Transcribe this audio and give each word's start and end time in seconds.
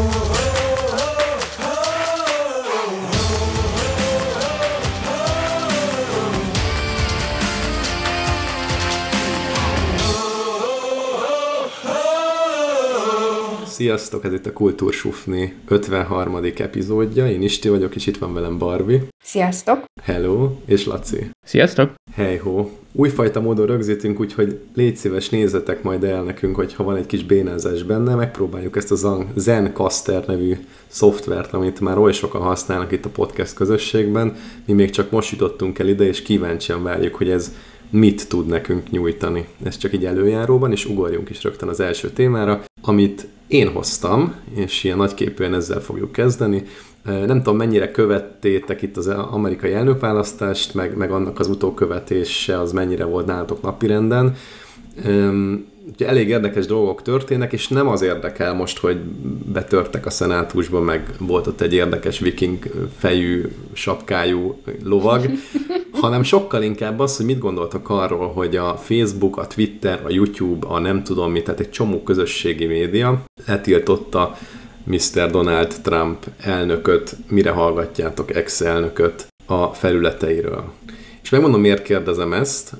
Oh. 0.00 0.27
Sziasztok, 13.78 14.24
ez 14.24 14.32
itt 14.32 14.46
a 14.46 14.52
Kultúrsufni 14.52 15.54
53. 15.68 16.44
epizódja. 16.56 17.30
Én 17.30 17.42
Isti 17.42 17.68
vagyok, 17.68 17.94
és 17.94 18.06
itt 18.06 18.18
van 18.18 18.34
velem 18.34 18.58
Barbie. 18.58 19.02
Sziasztok! 19.22 19.84
Hello, 20.02 20.50
és 20.64 20.86
Laci. 20.86 21.30
Sziasztok! 21.46 21.94
Hey 22.14 22.36
ho! 22.36 22.68
Újfajta 22.92 23.40
módon 23.40 23.66
rögzítünk, 23.66 24.20
úgyhogy 24.20 24.58
légy 24.74 24.96
szíves, 24.96 25.28
nézzetek 25.28 25.82
majd 25.82 26.04
el 26.04 26.22
nekünk, 26.22 26.56
hogyha 26.56 26.84
van 26.84 26.96
egy 26.96 27.06
kis 27.06 27.24
bénázás 27.24 27.82
benne, 27.82 28.14
megpróbáljuk 28.14 28.76
ezt 28.76 28.92
a 28.92 29.26
Zencaster 29.34 30.26
nevű 30.26 30.56
szoftvert, 30.86 31.52
amit 31.52 31.80
már 31.80 31.98
oly 31.98 32.12
sokan 32.12 32.42
használnak 32.42 32.92
itt 32.92 33.04
a 33.04 33.08
podcast 33.08 33.54
közösségben. 33.54 34.36
Mi 34.64 34.72
még 34.72 34.90
csak 34.90 35.10
most 35.10 35.30
jutottunk 35.30 35.78
el 35.78 35.88
ide, 35.88 36.04
és 36.04 36.22
kíváncsian 36.22 36.82
várjuk, 36.82 37.14
hogy 37.14 37.30
ez 37.30 37.52
mit 37.90 38.28
tud 38.28 38.46
nekünk 38.46 38.90
nyújtani. 38.90 39.48
Ez 39.62 39.76
csak 39.76 39.92
így 39.92 40.04
előjáróban, 40.04 40.72
és 40.72 40.84
ugorjunk 40.84 41.30
is 41.30 41.42
rögtön 41.42 41.68
az 41.68 41.80
első 41.80 42.10
témára, 42.10 42.64
amit 42.82 43.26
én 43.46 43.68
hoztam, 43.68 44.34
és 44.54 44.84
ilyen 44.84 44.96
nagyképűen 44.96 45.54
ezzel 45.54 45.80
fogjuk 45.80 46.12
kezdeni. 46.12 46.62
Nem 47.04 47.42
tudom, 47.42 47.56
mennyire 47.56 47.90
követtétek 47.90 48.82
itt 48.82 48.96
az 48.96 49.06
amerikai 49.06 49.72
elnökválasztást, 49.72 50.74
meg, 50.74 50.96
meg 50.96 51.10
annak 51.10 51.38
az 51.38 51.48
utókövetése, 51.48 52.60
az 52.60 52.72
mennyire 52.72 53.04
volt 53.04 53.26
nálatok 53.26 53.62
napirenden. 53.62 54.36
Ugye 55.92 56.08
elég 56.08 56.28
érdekes 56.28 56.66
dolgok 56.66 57.02
történnek, 57.02 57.52
és 57.52 57.68
nem 57.68 57.88
az 57.88 58.02
érdekel 58.02 58.54
most, 58.54 58.78
hogy 58.78 58.96
betörtek 59.52 60.06
a 60.06 60.10
szenátusba, 60.10 60.80
meg 60.80 61.10
volt 61.18 61.46
ott 61.46 61.60
egy 61.60 61.74
érdekes 61.74 62.18
viking 62.18 62.64
fejű, 62.98 63.48
sapkájú 63.72 64.60
lovag, 64.84 65.30
hanem 66.00 66.22
sokkal 66.22 66.62
inkább 66.62 66.98
az, 66.98 67.16
hogy 67.16 67.26
mit 67.26 67.38
gondoltak 67.38 67.88
arról, 67.88 68.32
hogy 68.32 68.56
a 68.56 68.76
Facebook, 68.76 69.36
a 69.36 69.46
Twitter, 69.46 70.00
a 70.04 70.10
YouTube, 70.10 70.66
a 70.66 70.78
nem 70.78 71.02
tudom 71.02 71.30
mit, 71.32 71.44
tehát 71.44 71.60
egy 71.60 71.70
csomó 71.70 72.02
közösségi 72.02 72.66
média 72.66 73.24
letiltotta 73.46 74.36
Mr. 74.84 75.30
Donald 75.30 75.74
Trump 75.82 76.26
elnököt, 76.40 77.16
mire 77.28 77.50
hallgatjátok 77.50 78.34
ex-elnököt 78.34 79.26
a 79.46 79.66
felületeiről. 79.66 80.72
És 81.22 81.30
megmondom, 81.30 81.60
miért 81.60 81.82
kérdezem 81.82 82.32
ezt. 82.32 82.72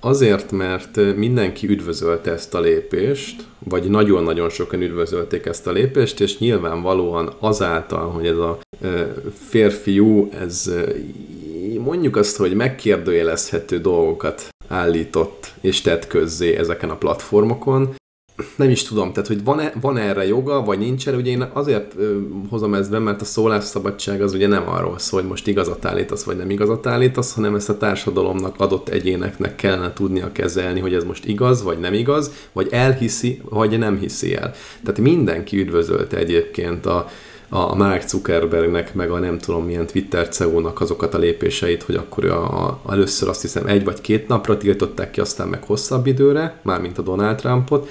Azért, 0.00 0.52
mert 0.52 1.16
mindenki 1.16 1.68
üdvözölte 1.68 2.32
ezt 2.32 2.54
a 2.54 2.60
lépést, 2.60 3.46
vagy 3.58 3.90
nagyon-nagyon 3.90 4.48
sokan 4.48 4.82
üdvözölték 4.82 5.46
ezt 5.46 5.66
a 5.66 5.72
lépést, 5.72 6.20
és 6.20 6.38
nyilvánvalóan 6.38 7.32
azáltal, 7.38 8.10
hogy 8.10 8.26
ez 8.26 8.36
a 8.36 8.58
férfiú, 9.48 10.30
ez 10.40 10.70
mondjuk 11.78 12.16
azt, 12.16 12.36
hogy 12.36 12.54
megkérdőjelezhető 12.54 13.78
dolgokat 13.78 14.48
állított 14.68 15.52
és 15.60 15.80
tett 15.80 16.06
közzé 16.06 16.56
ezeken 16.56 16.90
a 16.90 16.96
platformokon, 16.96 17.94
nem 18.56 18.70
is 18.70 18.82
tudom, 18.82 19.12
tehát 19.12 19.28
hogy 19.28 19.44
van-e, 19.44 19.72
van 19.80 19.96
erre 19.96 20.26
joga, 20.26 20.64
vagy 20.64 20.78
nincs 20.78 21.08
erre, 21.08 21.16
ugye 21.16 21.30
én 21.30 21.48
azért 21.52 21.94
hozom 22.48 22.74
ezt 22.74 22.90
be, 22.90 22.98
mert 22.98 23.20
a 23.20 23.24
szólásszabadság 23.24 24.22
az 24.22 24.32
ugye 24.32 24.46
nem 24.46 24.68
arról 24.68 24.98
szól, 24.98 25.20
hogy 25.20 25.28
most 25.28 25.46
igazat 25.46 25.84
állítasz, 25.84 26.22
vagy 26.22 26.36
nem 26.36 26.50
igazat 26.50 26.86
állítasz, 26.86 27.34
hanem 27.34 27.54
ezt 27.54 27.68
a 27.68 27.76
társadalomnak 27.76 28.54
adott 28.60 28.88
egyéneknek 28.88 29.54
kellene 29.54 29.92
tudnia 29.92 30.32
kezelni, 30.32 30.80
hogy 30.80 30.94
ez 30.94 31.04
most 31.04 31.24
igaz, 31.24 31.62
vagy 31.62 31.78
nem 31.78 31.94
igaz, 31.94 32.30
vagy 32.52 32.68
elhiszi, 32.70 33.40
vagy 33.48 33.78
nem 33.78 33.98
hiszi 33.98 34.34
el. 34.34 34.54
Tehát 34.84 35.00
mindenki 35.00 35.58
üdvözölte 35.58 36.16
egyébként 36.16 36.86
a, 36.86 37.08
a 37.48 37.74
Mark 37.74 38.08
Zuckerbergnek, 38.08 38.94
meg 38.94 39.10
a 39.10 39.18
nem 39.18 39.38
tudom 39.38 39.64
milyen 39.64 39.86
Twitter 39.86 40.28
CEO-nak 40.28 40.80
azokat 40.80 41.14
a 41.14 41.18
lépéseit, 41.18 41.82
hogy 41.82 41.94
akkor 41.94 42.24
a, 42.24 42.66
a, 42.66 42.80
először 42.90 43.28
azt 43.28 43.42
hiszem 43.42 43.66
egy 43.66 43.84
vagy 43.84 44.00
két 44.00 44.28
napra 44.28 44.56
tiltották 44.56 45.10
ki, 45.10 45.20
aztán 45.20 45.48
meg 45.48 45.64
hosszabb 45.64 46.06
időre, 46.06 46.60
mármint 46.62 46.98
a 46.98 47.02
Donald 47.02 47.36
Trumpot, 47.36 47.88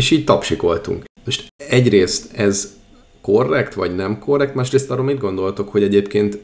és 0.00 0.10
így 0.10 0.24
tapsikoltunk. 0.24 1.04
Most 1.24 1.52
egyrészt 1.68 2.32
ez 2.32 2.76
korrekt, 3.20 3.74
vagy 3.74 3.94
nem 3.94 4.18
korrekt, 4.18 4.54
másrészt 4.54 4.90
arról 4.90 5.04
mit 5.04 5.18
gondoltok, 5.18 5.68
hogy 5.68 5.82
egyébként 5.82 6.38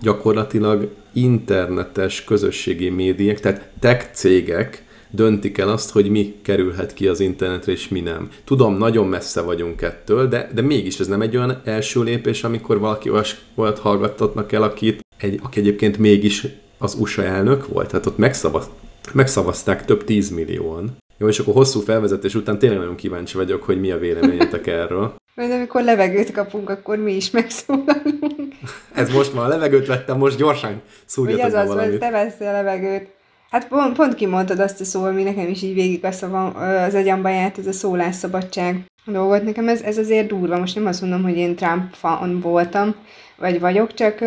gyakorlatilag 0.00 0.90
internetes 1.12 2.24
közösségi 2.24 2.88
médiák, 2.88 3.40
tehát 3.40 3.70
tech 3.80 4.12
cégek 4.12 4.84
döntik 5.10 5.58
el 5.58 5.68
azt, 5.68 5.90
hogy 5.90 6.10
mi 6.10 6.34
kerülhet 6.42 6.94
ki 6.94 7.06
az 7.06 7.20
internetre, 7.20 7.72
és 7.72 7.88
mi 7.88 8.00
nem. 8.00 8.30
Tudom, 8.44 8.76
nagyon 8.76 9.06
messze 9.06 9.40
vagyunk 9.40 9.82
ettől, 9.82 10.28
de, 10.28 10.50
de 10.54 10.62
mégis 10.62 11.00
ez 11.00 11.06
nem 11.06 11.22
egy 11.22 11.36
olyan 11.36 11.60
első 11.64 12.02
lépés, 12.02 12.44
amikor 12.44 12.78
valaki 12.78 13.10
olyat 13.54 13.78
hallgattatnak 13.78 14.52
el, 14.52 14.62
akit, 14.62 15.00
egy, 15.16 15.40
aki 15.42 15.60
egyébként 15.60 15.98
mégis 15.98 16.46
az 16.78 16.96
USA 16.98 17.24
elnök 17.24 17.68
volt. 17.68 17.88
Tehát 17.88 18.06
ott 18.06 18.18
megszavaz, 18.18 18.68
megszavazták 19.12 19.84
több 19.84 20.04
tízmillióan. 20.04 20.96
Jó, 21.18 21.28
és 21.28 21.38
akkor 21.38 21.54
hosszú 21.54 21.80
felvezetés 21.80 22.34
után 22.34 22.58
tényleg 22.58 22.78
nagyon 22.78 22.94
kíváncsi 22.94 23.36
vagyok, 23.36 23.62
hogy 23.62 23.80
mi 23.80 23.90
a 23.90 23.98
véleményetek 23.98 24.66
erről. 24.66 25.14
Majd 25.34 25.50
amikor 25.50 25.82
levegőt 25.82 26.32
kapunk, 26.32 26.70
akkor 26.70 26.98
mi 26.98 27.14
is 27.14 27.30
megszólalunk. 27.30 28.54
Ez 28.94 29.12
most 29.12 29.34
már 29.34 29.44
a 29.44 29.48
levegőt 29.48 29.86
vettem, 29.86 30.18
most 30.18 30.36
gyorsan 30.36 30.82
szúrjatok 31.04 31.44
az, 31.44 31.52
az, 31.52 31.68
valamit. 31.68 31.98
te 31.98 32.10
veszi 32.10 32.44
a 32.44 32.52
levegőt. 32.52 33.08
Hát 33.50 33.68
pont, 33.68 33.96
pont 33.96 34.14
kimondtad 34.14 34.58
azt 34.58 34.80
a 34.80 34.84
szó, 34.84 35.04
ami 35.04 35.22
nekem 35.22 35.48
is 35.48 35.62
így 35.62 35.74
végig 35.74 36.04
a 36.04 36.10
szavam, 36.10 36.56
az 36.56 36.94
agyamba 36.94 37.28
járt, 37.28 37.58
ez 37.58 37.66
a 37.66 37.72
szólásszabadság 37.72 38.84
dolgot. 39.04 39.42
Nekem 39.42 39.68
ez, 39.68 39.82
ez 39.82 39.98
azért 39.98 40.28
durva. 40.28 40.58
Most 40.58 40.74
nem 40.74 40.86
azt 40.86 41.00
mondom, 41.00 41.22
hogy 41.22 41.36
én 41.36 41.56
Trump 41.56 41.94
fan 41.94 42.40
voltam, 42.40 42.94
vagy 43.36 43.60
vagyok, 43.60 43.94
csak 43.94 44.18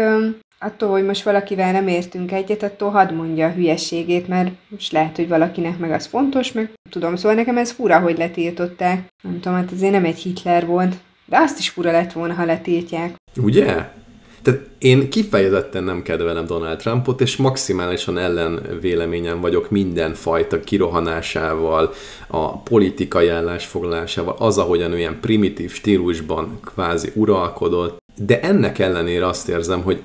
attól, 0.62 0.90
hogy 0.90 1.06
most 1.06 1.24
valakivel 1.24 1.72
nem 1.72 1.88
értünk 1.88 2.32
egyet, 2.32 2.64
attól 2.64 2.90
hadd 2.90 3.14
mondja 3.14 3.48
a 3.48 3.52
hülyességét, 3.52 4.28
mert 4.28 4.52
most 4.68 4.92
lehet, 4.92 5.16
hogy 5.16 5.28
valakinek 5.28 5.78
meg 5.78 5.92
az 5.92 6.06
fontos, 6.06 6.52
meg 6.52 6.72
tudom, 6.90 7.16
szóval 7.16 7.34
nekem 7.34 7.58
ez 7.58 7.72
fura, 7.72 8.00
hogy 8.00 8.18
letiltották. 8.18 9.08
Nem 9.24 9.40
tudom, 9.40 9.58
hát 9.58 9.72
azért 9.72 9.92
nem 9.92 10.06
egy 10.06 10.20
Hitler 10.20 10.66
volt, 10.66 10.96
de 11.26 11.38
azt 11.38 11.60
is 11.60 11.70
fura 11.70 11.92
lett 11.92 12.12
volna, 12.12 12.34
ha 12.34 12.46
letiltják. 12.46 13.16
Ugye? 13.38 13.90
Tehát 14.42 14.60
én 14.78 15.10
kifejezetten 15.10 15.84
nem 15.84 16.02
kedvelem 16.02 16.46
Donald 16.46 16.78
Trumpot, 16.78 17.22
és 17.22 17.38
maximálisan 17.38 18.18
ellen 18.18 18.62
véleményem 18.82 19.42
vagyok 19.42 19.70
minden 19.70 20.14
fajta 20.14 20.60
kirohanásával, 20.60 21.94
a 22.28 22.58
politikai 22.58 23.28
állásfoglalásával, 23.28 24.36
az, 24.40 24.58
ahogyan 24.58 24.92
olyan 24.92 25.18
primitív 25.22 25.74
stílusban 25.74 26.60
kvázi 26.64 27.12
uralkodott, 27.16 27.98
de 28.16 28.40
ennek 28.40 28.80
ellenére 28.80 29.28
azt 29.28 29.50
érzem, 29.50 29.82
hogy 29.82 30.02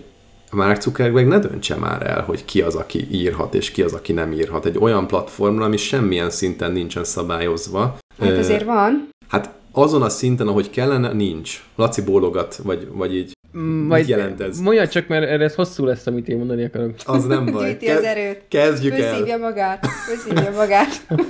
Mark 0.50 0.80
Zuckerberg 0.80 1.26
ne 1.26 1.38
döntse 1.38 1.74
már 1.74 2.06
el, 2.06 2.22
hogy 2.22 2.44
ki 2.44 2.62
az, 2.62 2.74
aki 2.74 3.06
írhat, 3.10 3.54
és 3.54 3.70
ki 3.70 3.82
az, 3.82 3.92
aki 3.92 4.12
nem 4.12 4.32
írhat. 4.32 4.66
Egy 4.66 4.78
olyan 4.78 5.06
platformra, 5.06 5.64
ami 5.64 5.76
semmilyen 5.76 6.30
szinten 6.30 6.72
nincsen 6.72 7.04
szabályozva. 7.04 7.98
Hát 8.20 8.36
azért 8.36 8.64
van. 8.64 9.08
Hát 9.28 9.50
azon 9.72 10.02
a 10.02 10.08
szinten, 10.08 10.46
ahogy 10.46 10.70
kellene, 10.70 11.12
nincs. 11.12 11.64
Laci 11.76 12.02
bólogat, 12.02 12.56
vagy, 12.56 12.88
vagy 12.92 13.16
így. 13.16 13.32
Majd 13.52 14.00
Mit 14.00 14.08
jelent 14.08 14.40
ez? 14.40 14.58
Mondja 14.58 14.88
csak, 14.88 15.08
mert 15.08 15.40
ez 15.40 15.54
hosszú 15.54 15.84
lesz, 15.84 16.06
amit 16.06 16.28
én 16.28 16.36
mondani 16.36 16.64
akarok. 16.64 16.94
Az 17.04 17.24
nem 17.24 17.44
baj. 17.52 17.68
Gyűjti 17.68 17.88
az 17.88 18.02
erőt. 18.02 18.42
Kezdjük 18.48 18.98
el. 18.98 19.10
Főszívja 19.12 19.36
magát. 19.36 19.86
Főszívja 19.86 20.50
magát. 20.50 20.88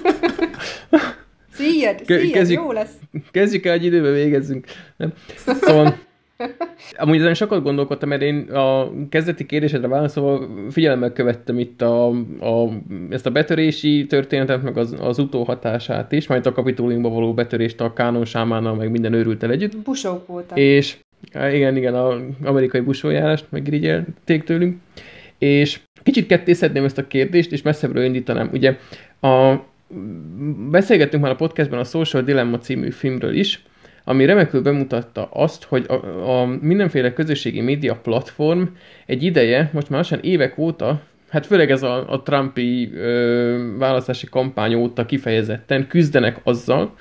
Szíjad, 1.57 2.03
szíjad, 2.07 2.31
kezdjük, 2.33 2.61
jó 2.61 2.73
lesz. 2.73 2.91
Kezdjük 3.31 3.65
el, 3.65 3.73
hogy 3.73 3.85
időben 3.85 4.13
végezzünk. 4.13 4.67
Nem? 4.97 5.13
Szóval, 5.61 5.99
amúgy 6.97 7.17
ezen 7.17 7.35
sokat 7.35 7.63
gondolkodtam, 7.63 8.09
mert 8.09 8.23
én 8.23 8.51
a 8.51 8.93
kezdeti 9.09 9.47
kérdésedre 9.47 9.89
válaszolva 9.89 10.47
figyelemmel 10.71 11.13
követtem 11.13 11.59
itt 11.59 11.83
a, 11.83 12.09
a, 12.41 12.69
ezt 13.11 13.27
a 13.27 13.31
betörési 13.31 14.07
történetet, 14.07 14.63
meg 14.63 14.77
az, 14.77 14.97
az 15.01 15.19
utóhatását 15.19 16.13
is, 16.13 16.27
majd 16.27 16.47
a 16.47 16.53
kapitóliumba 16.53 17.09
való 17.09 17.35
betörést 17.35 17.81
a 17.81 17.93
Kánon 17.93 18.25
Sámánnal, 18.25 18.75
meg 18.75 18.91
minden 18.91 19.13
őrültel 19.13 19.51
együtt. 19.51 19.77
Busók 19.77 20.27
voltak. 20.27 20.59
És 20.59 20.97
igen, 21.33 21.77
igen, 21.77 21.95
az 21.95 22.21
amerikai 22.45 22.81
busójárást 22.81 23.47
megirigyelték 23.49 24.45
tőlünk. 24.45 24.81
És 25.39 25.81
kicsit 26.03 26.27
kettészedném 26.27 26.85
ezt 26.85 26.99
a 26.99 27.07
kérdést, 27.07 27.53
és 27.53 27.63
messzebbről 27.63 28.05
indítanám. 28.05 28.51
Ugye 28.53 28.79
a, 29.21 29.55
beszélgettünk 30.71 31.23
már 31.23 31.33
a 31.33 31.37
podcastban 31.37 31.79
a 31.79 31.85
Social 31.85 32.23
Dilemma 32.23 32.59
című 32.59 32.91
filmről 32.91 33.35
is, 33.35 33.63
ami 34.09 34.25
remekül 34.25 34.63
bemutatta 34.63 35.29
azt, 35.33 35.65
hogy 35.65 35.87
a, 35.89 35.95
a 36.41 36.47
mindenféle 36.61 37.13
közösségi 37.13 37.61
média 37.61 37.95
platform 37.95 38.63
egy 39.07 39.23
ideje, 39.23 39.71
most 39.73 39.89
már 39.89 39.99
lassan 39.99 40.19
évek 40.23 40.59
óta, 40.59 41.03
hát 41.29 41.47
főleg 41.47 41.71
ez 41.71 41.83
a, 41.83 42.13
a 42.13 42.23
Trumpi 42.23 42.93
ö, 42.95 43.75
választási 43.79 44.27
kampány 44.27 44.75
óta 44.75 45.07
kifejezetten 45.07 45.87
küzdenek 45.87 46.41
azzal, 46.43 46.95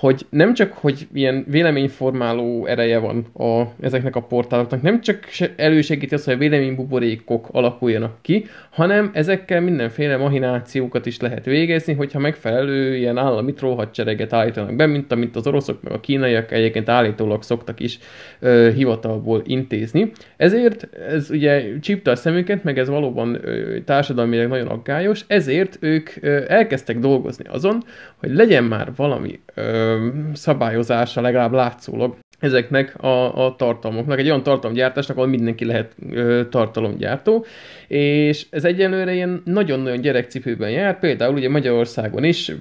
hogy 0.00 0.26
nem 0.30 0.54
csak, 0.54 0.72
hogy 0.72 1.06
ilyen 1.14 1.44
véleményformáló 1.48 2.66
ereje 2.66 2.98
van 2.98 3.26
a, 3.34 3.62
ezeknek 3.80 4.16
a 4.16 4.20
portáloknak, 4.20 4.82
nem 4.82 5.00
csak 5.00 5.18
elősegíti 5.56 6.14
azt, 6.14 6.24
hogy 6.24 6.34
a 6.34 6.38
véleménybuborékok 6.38 7.48
alakuljanak 7.52 8.18
ki, 8.22 8.46
hanem 8.70 9.10
ezekkel 9.12 9.60
mindenféle 9.60 10.16
mahinációkat 10.16 11.06
is 11.06 11.20
lehet 11.20 11.44
végezni, 11.44 11.92
hogyha 11.92 12.18
megfelelő 12.18 12.96
ilyen 12.96 13.18
állami 13.18 13.54
hadsereget 13.58 14.32
állítanak 14.32 14.76
be, 14.76 14.86
mint 14.86 15.12
amit 15.12 15.36
az 15.36 15.46
oroszok 15.46 15.82
meg 15.82 15.92
a 15.92 16.00
kínaiak 16.00 16.52
egyébként 16.52 16.88
állítólag 16.88 17.42
szoktak 17.42 17.80
is 17.80 17.98
ö, 18.38 18.70
hivatalból 18.74 19.42
intézni. 19.46 20.10
Ezért 20.36 20.88
ez 21.08 21.30
ugye 21.30 21.78
csípte 21.80 22.10
a 22.10 22.16
szemüket, 22.16 22.64
meg 22.64 22.78
ez 22.78 22.88
valóban 22.88 23.38
ö, 23.42 23.80
társadalmilag 23.80 24.48
nagyon 24.48 24.68
aggályos, 24.68 25.24
ezért 25.26 25.78
ők 25.80 26.10
ö, 26.20 26.42
elkezdtek 26.48 26.98
dolgozni 26.98 27.44
azon, 27.48 27.82
hogy 28.20 28.34
legyen 28.34 28.64
már 28.64 28.92
valami 28.96 29.40
ö, 29.54 30.06
szabályozása 30.32 31.20
legalább 31.20 31.52
látszólag 31.52 32.16
ezeknek 32.38 33.02
a, 33.02 33.46
a 33.46 33.56
tartalmoknak, 33.56 34.18
egy 34.18 34.26
olyan 34.26 34.42
tartalomgyártásnak, 34.42 35.16
ahol 35.16 35.28
mindenki 35.28 35.64
lehet 35.64 35.94
ö, 36.10 36.42
tartalomgyártó, 36.50 37.44
és 37.88 38.46
ez 38.50 38.64
egyenlőre 38.64 39.12
ilyen 39.14 39.42
nagyon-nagyon 39.44 40.00
gyerekcipőben 40.00 40.70
jár, 40.70 40.98
például 40.98 41.34
ugye 41.34 41.48
Magyarországon 41.48 42.24
is 42.24 42.52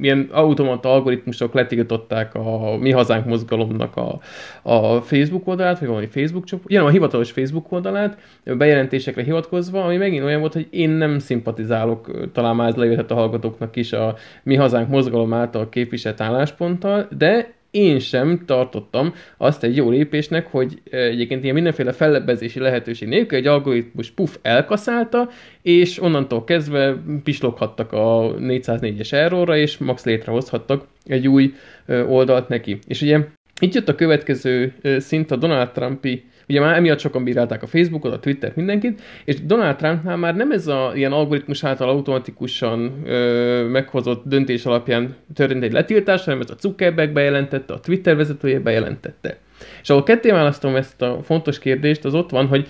ilyen 0.00 0.28
automata 0.32 0.92
algoritmusok 0.92 1.54
letiltották 1.54 2.34
a 2.34 2.76
Mi 2.76 2.90
Hazánk 2.90 3.26
mozgalomnak 3.26 3.96
a, 3.96 4.20
a 4.62 5.00
Facebook 5.00 5.46
oldalát, 5.46 5.78
vagy 5.78 5.88
valami 5.88 6.06
Facebook 6.06 6.44
csoport, 6.44 6.70
igen, 6.70 6.84
a 6.84 6.88
hivatalos 6.88 7.30
Facebook 7.30 7.72
oldalát, 7.72 8.18
bejelentésekre 8.44 9.22
hivatkozva, 9.22 9.84
ami 9.84 9.96
megint 9.96 10.24
olyan 10.24 10.40
volt, 10.40 10.52
hogy 10.52 10.66
én 10.70 10.90
nem 10.90 11.18
szimpatizálok, 11.18 12.30
talán 12.32 12.56
már 12.56 12.68
ez 12.68 12.74
lejöhetett 12.74 13.10
a 13.10 13.14
hallgatóknak 13.14 13.76
is 13.76 13.92
a 13.92 14.16
Mi 14.42 14.54
Hazánk 14.54 14.88
mozgalom 14.88 15.32
által 15.32 15.68
képviselt 15.68 16.20
állásponttal, 16.20 17.08
de 17.18 17.58
én 17.70 17.98
sem 17.98 18.42
tartottam 18.46 19.14
azt 19.36 19.64
egy 19.64 19.76
jó 19.76 19.90
lépésnek, 19.90 20.46
hogy 20.46 20.80
egyébként 20.90 21.42
ilyen 21.42 21.54
mindenféle 21.54 21.92
fellebbezési 21.92 22.58
lehetőség 22.58 23.08
nélkül 23.08 23.38
egy 23.38 23.46
algoritmus 23.46 24.10
puf 24.10 24.36
elkaszálta, 24.42 25.28
és 25.62 26.02
onnantól 26.02 26.44
kezdve 26.44 27.02
pisloghattak 27.24 27.92
a 27.92 28.34
404-es 28.38 29.12
errorra, 29.12 29.56
és 29.56 29.78
max 29.78 30.04
létrehozhattak 30.04 30.86
egy 31.06 31.28
új 31.28 31.54
oldalt 31.88 32.48
neki. 32.48 32.78
És 32.86 33.02
ugye 33.02 33.18
itt 33.60 33.74
jött 33.74 33.88
a 33.88 33.94
következő 33.94 34.74
szint 34.98 35.30
a 35.30 35.36
Donald 35.36 35.70
Trumpi 35.70 36.24
Ugye 36.50 36.60
már 36.60 36.76
emiatt 36.76 36.98
sokan 36.98 37.24
bírálták 37.24 37.62
a 37.62 37.66
Facebookot, 37.66 38.12
a 38.12 38.18
Twittert, 38.18 38.56
mindenkit, 38.56 39.00
és 39.24 39.44
Donald 39.44 39.76
Trumpnál 39.76 40.16
már 40.16 40.36
nem 40.36 40.50
ez 40.50 40.66
a 40.66 40.92
ilyen 40.94 41.12
algoritmus 41.12 41.64
által 41.64 41.88
automatikusan 41.88 43.02
ö, 43.04 43.68
meghozott 43.68 44.22
döntés 44.24 44.66
alapján 44.66 45.16
történt 45.34 45.62
egy 45.62 45.72
letiltás, 45.72 46.24
hanem 46.24 46.40
ez 46.40 46.50
a 46.50 46.54
Zuckerberg 46.60 47.12
bejelentette, 47.12 47.72
a 47.72 47.80
Twitter 47.80 48.16
vezetője 48.16 48.60
bejelentette. 48.60 49.38
És 49.82 49.90
ahol 49.90 50.02
ketté 50.02 50.30
választom 50.30 50.76
ezt 50.76 51.02
a 51.02 51.20
fontos 51.22 51.58
kérdést, 51.58 52.04
az 52.04 52.14
ott 52.14 52.30
van, 52.30 52.46
hogy 52.46 52.68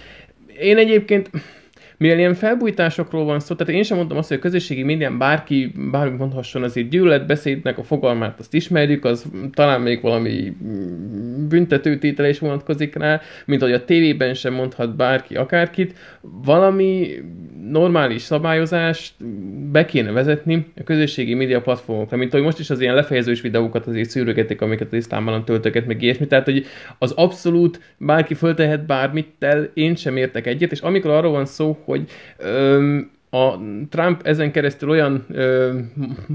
én 0.59 0.77
egyébként 0.77 1.31
mivel 2.01 2.19
ilyen 2.19 2.35
felbújtásokról 2.35 3.25
van 3.25 3.41
szó, 3.41 3.55
tehát 3.55 3.75
én 3.75 3.83
sem 3.83 3.97
mondom 3.97 4.19
azt, 4.19 4.29
hogy 4.29 4.37
a 4.37 4.41
közösségi 4.41 4.83
médián 4.83 5.19
bárki 5.19 5.73
bármi 5.91 6.17
mondhasson, 6.17 6.63
azért 6.63 6.89
gyűlöletbeszédnek 6.89 7.79
a 7.79 7.83
fogalmát 7.83 8.39
azt 8.39 8.55
ismerjük, 8.55 9.05
az 9.05 9.25
talán 9.53 9.81
még 9.81 10.03
valami 10.03 10.57
büntetőtétele 11.49 12.29
is 12.29 12.39
vonatkozik 12.39 12.95
rá, 12.95 13.21
mint 13.47 13.63
hogy 13.63 13.73
a 13.73 13.85
tévében 13.85 14.35
sem 14.35 14.55
mondhat 14.55 14.97
bárki 14.97 15.37
akárkit. 15.37 15.95
Valami 16.21 17.09
normális 17.71 18.23
szabályozást 18.23 19.15
be 19.71 19.85
kéne 19.85 20.11
vezetni 20.11 20.67
a 20.77 20.83
közösségi 20.83 21.35
média 21.35 21.61
platformokra, 21.61 22.17
mint 22.17 22.33
hogy 22.33 22.43
most 22.43 22.59
is 22.59 22.71
az 22.71 22.81
ilyen 22.81 22.95
lefejezős 22.95 23.41
videókat 23.41 23.87
azért 23.87 24.11
szűrögetik, 24.11 24.61
amiket 24.61 24.87
az 24.87 24.99
iszlámban 24.99 25.45
töltöket, 25.45 25.87
meg 25.87 26.03
ilyesmi. 26.03 26.27
Tehát, 26.27 26.45
hogy 26.45 26.67
az 26.99 27.11
abszolút 27.11 27.81
bárki 27.97 28.35
föltehet 28.35 28.87
bármit, 28.87 29.29
tel, 29.39 29.71
én 29.75 29.95
sem 29.95 30.17
értek 30.17 30.47
egyet, 30.47 30.73
és 30.73 30.81
amikor 30.81 31.11
arról 31.11 31.33
van 31.33 31.47
szó, 31.47 31.79
hogy 31.91 32.11
öm, 32.39 33.11
a 33.31 33.59
Trump 33.91 34.21
ezen 34.27 34.53
keresztül 34.53 34.89
olyan 34.89 35.25
ö, 35.31 35.79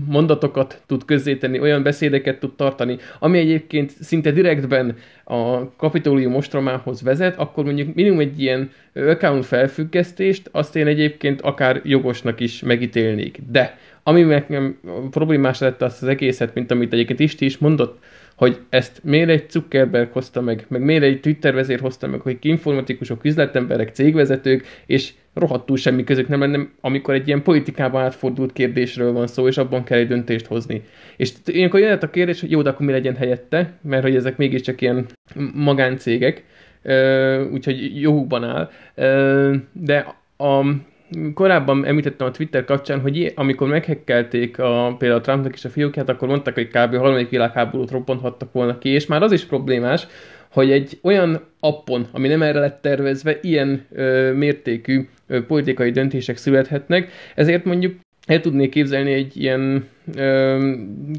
mondatokat 0.08 0.82
tud 0.86 1.06
közzétenni, 1.06 1.60
olyan 1.60 1.84
beszédeket 1.84 2.40
tud 2.40 2.56
tartani, 2.56 2.98
ami 3.20 3.38
egyébként 3.38 3.92
szinte 4.02 4.32
direktben 4.32 4.96
a 5.24 5.76
kapitólium 5.76 6.36
ostromához 6.36 7.02
vezet, 7.02 7.38
akkor 7.38 7.64
mondjuk 7.64 7.96
minimum 7.96 8.20
egy 8.20 8.42
ilyen 8.42 8.72
account 8.94 9.46
felfüggesztést, 9.46 10.50
azt 10.52 10.76
én 10.76 10.88
egyébként 10.88 11.42
akár 11.42 11.82
jogosnak 11.84 12.40
is 12.40 12.62
megítélnék. 12.62 13.40
De 13.52 13.78
ami 14.04 14.22
nekem 14.22 14.80
problémás 15.12 15.60
lett 15.60 15.82
azt 15.82 16.02
az 16.02 16.08
egészet, 16.08 16.54
mint 16.54 16.72
amit 16.72 16.94
egyébként 16.94 17.20
Isti 17.20 17.46
is 17.46 17.58
mondott, 17.58 18.04
hogy 18.36 18.60
ezt 18.70 19.04
miért 19.04 19.30
egy 19.30 19.50
Zuckerberg 19.50 20.12
hozta 20.12 20.42
meg, 20.42 20.66
meg 20.68 20.82
miért 20.82 21.04
egy 21.04 21.20
Twitter 21.20 21.54
vezér 21.54 21.80
hozta 21.80 22.08
meg, 22.08 22.22
hogy 22.22 22.38
informatikusok, 22.42 23.26
üzletemberek, 23.26 23.94
cégvezetők, 23.94 24.66
és 24.86 25.14
rohadtul 25.34 25.78
semmi 25.78 26.04
közük 26.04 26.28
nem 26.28 26.40
lenne, 26.40 26.68
amikor 26.82 27.14
egy 27.14 27.28
ilyen 27.28 27.44
politikában 27.44 28.02
átfordult 28.02 28.54
kérdésről 28.54 29.12
van 29.12 29.28
szó, 29.28 29.48
és 29.48 29.58
abban 29.58 29.84
kell 29.84 29.98
egy 29.98 30.08
döntést 30.08 30.46
hozni. 30.46 30.82
És 31.18 31.32
ilyenkor 31.46 31.80
jön 31.80 31.98
a 32.02 32.10
kérdés, 32.10 32.40
hogy 32.40 32.52
jó, 32.52 32.62
de 32.62 32.70
akkor 32.70 32.86
mi 32.86 32.92
legyen 32.92 33.16
helyette, 33.16 33.78
mert 33.82 34.04
hogy 34.04 34.16
ezek 34.16 34.38
mégiscsak 34.38 34.82
ilyen 34.82 35.06
magáncégek, 35.54 36.44
úgyhogy 37.52 38.02
jókban 38.02 38.44
áll. 38.44 38.70
De 39.72 40.16
a, 40.38 40.66
korábban 41.34 41.86
említettem 41.86 42.28
a 42.28 42.32
Twitter 42.32 42.66
kapcsán, 42.66 43.00
hogy 43.00 43.32
amikor 43.36 43.68
meghekkelték 43.68 44.60
a, 44.60 44.96
például 44.98 45.20
a 45.20 45.24
Trumpnak 45.24 45.54
is 45.54 45.66
a 45.66 45.70
fiókját, 45.70 46.10
akkor 46.10 46.28
mondták, 46.28 46.54
hogy 46.54 46.68
kb. 46.68 46.94
a 46.94 47.00
harmadik 47.00 47.30
világháborút 47.30 47.92
robbanhattak 47.92 48.52
volna 48.52 48.78
ki, 48.78 48.90
és 48.90 49.06
már 49.06 49.24
az 49.24 49.32
is 49.32 49.46
problémás, 49.46 50.08
hogy 50.52 50.72
egy 50.72 51.00
olyan 51.02 51.42
appon, 51.60 52.08
ami 52.12 52.28
nem 52.28 52.42
erre 52.42 52.60
lett 52.60 52.82
tervezve, 52.82 53.40
ilyen 53.42 53.86
ö, 53.92 54.32
mértékű 54.34 55.08
ö, 55.28 55.46
politikai 55.46 55.92
döntések 55.92 56.38
születhetnek, 56.38 57.12
ezért 57.36 57.66
mondjuk 57.66 57.96
el 58.26 58.42
tudnék 58.42 58.70
képzelni 58.70 59.14
egy 59.14 59.38
ilyen 59.38 59.88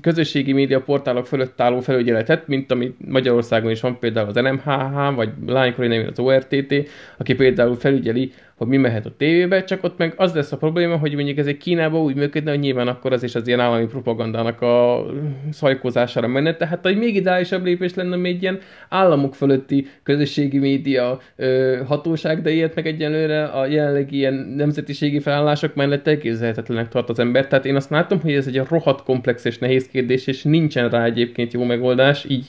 közösségi 0.01 0.53
média 0.53 0.81
portálok 0.81 1.27
fölött 1.27 1.61
álló 1.61 1.81
felügyeletet, 1.81 2.49
mint 2.49 2.71
ami 2.73 2.95
Magyarországon 2.99 3.71
is 3.71 3.81
van 3.81 3.99
például 3.99 4.29
az 4.29 4.35
NMHH, 4.35 5.15
vagy 5.15 5.31
lánykori 5.47 5.89
nevén 5.89 6.07
az 6.07 6.19
ORTT, 6.19 6.75
aki 7.17 7.35
például 7.35 7.77
felügyeli 7.77 8.33
hogy 8.57 8.67
mi 8.67 8.77
mehet 8.77 9.07
a 9.07 9.13
tévébe, 9.17 9.65
csak 9.65 9.85
ott 9.85 9.99
meg 9.99 10.15
az 10.17 10.35
lesz 10.35 10.53
a 10.53 10.57
probléma, 10.57 10.97
hogy 10.97 11.15
mondjuk 11.15 11.39
ez 11.39 11.47
egy 11.47 11.57
Kínában 11.57 12.01
úgy 12.01 12.15
működne, 12.15 12.51
hogy 12.51 12.59
nyilván 12.59 12.89
akkor 12.89 13.13
az 13.13 13.23
is 13.23 13.35
az 13.35 13.47
ilyen 13.47 13.61
állami 13.61 13.87
propagandának 13.87 14.63
a 14.63 15.07
szajkózására 15.51 16.27
menne, 16.27 16.55
tehát 16.55 16.83
hogy 16.83 16.99
még 16.99 17.15
ideálisabb 17.15 17.65
lépés 17.65 17.95
lenne 17.95 18.17
még 18.17 18.43
ilyen 18.43 18.59
államok 18.89 19.35
fölötti 19.35 19.87
közösségi 20.03 20.59
média 20.59 21.21
ö, 21.37 21.79
hatóság, 21.87 22.43
de 22.43 22.51
ilyet 22.51 22.75
meg 22.75 22.87
egyenlőre 22.87 23.45
a 23.45 23.67
jelenlegi 23.67 24.17
ilyen 24.17 24.35
nemzetiségi 24.35 25.21
felállások 25.21 25.75
mellett 25.75 26.07
elképzelhetetlenek 26.07 26.89
tart 26.89 27.09
az 27.09 27.19
ember. 27.19 27.47
Tehát 27.47 27.67
én 27.67 27.77
azt 27.77 27.91
látom, 27.91 28.21
hogy 28.21 28.33
ez 28.33 28.47
egy 28.47 28.59
rohadt 28.77 29.03
komplex 29.03 29.45
és 29.45 29.59
nehéz 29.59 29.89
kérdés, 29.89 30.27
és 30.27 30.43
nincsen 30.43 30.89
rá 30.89 31.05
egyébként 31.05 31.53
jó 31.53 31.65
megoldás, 31.65 32.25
így 32.29 32.47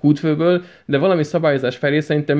kútfőből, 0.00 0.62
de 0.84 0.98
valami 0.98 1.22
szabályozás 1.22 1.76
felé 1.76 2.00
szerintem 2.00 2.38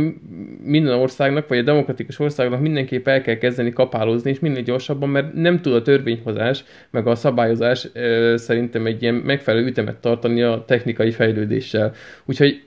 minden 0.63 0.95
országnak, 0.95 1.49
vagy 1.49 1.59
a 1.59 1.63
demokratikus 1.63 2.19
országnak 2.19 2.61
mindenképp 2.61 3.09
el 3.09 3.23
kell 3.23 3.35
kezdeni 3.35 3.73
kapálózni, 3.73 4.31
és 4.31 4.39
minél 4.39 4.63
gyorsabban, 4.63 5.09
mert 5.09 5.35
nem 5.35 5.61
tud 5.61 5.75
a 5.75 5.83
törvényhozás, 5.83 6.65
meg 6.91 7.07
a 7.07 7.15
szabályozás 7.15 7.89
ö, 7.93 8.35
szerintem 8.37 8.87
egy 8.87 9.03
ilyen 9.03 9.15
megfelelő 9.15 9.67
ütemet 9.67 9.97
tartani 9.97 10.43
a 10.43 10.65
technikai 10.67 11.11
fejlődéssel. 11.11 11.93
Úgyhogy 12.25 12.63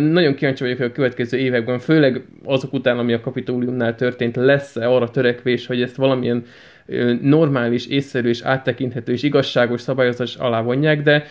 nagyon 0.00 0.34
kíváncsi 0.34 0.62
vagyok, 0.62 0.78
hogy 0.78 0.86
a 0.86 0.92
következő 0.92 1.38
években, 1.38 1.78
főleg 1.78 2.24
azok 2.44 2.72
után, 2.72 2.98
ami 2.98 3.12
a 3.12 3.20
kapitóliumnál 3.20 3.94
történt, 3.94 4.36
lesz-e 4.36 4.88
arra 4.88 5.10
törekvés, 5.10 5.66
hogy 5.66 5.82
ezt 5.82 5.96
valamilyen 5.96 6.44
normális, 7.20 7.86
észszerű 7.86 8.28
és 8.28 8.40
áttekinthető 8.40 9.12
és 9.12 9.22
igazságos 9.22 9.80
szabályozás 9.80 10.36
alá 10.36 10.62
vonják, 10.62 11.02
de 11.02 11.24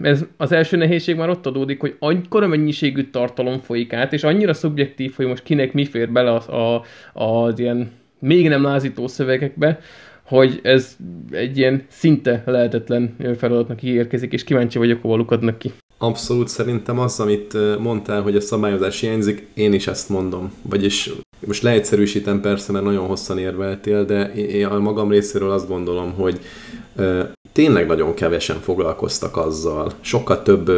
ez 0.00 0.24
az 0.36 0.52
első 0.52 0.76
nehézség 0.76 1.16
már 1.16 1.28
ott 1.28 1.46
adódik, 1.46 1.80
hogy 1.80 1.96
akkora 1.98 2.46
mennyiségű 2.46 3.10
tartalom 3.10 3.60
folyik 3.60 3.92
át, 3.92 4.12
és 4.12 4.24
annyira 4.24 4.54
szubjektív, 4.54 5.12
hogy 5.16 5.26
most 5.26 5.42
kinek 5.42 5.72
mi 5.72 5.84
fér 5.84 6.12
bele 6.12 6.32
az, 6.32 6.48
a, 6.48 6.84
az 7.12 7.58
ilyen 7.58 7.90
még 8.18 8.48
nem 8.48 8.62
lázító 8.62 9.06
szövegekbe, 9.06 9.80
hogy 10.22 10.60
ez 10.62 10.96
egy 11.30 11.58
ilyen 11.58 11.84
szinte 11.88 12.42
lehetetlen 12.46 13.16
feladatnak 13.38 13.82
ígérkezik, 13.82 14.32
és 14.32 14.44
kíváncsi 14.44 14.78
vagyok, 14.78 15.02
hova 15.02 15.16
lukadnak 15.16 15.58
ki. 15.58 15.72
Abszolút 15.98 16.48
szerintem 16.48 16.98
az, 16.98 17.20
amit 17.20 17.78
mondtál, 17.78 18.22
hogy 18.22 18.36
a 18.36 18.40
szabályozás 18.40 19.00
hiányzik, 19.00 19.46
én 19.54 19.72
is 19.72 19.86
ezt 19.86 20.08
mondom. 20.08 20.52
Vagyis 20.62 21.10
most 21.38 21.62
leegyszerűsítem 21.62 22.40
persze, 22.40 22.72
mert 22.72 22.84
nagyon 22.84 23.06
hosszan 23.06 23.38
érveltél, 23.38 24.04
de 24.04 24.32
én 24.32 24.66
a 24.66 24.78
magam 24.78 25.10
részéről 25.10 25.50
azt 25.50 25.68
gondolom, 25.68 26.12
hogy 26.12 26.40
tényleg 27.52 27.86
nagyon 27.86 28.14
kevesen 28.14 28.60
foglalkoztak 28.60 29.36
azzal. 29.36 29.92
Sokkal 30.00 30.42
több 30.42 30.70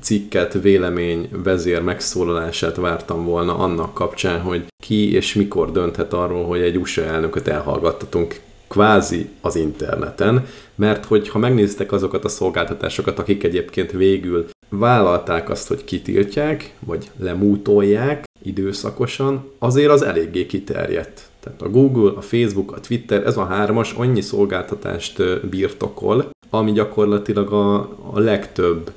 cikket, 0.00 0.52
vélemény, 0.52 1.28
vezér 1.42 1.82
megszólalását 1.82 2.76
vártam 2.76 3.24
volna 3.24 3.58
annak 3.58 3.94
kapcsán, 3.94 4.40
hogy 4.40 4.64
ki 4.82 5.14
és 5.14 5.34
mikor 5.34 5.72
dönthet 5.72 6.12
arról, 6.12 6.44
hogy 6.44 6.60
egy 6.60 6.76
USA 6.76 7.02
elnököt 7.02 7.48
elhallgattatunk 7.48 8.40
kvázi 8.68 9.28
az 9.40 9.56
interneten, 9.56 10.46
mert 10.74 11.04
hogyha 11.04 11.38
megnéztek 11.38 11.92
azokat 11.92 12.24
a 12.24 12.28
szolgáltatásokat, 12.28 13.18
akik 13.18 13.44
egyébként 13.44 13.92
végül 13.92 14.46
vállalták 14.78 15.50
azt, 15.50 15.68
hogy 15.68 15.84
kitiltják, 15.84 16.74
vagy 16.80 17.10
lemútolják 17.16 18.24
időszakosan, 18.42 19.50
azért 19.58 19.90
az 19.90 20.02
eléggé 20.02 20.46
kiterjedt. 20.46 21.28
Tehát 21.40 21.62
a 21.62 21.68
Google, 21.68 22.12
a 22.16 22.20
Facebook, 22.20 22.72
a 22.72 22.80
Twitter, 22.80 23.26
ez 23.26 23.36
a 23.36 23.44
hármas 23.44 23.92
annyi 23.92 24.20
szolgáltatást 24.20 25.48
birtokol, 25.48 26.30
ami 26.50 26.72
gyakorlatilag 26.72 27.52
a, 27.52 27.74
a 28.12 28.18
legtöbb 28.18 28.90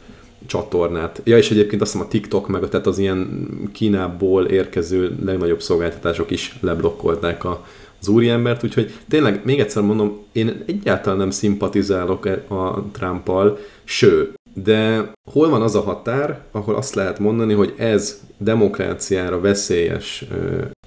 csatornát. 0.46 1.22
Ja, 1.24 1.38
és 1.38 1.52
egyébként 1.52 1.82
azt 1.82 1.92
hiszem 1.92 2.08
a 2.08 2.10
TikTok, 2.10 2.48
meg 2.48 2.70
tehát 2.70 2.88
az 2.88 2.98
ilyen 2.98 3.48
Kínából 3.72 4.46
érkező 4.46 5.16
legnagyobb 5.26 5.62
szolgáltatások 5.62 6.32
is 6.32 6.58
leblokkolták 6.62 7.44
a, 7.44 7.66
az 8.02 8.08
úriembert, 8.08 8.64
úgyhogy 8.64 8.94
tényleg, 9.10 9.42
még 9.44 9.60
egyszer 9.60 9.84
mondom, 9.84 10.18
én 10.32 10.64
egyáltalán 10.66 11.20
nem 11.20 11.30
szimpatizálok 11.30 12.26
a 12.48 12.86
Trumpal, 12.92 13.58
sőt, 13.84 14.39
de 14.54 15.12
hol 15.32 15.50
van 15.50 15.62
az 15.62 15.76
a 15.76 15.82
határ, 15.82 16.40
ahol 16.52 16.76
azt 16.76 16.96
lehet 16.96 17.20
mondani, 17.20 17.54
hogy 17.54 17.74
ez 17.78 18.20
demokráciára 18.38 19.40
veszélyes 19.40 20.26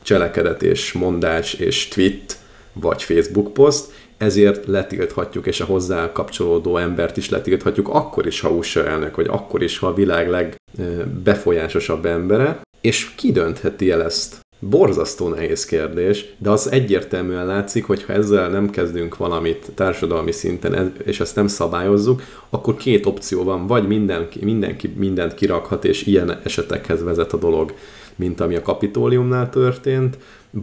cselekedet 0.02 0.62
és 0.62 0.92
mondás 0.92 1.54
és 1.54 1.88
tweet 1.88 2.38
vagy 2.72 3.02
Facebook 3.02 3.52
poszt, 3.52 3.92
ezért 4.16 4.66
letilthatjuk, 4.66 5.46
és 5.46 5.60
a 5.60 5.64
hozzá 5.64 6.12
kapcsolódó 6.12 6.76
embert 6.76 7.16
is 7.16 7.28
letilthatjuk, 7.28 7.88
akkor 7.88 8.26
is, 8.26 8.40
ha 8.40 8.48
USA 8.48 8.86
elnök, 8.86 9.16
vagy 9.16 9.26
akkor 9.28 9.62
is, 9.62 9.78
ha 9.78 9.86
a 9.86 9.94
világ 9.94 10.28
legbefolyásosabb 10.28 12.06
embere, 12.06 12.60
és 12.80 13.14
ki 13.14 13.32
döntheti 13.32 13.90
el 13.90 14.02
ezt? 14.02 14.40
Borzasztó 14.68 15.28
nehéz 15.28 15.64
kérdés, 15.64 16.24
de 16.38 16.50
az 16.50 16.70
egyértelműen 16.70 17.46
látszik, 17.46 17.84
hogy 17.84 18.02
ha 18.02 18.12
ezzel 18.12 18.48
nem 18.48 18.70
kezdünk 18.70 19.16
valamit 19.16 19.70
társadalmi 19.74 20.32
szinten, 20.32 20.92
és 21.04 21.20
ezt 21.20 21.36
nem 21.36 21.46
szabályozzuk, 21.46 22.22
akkor 22.50 22.76
két 22.76 23.06
opció 23.06 23.42
van, 23.42 23.66
vagy 23.66 23.86
mindenki, 23.86 24.44
mindenki 24.44 24.94
mindent 24.96 25.34
kirakhat, 25.34 25.84
és 25.84 26.06
ilyen 26.06 26.40
esetekhez 26.44 27.02
vezet 27.02 27.32
a 27.32 27.36
dolog, 27.36 27.74
mint 28.16 28.40
ami 28.40 28.54
a 28.54 28.62
kapitóliumnál 28.62 29.50
történt, 29.50 30.18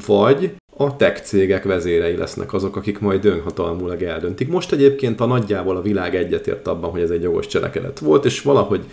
vagy 0.06 0.52
a 0.78 0.96
tech 0.96 1.22
cégek 1.22 1.64
vezérei 1.64 2.16
lesznek 2.16 2.54
azok, 2.54 2.76
akik 2.76 3.00
majd 3.00 3.26
önhatalmulag 3.26 4.04
eldöntik. 4.04 4.48
Most 4.48 4.72
egyébként 4.72 5.20
a 5.20 5.26
nagyjából 5.26 5.76
a 5.76 5.82
világ 5.82 6.16
egyetért 6.16 6.68
abban, 6.68 6.90
hogy 6.90 7.02
ez 7.02 7.10
egy 7.10 7.24
jogos 7.24 7.48
cselekedet 7.48 8.00
volt, 8.00 8.26
és 8.26 8.42
valahogy 8.42 8.86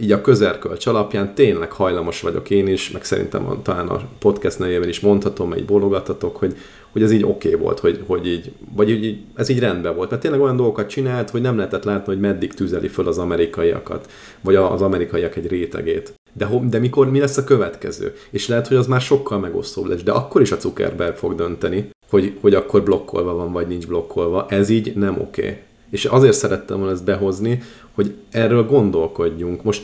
így 0.00 0.12
a 0.12 0.20
közerkölcs 0.20 0.86
alapján 0.86 1.34
tényleg 1.34 1.72
hajlamos 1.72 2.20
vagyok 2.20 2.50
én 2.50 2.66
is, 2.66 2.90
meg 2.90 3.04
szerintem 3.04 3.60
talán 3.62 3.88
a 3.88 4.00
podcast 4.18 4.58
nevében 4.58 4.88
is 4.88 5.00
mondhatom, 5.00 5.52
egy 5.52 5.64
bólogatatok, 5.64 6.36
hogy, 6.36 6.56
hogy 6.92 7.02
ez 7.02 7.10
így 7.10 7.24
oké 7.24 7.48
okay 7.48 7.60
volt, 7.60 7.78
hogy, 7.78 8.02
hogy 8.06 8.26
így, 8.26 8.52
vagy 8.74 8.90
így, 8.90 9.18
ez 9.34 9.48
így 9.48 9.58
rendben 9.58 9.96
volt. 9.96 10.10
Mert 10.10 10.22
tényleg 10.22 10.40
olyan 10.40 10.56
dolgokat 10.56 10.88
csinált, 10.88 11.30
hogy 11.30 11.40
nem 11.40 11.56
lehetett 11.56 11.84
látni, 11.84 12.12
hogy 12.12 12.20
meddig 12.20 12.54
tüzeli 12.54 12.88
föl 12.88 13.08
az 13.08 13.18
amerikaiakat, 13.18 14.10
vagy 14.40 14.54
az 14.54 14.82
amerikaiak 14.82 15.36
egy 15.36 15.46
rétegét. 15.46 16.14
De, 16.32 16.48
de 16.68 16.78
mikor, 16.78 17.10
mi 17.10 17.18
lesz 17.18 17.36
a 17.36 17.44
következő? 17.44 18.14
És 18.30 18.48
lehet, 18.48 18.68
hogy 18.68 18.76
az 18.76 18.86
már 18.86 19.00
sokkal 19.00 19.38
megosztóbb 19.38 19.86
lesz, 19.86 20.02
de 20.02 20.12
akkor 20.12 20.40
is 20.40 20.52
a 20.52 20.60
Zuckerberg 20.60 21.16
fog 21.16 21.34
dönteni, 21.34 21.88
hogy, 22.10 22.36
hogy 22.40 22.54
akkor 22.54 22.82
blokkolva 22.82 23.34
van, 23.34 23.52
vagy 23.52 23.66
nincs 23.66 23.86
blokkolva. 23.86 24.46
Ez 24.48 24.68
így 24.68 24.92
nem 24.96 25.20
oké. 25.20 25.40
Okay. 25.40 25.56
És 25.90 26.04
azért 26.04 26.36
szerettem 26.36 26.76
volna 26.76 26.92
ezt 26.92 27.04
behozni, 27.04 27.62
hogy 27.94 28.14
erről 28.30 28.66
gondolkodjunk. 28.66 29.62
Most 29.62 29.82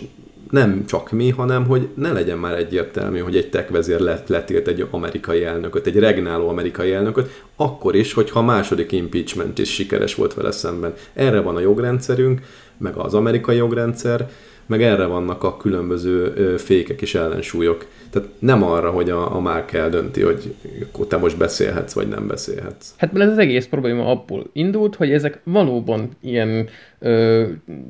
nem 0.53 0.85
csak 0.87 1.11
mi, 1.11 1.31
hanem 1.31 1.67
hogy 1.67 1.89
ne 1.95 2.13
legyen 2.13 2.39
már 2.39 2.55
egyértelmű, 2.55 3.19
hogy 3.19 3.37
egy 3.37 3.51
tech 3.51 3.71
vezér 3.71 4.01
lett, 4.01 4.29
letilt 4.29 4.69
egy 4.69 4.87
amerikai 4.91 5.45
elnököt, 5.45 5.87
egy 5.87 5.99
regnáló 5.99 6.49
amerikai 6.49 6.93
elnököt, 6.93 7.43
akkor 7.57 7.95
is, 7.95 8.13
hogyha 8.13 8.39
a 8.39 8.43
második 8.43 8.93
impeachment 8.93 9.59
is 9.59 9.75
sikeres 9.75 10.15
volt 10.15 10.35
vele 10.35 10.51
szemben. 10.51 10.95
Erre 11.13 11.41
van 11.41 11.57
a 11.57 11.61
jogrendszerünk, 11.61 12.41
meg 12.77 12.97
az 12.97 13.15
amerikai 13.15 13.57
jogrendszer, 13.57 14.29
meg 14.67 14.83
erre 14.83 15.07
vannak 15.07 15.43
a 15.43 15.57
különböző 15.57 16.57
fékek 16.57 17.03
és 17.03 17.15
ellensúlyok. 17.15 17.87
Tehát 18.11 18.29
nem 18.39 18.63
arra, 18.63 18.91
hogy 18.91 19.11
a, 19.11 19.37
a 19.37 19.41
márk 19.41 19.73
eldönti, 19.73 20.23
hogy 20.23 20.55
akkor 20.83 21.07
te 21.07 21.17
most 21.17 21.39
beszélhetsz, 21.39 21.93
vagy 21.93 22.09
nem 22.09 22.27
beszélhetsz. 22.27 22.95
Hát 22.97 23.13
mert 23.13 23.25
ez 23.25 23.31
az 23.31 23.39
egész 23.39 23.67
probléma 23.67 24.07
abból 24.07 24.47
indult, 24.53 24.95
hogy 24.95 25.11
ezek 25.11 25.41
valóban 25.45 26.09
ilyen 26.21 26.69
ö, 26.99 27.45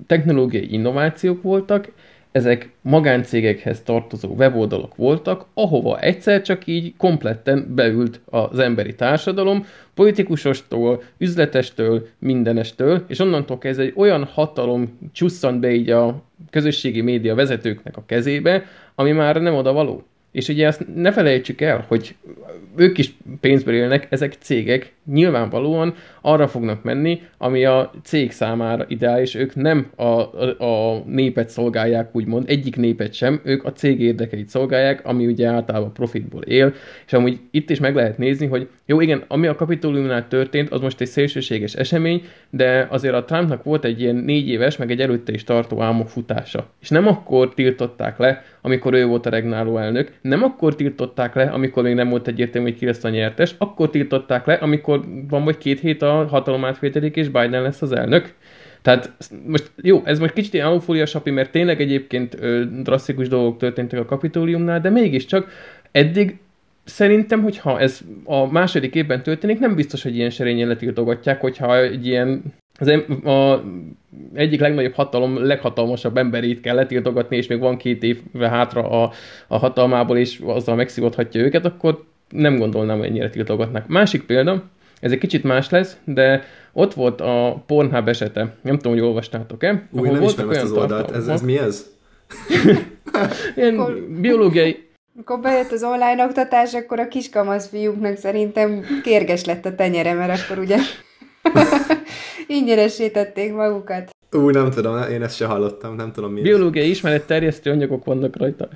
technológiai 0.07 0.73
innovációk 0.73 1.43
voltak, 1.43 1.89
ezek 2.33 2.71
magáncégekhez 2.81 3.83
tartozó 3.83 4.29
weboldalak 4.29 4.97
voltak, 4.97 5.47
ahova 5.55 6.01
egyszer 6.01 6.43
csak 6.43 6.67
így 6.67 6.95
kompletten 6.97 7.75
beült 7.75 8.21
az 8.25 8.59
emberi 8.59 8.95
társadalom, 8.95 9.67
politikusostól, 9.95 11.03
üzletestől, 11.19 12.07
mindenestől, 12.19 13.05
és 13.09 13.19
onnantól 13.19 13.59
kezdve 13.59 13.85
egy 13.85 13.95
olyan 13.97 14.25
hatalom 14.25 14.99
csusszant 15.13 15.61
be 15.61 15.73
így 15.73 15.91
a 15.91 16.23
közösségi 16.51 17.01
média 17.01 17.35
vezetőknek 17.35 17.97
a 17.97 18.05
kezébe, 18.07 18.65
ami 18.95 19.13
már 19.13 19.43
nem 19.43 19.55
oda 19.55 19.73
való. 19.73 20.03
És 20.33 20.49
ugye 20.49 20.67
ezt 20.67 20.87
ne 20.95 21.13
felejtsük 21.13 21.61
el, 21.61 21.85
hogy 21.89 22.15
ők 22.77 22.99
is 22.99 23.15
pénzből 23.41 23.75
élnek, 23.75 24.07
ezek 24.11 24.37
cégek 24.41 24.93
nyilvánvalóan 25.13 25.95
arra 26.23 26.49
fognak 26.49 26.83
menni, 26.83 27.21
ami 27.39 27.65
a 27.65 27.91
cég 28.03 28.31
számára 28.31 28.85
ideális, 28.89 29.35
ők 29.35 29.55
nem 29.55 29.91
a, 29.97 30.03
a, 30.05 30.57
a 30.59 31.03
népet 31.07 31.49
szolgálják, 31.49 32.17
úgymond, 32.17 32.45
egyik 32.49 32.77
népet 32.77 33.13
sem, 33.13 33.41
ők 33.45 33.65
a 33.65 33.73
cég 33.73 34.01
érdekeit 34.01 34.49
szolgálják, 34.49 35.07
ami 35.07 35.27
ugye 35.27 35.49
általában 35.49 35.93
profitból 35.93 36.43
él, 36.43 36.75
és 37.07 37.13
amúgy 37.13 37.41
itt 37.51 37.71
is 37.71 37.79
meg 37.79 37.95
lehet 37.95 38.19
nézni, 38.19 38.47
hogy 38.47 38.69
jó, 38.87 39.01
igen, 39.01 39.25
ami 39.29 39.47
a 39.47 39.55
kapitóliumnál 39.55 40.29
történt, 40.29 40.71
az 40.71 40.81
most 40.81 41.01
egy 41.01 41.07
szélsőséges 41.07 41.75
esemény, 41.75 42.23
de 42.51 42.87
azért 42.91 43.15
a 43.15 43.25
Trumpnak 43.25 43.65
volt 43.65 43.85
egy 43.85 44.01
ilyen 44.01 44.17
négy 44.17 44.49
éves, 44.49 44.77
meg 44.77 44.91
egy 44.91 45.01
előtte 45.01 45.33
is 45.33 45.45
tartó 45.45 45.83
álmok 45.83 46.09
futása. 46.09 46.67
És 46.81 46.89
nem 46.89 47.07
akkor 47.07 47.55
tiltották 47.55 48.19
le, 48.19 48.45
amikor 48.61 48.95
ő 48.95 49.07
volt 49.07 49.27
a 49.27 49.31
regnáló 49.31 49.79
elnök, 49.79 50.13
nem 50.21 50.43
akkor 50.43 50.75
tiltották 50.75 51.35
le, 51.35 51.45
amikor 51.45 51.83
még 51.83 51.95
nem 51.95 52.09
volt 52.09 52.29
egyértelmű, 52.29 52.69
hogy 52.69 52.79
ki 52.79 52.87
lesz 52.87 53.05
a 53.05 53.09
nyertes, 53.09 53.55
akkor 53.59 53.91
tiltották 53.91 54.47
le, 54.47 54.55
amikor 54.55 55.05
van 55.29 55.45
vagy 55.45 55.59
két 55.59 55.81
hét 55.81 56.03
a 56.03 56.12
hatalom 56.13 56.65
átvételik, 56.65 57.17
és 57.17 57.29
Biden 57.29 57.63
lesz 57.63 57.83
az 57.83 57.93
elnök. 57.93 58.35
Tehát 58.83 59.13
most 59.47 59.71
jó, 59.83 60.03
ez 60.05 60.19
most 60.19 60.33
kicsit 60.33 60.55
ilyen 60.55 60.81
sapi, 61.07 61.31
mert 61.31 61.51
tényleg 61.51 61.81
egyébként 61.81 62.37
ö, 62.41 62.65
drasztikus 62.83 63.29
dolgok 63.29 63.59
történtek 63.59 63.99
a 64.01 64.05
kapitóliumnál, 64.05 64.81
de 64.81 64.91
mégiscsak 64.91 65.51
eddig 65.93 66.39
szerintem, 66.85 67.43
hogyha 67.43 67.81
ez 67.81 68.01
a 68.25 68.47
második 68.53 68.95
évben 68.95 69.23
történik, 69.23 69.59
nem 69.59 69.75
biztos, 69.75 70.03
hogy 70.03 70.17
ilyen 70.17 70.31
serényen 70.31 70.69
letiltogatják, 70.69 71.41
hogyha 71.41 71.79
egy 71.79 72.07
ilyen 72.07 72.43
az 72.79 72.89
em, 72.89 73.29
a 73.29 73.63
egyik 74.35 74.61
legnagyobb 74.61 74.95
hatalom, 74.95 75.45
leghatalmasabb 75.45 76.17
emberét 76.17 76.61
kell 76.61 76.75
letiltogatni, 76.75 77.37
és 77.37 77.47
még 77.47 77.59
van 77.59 77.77
két 77.77 78.03
év 78.03 78.21
hátra 78.41 79.03
a, 79.03 79.13
a 79.47 79.59
hatalmából, 79.59 80.19
és 80.19 80.41
azzal 80.45 80.77
megszivathatja 80.77 81.41
őket, 81.41 81.65
akkor 81.65 82.05
nem 82.29 82.59
gondolnám, 82.59 82.99
hogy 82.99 83.07
ennyire 83.07 83.31
tiltogatnak. 83.31 83.89
Másik 83.89 84.23
példa, 84.23 84.63
ez 85.03 85.13
egy 85.13 85.19
kicsit 85.19 85.43
más 85.43 85.71
lesz, 85.71 85.97
de 86.05 86.45
ott 86.73 86.95
volt 86.95 87.21
a 87.21 87.63
Pornhub 87.67 88.09
esete. 88.09 88.55
Nem 88.61 88.77
tudom, 88.77 88.93
hogy 88.93 89.03
olvastátok-e. 89.03 89.87
Új, 89.91 90.09
nem 90.09 90.23
ismerem 90.23 90.51
ezt 90.51 90.63
az 90.63 90.73
oldalt. 90.73 91.11
Ez, 91.11 91.27
ez 91.27 91.41
mi 91.41 91.59
ez? 91.59 91.87
Ilyen 93.57 93.79
akkor, 93.79 94.01
biológiai... 94.21 94.89
Akkor 95.21 95.41
bejött 95.41 95.73
az 95.73 95.83
online 95.83 96.25
oktatás, 96.25 96.75
akkor 96.75 97.01
a 97.01 97.09
kiskamasz 97.09 97.69
fiúknak 97.69 98.17
szerintem 98.17 98.85
kérges 99.03 99.45
lett 99.45 99.65
a 99.65 99.75
tenyere, 99.75 100.13
mert 100.13 100.41
akkor 100.41 100.59
ugye 100.59 100.79
ingyenesítették 102.59 103.53
magukat. 103.53 104.11
Ú, 104.31 104.51
nem 104.51 104.71
tudom, 104.71 105.11
én 105.11 105.23
ezt 105.23 105.37
se 105.37 105.47
hallottam, 105.47 105.97
nem 105.97 106.13
tudom 106.13 106.33
mi 106.33 106.41
Biológiai 106.41 106.91
ismeret 106.91 107.27
terjesztő 107.27 107.71
anyagok 107.71 108.05
vannak 108.05 108.37
rajta. 108.37 108.69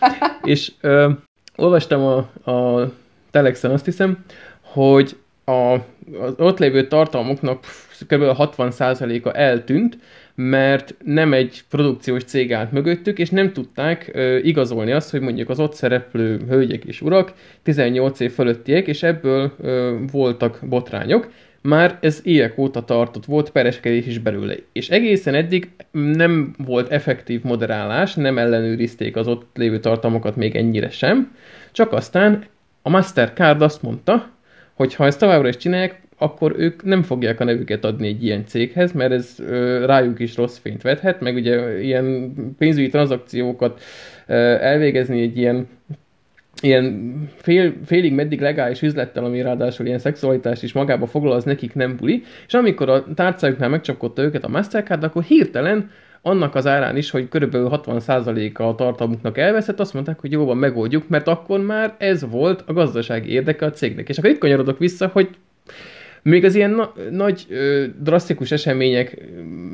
És 0.42 0.72
ö, 0.80 1.10
olvastam 1.56 2.00
a, 2.02 2.16
a 2.50 2.90
Telexen 3.30 3.70
azt 3.70 3.84
hiszem, 3.84 4.24
hogy 4.60 5.16
a, 5.44 5.72
az 6.20 6.34
ott 6.36 6.58
lévő 6.58 6.86
tartalmoknak 6.86 7.64
kb. 8.08 8.22
a 8.22 8.52
60%-a 8.56 9.36
eltűnt, 9.36 9.98
mert 10.34 10.94
nem 11.04 11.32
egy 11.32 11.62
produkciós 11.70 12.24
cég 12.24 12.52
állt 12.52 12.72
mögöttük, 12.72 13.18
és 13.18 13.30
nem 13.30 13.52
tudták 13.52 14.10
ö, 14.12 14.36
igazolni 14.36 14.92
azt, 14.92 15.10
hogy 15.10 15.20
mondjuk 15.20 15.48
az 15.48 15.60
ott 15.60 15.74
szereplő 15.74 16.40
hölgyek 16.48 16.84
és 16.84 17.00
urak 17.00 17.32
18 17.62 18.20
év 18.20 18.32
fölöttiek, 18.32 18.86
és 18.86 19.02
ebből 19.02 19.52
ö, 19.60 19.96
voltak 20.12 20.58
botrányok. 20.68 21.30
Már 21.60 21.98
ez 22.00 22.20
évek 22.22 22.58
óta 22.58 22.84
tartott, 22.84 23.24
volt 23.24 23.50
pereskedés 23.50 24.06
is 24.06 24.18
belőle. 24.18 24.54
És 24.72 24.88
egészen 24.88 25.34
eddig 25.34 25.70
nem 25.92 26.54
volt 26.66 26.90
effektív 26.90 27.42
moderálás, 27.42 28.14
nem 28.14 28.38
ellenőrizték 28.38 29.16
az 29.16 29.26
ott 29.26 29.46
lévő 29.54 29.78
tartalmakat 29.80 30.36
még 30.36 30.56
ennyire 30.56 30.90
sem, 30.90 31.36
csak 31.72 31.92
aztán 31.92 32.44
a 32.82 32.90
Mastercard 32.90 33.62
azt 33.62 33.82
mondta, 33.82 34.30
hogy 34.74 34.94
ha 34.94 35.06
ezt 35.06 35.18
továbbra 35.18 35.48
is 35.48 35.56
csinálják, 35.56 36.02
akkor 36.18 36.54
ők 36.56 36.84
nem 36.84 37.02
fogják 37.02 37.40
a 37.40 37.44
nevüket 37.44 37.84
adni 37.84 38.08
egy 38.08 38.24
ilyen 38.24 38.46
céghez, 38.46 38.92
mert 38.92 39.12
ez 39.12 39.34
ö, 39.38 39.84
rájuk 39.86 40.18
is 40.18 40.36
rossz 40.36 40.58
fényt 40.58 40.82
vethet, 40.82 41.20
meg 41.20 41.34
ugye 41.34 41.82
ilyen 41.82 42.34
pénzügyi 42.58 42.88
tranzakciókat 42.88 43.82
ö, 44.26 44.34
elvégezni 44.60 45.22
egy 45.22 45.36
ilyen 45.36 45.68
ilyen 46.62 47.14
fél, 47.36 47.74
félig 47.84 48.12
meddig 48.12 48.40
legális 48.40 48.82
üzlettel, 48.82 49.24
ami 49.24 49.42
ráadásul 49.42 49.86
ilyen 49.86 49.98
szexualitás 49.98 50.62
is 50.62 50.72
magába 50.72 51.06
foglal, 51.06 51.32
az 51.32 51.44
nekik 51.44 51.74
nem 51.74 51.96
buli, 51.96 52.22
és 52.46 52.54
amikor 52.54 52.88
a 52.88 53.04
tárcájuknál 53.14 53.68
megcsapkodta 53.68 54.22
őket 54.22 54.44
a 54.44 54.48
Mastercard, 54.48 55.02
akkor 55.02 55.22
hirtelen 55.22 55.90
annak 56.26 56.54
az 56.54 56.66
árán 56.66 56.96
is, 56.96 57.10
hogy 57.10 57.28
körülbelül 57.28 57.68
60%-a 57.72 58.62
a 58.62 58.74
tartalmuknak 58.74 59.38
elveszett, 59.38 59.80
azt 59.80 59.94
mondták, 59.94 60.20
hogy 60.20 60.32
jóban 60.32 60.56
megoldjuk, 60.56 61.08
mert 61.08 61.28
akkor 61.28 61.60
már 61.60 61.94
ez 61.98 62.30
volt 62.30 62.64
a 62.66 62.72
gazdasági 62.72 63.30
érdeke 63.30 63.66
a 63.66 63.70
cégnek. 63.70 64.08
És 64.08 64.18
akkor 64.18 64.30
itt 64.30 64.38
kanyarodok 64.38 64.78
vissza, 64.78 65.10
hogy 65.12 65.28
még 66.22 66.44
az 66.44 66.54
ilyen 66.54 66.70
na- 66.70 66.92
nagy, 67.10 67.46
ö, 67.48 67.84
drasztikus 68.02 68.50
események 68.50 69.16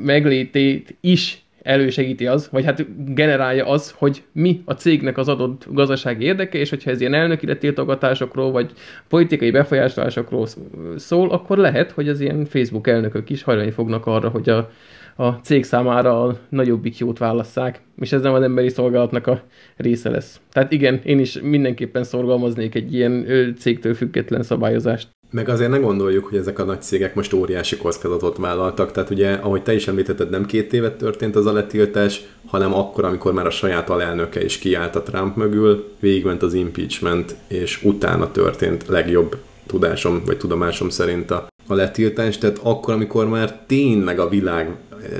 meglétét 0.03 0.95
is 1.01 1.41
elősegíti 1.63 2.27
az, 2.27 2.49
vagy 2.51 2.65
hát 2.65 2.85
generálja 3.13 3.65
az, 3.65 3.93
hogy 3.97 4.23
mi 4.31 4.61
a 4.65 4.73
cégnek 4.73 5.17
az 5.17 5.27
adott 5.27 5.65
gazdasági 5.69 6.25
érdeke, 6.25 6.57
és 6.57 6.69
hogyha 6.69 6.91
ez 6.91 6.99
ilyen 6.99 7.13
elnöki 7.13 7.45
letiltogatásokról, 7.45 8.51
vagy 8.51 8.71
politikai 9.07 9.51
befolyásolásokról 9.51 10.47
szól, 10.95 11.29
akkor 11.31 11.57
lehet, 11.57 11.91
hogy 11.91 12.09
az 12.09 12.19
ilyen 12.19 12.45
Facebook 12.45 12.87
elnökök 12.87 13.29
is 13.29 13.43
hajlani 13.43 13.71
fognak 13.71 14.05
arra, 14.05 14.29
hogy 14.29 14.49
a, 14.49 14.71
a 15.21 15.39
cég 15.43 15.63
számára 15.63 16.23
a 16.23 16.37
nagyobbik 16.49 16.97
jót 16.97 17.17
válasszák, 17.17 17.81
és 17.97 18.11
ez 18.11 18.21
nem 18.21 18.33
az 18.33 18.41
emberi 18.41 18.69
szolgálatnak 18.69 19.27
a 19.27 19.43
része 19.77 20.09
lesz. 20.09 20.39
Tehát 20.51 20.71
igen, 20.71 21.01
én 21.03 21.19
is 21.19 21.39
mindenképpen 21.41 22.03
szorgalmaznék 22.03 22.75
egy 22.75 22.93
ilyen 22.93 23.25
cégtől 23.59 23.93
független 23.93 24.43
szabályozást. 24.43 25.09
Meg 25.31 25.49
azért 25.49 25.69
ne 25.69 25.77
gondoljuk, 25.77 26.25
hogy 26.25 26.37
ezek 26.37 26.59
a 26.59 26.63
nagy 26.63 26.81
cégek 26.81 27.15
most 27.15 27.33
óriási 27.33 27.77
kockázatot 27.77 28.37
vállaltak. 28.37 28.91
Tehát 28.91 29.09
ugye, 29.09 29.33
ahogy 29.33 29.63
te 29.63 29.73
is 29.73 29.87
említetted, 29.87 30.29
nem 30.29 30.45
két 30.45 30.73
évet 30.73 30.97
történt 30.97 31.35
az 31.35 31.45
a 31.45 31.53
letiltás, 31.53 32.21
hanem 32.45 32.73
akkor, 32.73 33.05
amikor 33.05 33.33
már 33.33 33.45
a 33.45 33.49
saját 33.49 33.89
alelnöke 33.89 34.43
is 34.43 34.57
kiállt 34.57 34.95
a 34.95 35.03
Trump 35.03 35.35
mögül, 35.35 35.87
végigment 35.99 36.41
az 36.41 36.53
impeachment, 36.53 37.35
és 37.47 37.83
utána 37.83 38.31
történt 38.31 38.87
legjobb 38.87 39.37
tudásom, 39.65 40.21
vagy 40.25 40.37
tudomásom 40.37 40.89
szerint 40.89 41.31
a, 41.31 41.47
a 41.67 41.73
letiltás. 41.73 42.37
Tehát 42.37 42.59
akkor, 42.63 42.93
amikor 42.93 43.27
már 43.27 43.63
tényleg 43.67 44.19
a 44.19 44.29
világ 44.29 44.75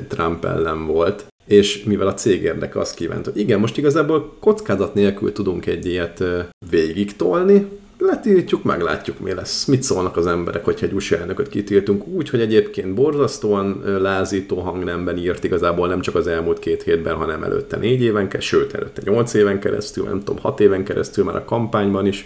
Trump 0.07 0.45
ellen 0.45 0.86
volt, 0.86 1.25
és 1.48 1.83
mivel 1.83 2.07
a 2.07 2.13
cég 2.13 2.41
érdeke 2.41 2.79
azt 2.79 2.95
kívánt, 2.95 3.25
hogy 3.25 3.38
igen, 3.38 3.60
most 3.60 3.77
igazából 3.77 4.33
kockázat 4.39 4.93
nélkül 4.93 5.31
tudunk 5.31 5.65
egy 5.65 5.86
ilyet 5.86 6.24
végig 6.69 7.15
tolni, 7.15 7.67
letiltjuk, 7.98 8.63
meglátjuk, 8.63 9.19
mi 9.19 9.33
lesz. 9.33 9.65
Mit 9.65 9.83
szólnak 9.83 10.17
az 10.17 10.27
emberek, 10.27 10.65
hogyha 10.65 10.86
egy 10.86 10.93
USA 10.93 11.17
elnököt 11.17 11.50
kitiltunk 11.50 12.07
úgy, 12.07 12.29
hogy 12.29 12.39
egyébként 12.39 12.93
borzasztóan 12.93 13.83
lázító 14.01 14.60
hangnemben 14.60 15.17
írt 15.17 15.43
igazából 15.43 15.88
nem 15.88 16.01
csak 16.01 16.15
az 16.15 16.27
elmúlt 16.27 16.60
két 16.60 16.83
hétben, 16.83 17.15
hanem 17.15 17.43
előtte 17.43 17.77
négy 17.77 18.01
éven 18.01 18.27
keresztül, 18.27 18.60
sőt, 18.60 18.74
előtte 18.74 19.01
nyolc 19.05 19.33
éven 19.33 19.60
keresztül, 19.60 20.03
nem 20.03 20.19
tudom, 20.19 20.41
hat 20.41 20.60
éven 20.60 20.83
keresztül 20.83 21.24
már 21.24 21.36
a 21.36 21.45
kampányban 21.45 22.05
is, 22.05 22.24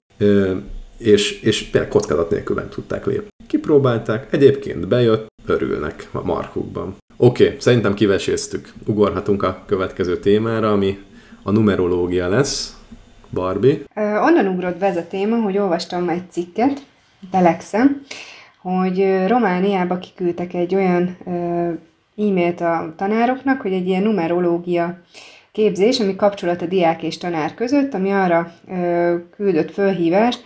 és, 0.98 1.42
és 1.42 1.70
kockázat 1.90 2.30
nélkül 2.30 2.56
nem 2.56 2.70
tudták 2.70 3.06
lépni. 3.06 3.28
Kipróbálták, 3.48 4.28
egyébként 4.34 4.88
bejött, 4.88 5.28
örülnek 5.46 6.10
a 6.12 6.24
markukban. 6.24 6.96
Oké, 7.18 7.46
okay, 7.46 7.56
szerintem 7.60 7.94
kiveséztük. 7.94 8.74
Ugorhatunk 8.86 9.44
a 9.44 9.64
következő 9.66 10.20
témára, 10.20 10.72
ami 10.72 10.98
a 11.44 11.52
numerológia 11.52 12.30
lesz. 12.30 12.78
Barbie? 13.30 13.80
onnan 13.96 14.48
ugrott 14.48 14.78
be 14.78 14.86
ez 14.86 14.98
a 14.98 15.08
téma, 15.08 15.36
hogy 15.36 15.58
olvastam 15.58 16.10
egy 16.10 16.32
cikket, 16.32 16.82
Telexen, 17.32 18.02
hogy 18.62 19.28
Romániába 19.28 19.98
kiküldtek 19.98 20.54
egy 20.54 20.76
olyan 20.76 21.18
e-mailt 22.18 22.62
a 22.62 22.94
tanároknak, 22.98 23.62
hogy 23.62 23.74
egy 23.74 23.88
ilyen 23.88 24.04
numerológia 24.04 25.02
képzés, 25.52 26.00
ami 26.00 26.16
kapcsolat 26.16 26.62
a 26.62 26.66
diák 26.66 27.04
és 27.04 27.18
tanár 27.18 27.54
között, 27.54 27.94
ami 27.94 28.12
arra 28.12 28.52
küldött 29.36 29.72
fölhívást, 29.72 30.44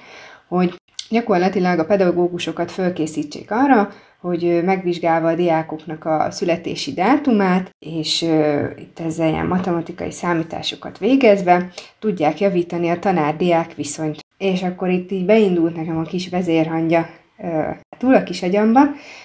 hogy 0.50 0.74
gyakorlatilag 1.10 1.80
a 1.80 1.86
pedagógusokat 1.86 2.72
fölkészítsék 2.72 3.52
arra, 3.52 3.90
hogy 4.22 4.62
megvizsgálva 4.64 5.28
a 5.28 5.36
diákoknak 5.36 6.06
a 6.06 6.28
születési 6.32 6.94
dátumát, 6.94 7.76
és 7.80 8.22
itt 8.78 9.00
ezzel 9.00 9.30
ilyen 9.30 9.46
matematikai 9.46 10.12
számításokat 10.12 10.98
végezve 10.98 11.70
tudják 12.00 12.40
javítani 12.40 12.90
a 12.90 13.00
tanár-diák 13.00 13.76
viszonyt. 13.76 14.26
És 14.38 14.64
akkor 14.64 14.90
itt 14.90 15.12
így 15.12 15.26
beindult 15.26 15.76
nekem 15.76 15.98
a 15.98 16.02
kis 16.04 16.30
vezérhangja 16.30 17.10
uh, 17.38 17.66
túl 17.98 18.16
a 18.16 18.24
kis 18.24 18.42
agyamba, 18.44 18.82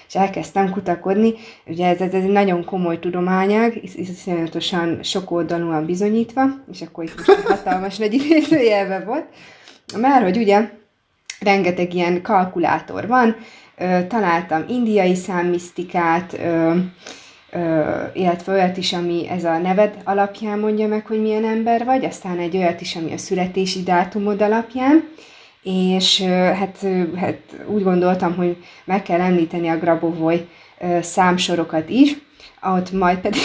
és 0.08 0.14
elkezdtem 0.14 0.70
kutakodni. 0.70 1.32
Ugye 1.66 1.86
ez, 1.86 2.00
ez 2.00 2.14
egy 2.14 2.28
nagyon 2.28 2.64
komoly 2.64 2.98
tudományág, 2.98 3.80
iszonyatosan 3.94 5.02
sokoldalúan 5.02 5.86
bizonyítva, 5.86 6.42
és 6.72 6.82
akkor 6.82 7.04
itt 7.04 7.26
most 7.26 7.40
hatalmas 7.40 7.98
nagy 7.98 8.12
idézőjelve 8.12 9.00
volt, 9.00 9.26
mert 9.96 10.22
hogy 10.22 10.36
ugye 10.36 10.68
rengeteg 11.44 11.94
ilyen 11.94 12.22
kalkulátor 12.22 13.06
van, 13.06 13.36
találtam 14.08 14.64
indiai 14.68 15.14
számmisztikát, 15.14 16.38
illetve 18.12 18.52
olyat 18.52 18.76
is, 18.76 18.92
ami 18.92 19.28
ez 19.28 19.44
a 19.44 19.58
neved 19.58 19.96
alapján 20.04 20.58
mondja 20.58 20.86
meg, 20.86 21.06
hogy 21.06 21.20
milyen 21.20 21.44
ember 21.44 21.84
vagy, 21.84 22.04
aztán 22.04 22.38
egy 22.38 22.56
olyat 22.56 22.80
is, 22.80 22.96
ami 22.96 23.12
a 23.12 23.18
születési 23.18 23.82
dátumod 23.82 24.42
alapján, 24.42 25.08
és 25.62 26.22
hát, 26.22 26.86
hát 27.16 27.38
úgy 27.66 27.82
gondoltam, 27.82 28.34
hogy 28.36 28.56
meg 28.84 29.02
kell 29.02 29.20
említeni 29.20 29.68
a 29.68 29.78
Grabovoi 29.78 30.48
számsorokat 31.00 31.88
is, 31.88 32.16
ott 32.62 32.92
majd 32.92 33.18
pedig... 33.18 33.40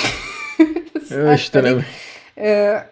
Istenem! 1.33 1.83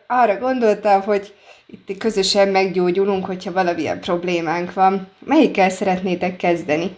arra 0.08 0.38
gondoltam, 0.39 1.02
hogy 1.02 1.34
itt 1.67 1.97
közösen 1.97 2.47
meggyógyulunk, 2.47 3.25
hogyha 3.25 3.51
valamilyen 3.51 3.99
problémánk 3.99 4.73
van. 4.73 5.08
Melyikkel 5.25 5.69
szeretnétek 5.69 6.36
kezdeni? 6.36 6.97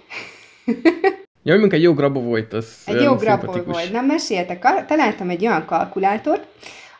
ja, 1.43 1.57
mondjuk 1.57 1.73
egy 1.73 1.81
jó 1.81 1.93
volt, 1.93 2.53
az 2.53 2.81
Egy 2.85 3.01
jó 3.01 3.15
volt. 3.15 3.91
Na, 3.91 4.01
meséltek, 4.01 4.85
találtam 4.87 5.29
egy 5.29 5.45
olyan 5.45 5.65
kalkulátort, 5.65 6.45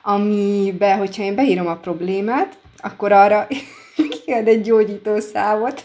amiben, 0.02 0.98
hogyha 0.98 1.24
én 1.24 1.36
beírom 1.36 1.68
a 1.68 1.76
problémát, 1.76 2.58
akkor 2.78 3.12
arra 3.12 3.48
kiad 4.26 4.48
egy 4.48 4.62
gyógyító 4.62 5.20
számot. 5.20 5.84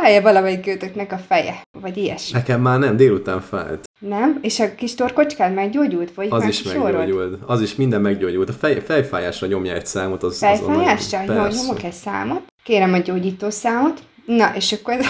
Fáj-e 0.00 0.20
valamelyik 0.20 0.66
őtöknek 0.66 1.12
a 1.12 1.18
feje? 1.18 1.62
Vagy 1.80 1.96
ilyesmi? 1.96 2.38
Nekem 2.38 2.60
már 2.60 2.78
nem, 2.78 2.96
délután 2.96 3.40
fájt. 3.40 3.88
Nem? 3.98 4.38
És 4.42 4.60
a 4.60 4.74
kis 4.74 4.94
torkocskád 4.94 5.54
meggyógyult? 5.54 6.14
Vagy 6.14 6.26
az 6.30 6.44
is 6.44 6.62
meggyógyult. 6.62 7.42
Az 7.46 7.60
is 7.60 7.74
minden 7.74 8.00
meggyógyult. 8.00 8.48
A 8.48 8.52
fej, 8.52 8.80
fejfájásra 8.80 9.46
nyomja 9.46 9.74
egy 9.74 9.86
számot. 9.86 10.22
Az, 10.22 10.38
fejfájásra? 10.38 11.18
Az 11.18 11.56
Jó, 11.56 11.62
nyomok 11.62 11.82
egy 11.82 11.92
számot. 11.92 12.42
Kérem 12.64 12.92
a 12.92 12.98
gyógyító 12.98 13.50
számot. 13.50 14.02
Na, 14.26 14.52
és 14.54 14.72
akkor 14.72 14.94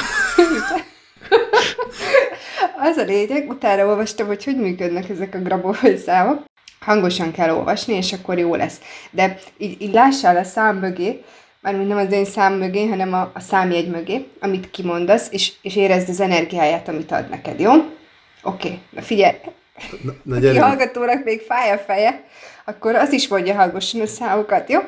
az 2.89 2.97
a 2.97 3.05
lényeg, 3.05 3.49
utána 3.49 3.87
olvastam, 3.87 4.27
hogy 4.27 4.45
hogy 4.45 4.57
működnek 4.57 5.09
ezek 5.09 5.35
a 5.35 5.39
grabovai 5.39 5.97
számok. 5.97 6.45
Hangosan 6.81 7.33
kell 7.33 7.55
olvasni, 7.55 7.95
és 7.95 8.13
akkor 8.13 8.39
jó 8.39 8.55
lesz. 8.55 8.81
De 9.11 9.39
így, 9.59 9.83
így 9.83 9.93
lássál 9.93 10.37
a 10.37 10.45
szám 10.45 10.77
mögé, 10.77 11.23
mármint 11.61 11.89
nem 11.89 11.99
az 11.99 12.13
én 12.13 12.25
szám 12.25 12.53
mögé, 12.53 12.87
hanem 12.87 13.13
a, 13.13 13.31
a 13.35 13.41
számjegy 13.41 13.89
mögé, 13.89 14.27
amit 14.41 14.71
kimondasz, 14.71 15.29
és, 15.31 15.53
és 15.63 15.77
érezd 15.77 16.09
az 16.09 16.21
energiáját, 16.21 16.89
amit 16.89 17.13
ad 17.13 17.29
neked, 17.29 17.61
jó? 17.61 17.73
Oké, 17.73 17.89
okay. 18.43 18.81
na 18.91 19.03
figyelj, 19.03 19.35
na, 20.03 20.13
na 20.23 20.39
gyere. 20.39 20.63
A 20.63 20.67
hallgatónak 20.67 21.25
még 21.25 21.41
fáj 21.41 21.71
a 21.71 21.79
feje, 21.79 22.25
akkor 22.65 22.95
az 22.95 23.13
is 23.13 23.29
mondja 23.29 23.55
hangosan 23.55 24.01
a 24.01 24.07
számokat, 24.07 24.71
jó? 24.71 24.81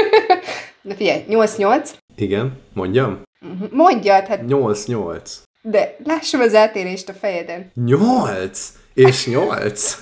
na 0.88 0.94
figyelj, 0.94 1.24
8-8. 1.28 1.90
Igen, 2.16 2.60
mondjam? 2.72 3.22
Mhm, 3.40 3.64
mondjad, 3.70 4.26
hát... 4.26 4.40
8-8. 4.48 5.30
De 5.62 5.96
lássam 6.04 6.40
az 6.40 6.54
eltérést 6.54 7.08
a 7.08 7.12
fejeden. 7.12 7.70
8 7.74 8.72
és 8.94 9.26
8. 9.26 9.98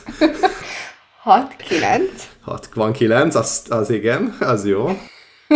6, 1.22 1.56
9. 1.56 2.28
6 2.40 2.68
van 2.74 2.92
9, 2.92 3.34
az, 3.34 3.62
az 3.68 3.90
igen, 3.90 4.36
az 4.40 4.66
jó. 4.66 4.88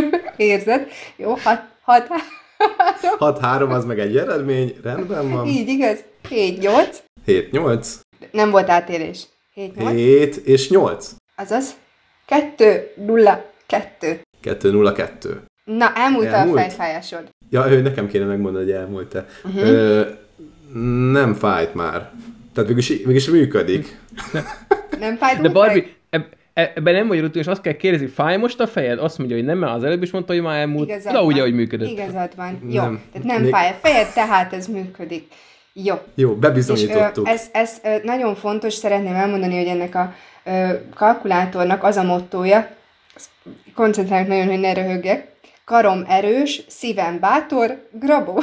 Érzed? 0.37 0.89
Jó, 1.17 1.35
6, 1.43 1.61
6, 1.83 2.09
6, 3.19 3.39
3 3.39 3.71
az 3.71 3.85
meg 3.85 3.99
egy 3.99 4.17
eredmény, 4.17 4.77
rendben 4.83 5.31
van. 5.31 5.47
Így 5.47 5.69
igaz? 5.69 6.05
7, 6.29 6.59
8. 6.59 7.03
7, 7.25 7.51
8. 7.51 8.01
Nem 8.31 8.51
volt 8.51 8.69
átérés. 8.69 9.27
7, 9.55 9.77
8. 9.77 9.95
7 9.95 10.37
és 10.37 10.69
8. 10.69 11.11
Azaz 11.37 11.75
2, 12.27 12.93
0, 13.07 13.45
2. 13.67 14.21
2, 14.41 14.71
0, 14.71 14.93
2. 14.93 15.43
Na, 15.65 15.93
elmúlt, 15.95 16.27
elmúlt? 16.27 16.59
a 16.59 16.61
fejfájásod. 16.61 17.29
Ja, 17.51 17.71
ő 17.71 17.81
nekem 17.81 18.09
kéne 18.09 18.25
megmondani, 18.25 18.65
hogy 18.65 18.75
elmúlt-e. 18.75 19.27
Uh-huh. 19.45 19.69
Ö, 19.69 20.09
nem 21.13 21.35
fájt 21.35 21.75
már. 21.75 22.11
Tehát 22.55 22.69
mégis, 22.69 23.03
mégis 23.03 23.29
működik. 23.29 23.99
nem 24.99 25.17
fájt 25.17 25.41
De 25.41 25.49
Barbie, 25.49 25.83
e, 25.83 25.89
ebben 26.57 26.95
nem 26.95 27.09
vagy 27.09 27.21
rutin, 27.21 27.41
és 27.41 27.47
azt 27.47 27.61
kell 27.61 27.73
kérdezni, 27.73 28.07
fáj 28.07 28.37
most 28.37 28.61
a 28.61 28.67
fejed? 28.67 28.99
Azt 28.99 29.19
mondja, 29.19 29.37
hogy 29.37 29.45
nem, 29.45 29.59
mert 29.59 29.73
az 29.73 29.85
előbb 29.85 30.03
is 30.03 30.11
mondta, 30.11 30.33
hogy 30.33 30.43
már 30.43 30.59
elmúlt. 30.59 30.89
Igazad 30.89 31.13
de 31.13 31.23
úgy, 31.23 31.39
ahogy 31.39 31.55
működött. 31.55 31.89
Igazad 31.89 32.37
van. 32.37 32.61
Jó, 32.69 32.83
nem, 32.83 33.01
tehát 33.13 33.27
nem 33.27 33.43
még... 33.43 33.51
fáj 33.51 33.69
a 33.71 33.75
fejed, 33.83 34.13
tehát 34.13 34.53
ez 34.53 34.67
működik. 34.67 35.27
Jó. 35.73 35.95
Jó, 36.15 36.35
bebizonyítottuk. 36.35 37.29
És, 37.29 37.41
ez, 37.53 37.79
ez 37.83 38.01
nagyon 38.03 38.35
fontos, 38.35 38.75
szeretném 38.75 39.15
elmondani, 39.15 39.57
hogy 39.57 39.67
ennek 39.67 39.95
a 39.95 40.15
kalkulátornak 40.95 41.85
az 41.85 41.97
a 41.97 42.03
mottója, 42.03 42.69
koncentrálok 43.75 44.29
nagyon, 44.29 44.47
hogy 44.47 44.61
ne 44.61 44.73
röhögjek. 44.73 45.27
Karom 45.65 46.05
erős, 46.09 46.63
szívem 46.69 47.21
bátor, 47.21 47.89
grabó 47.93 48.43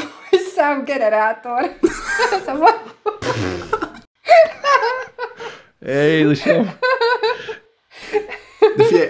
szám 0.56 0.84
generátor. 0.86 1.78
szóval... 2.46 2.82
Jézusom. 5.86 6.70
De 8.76 8.84
figyelj, 8.84 9.10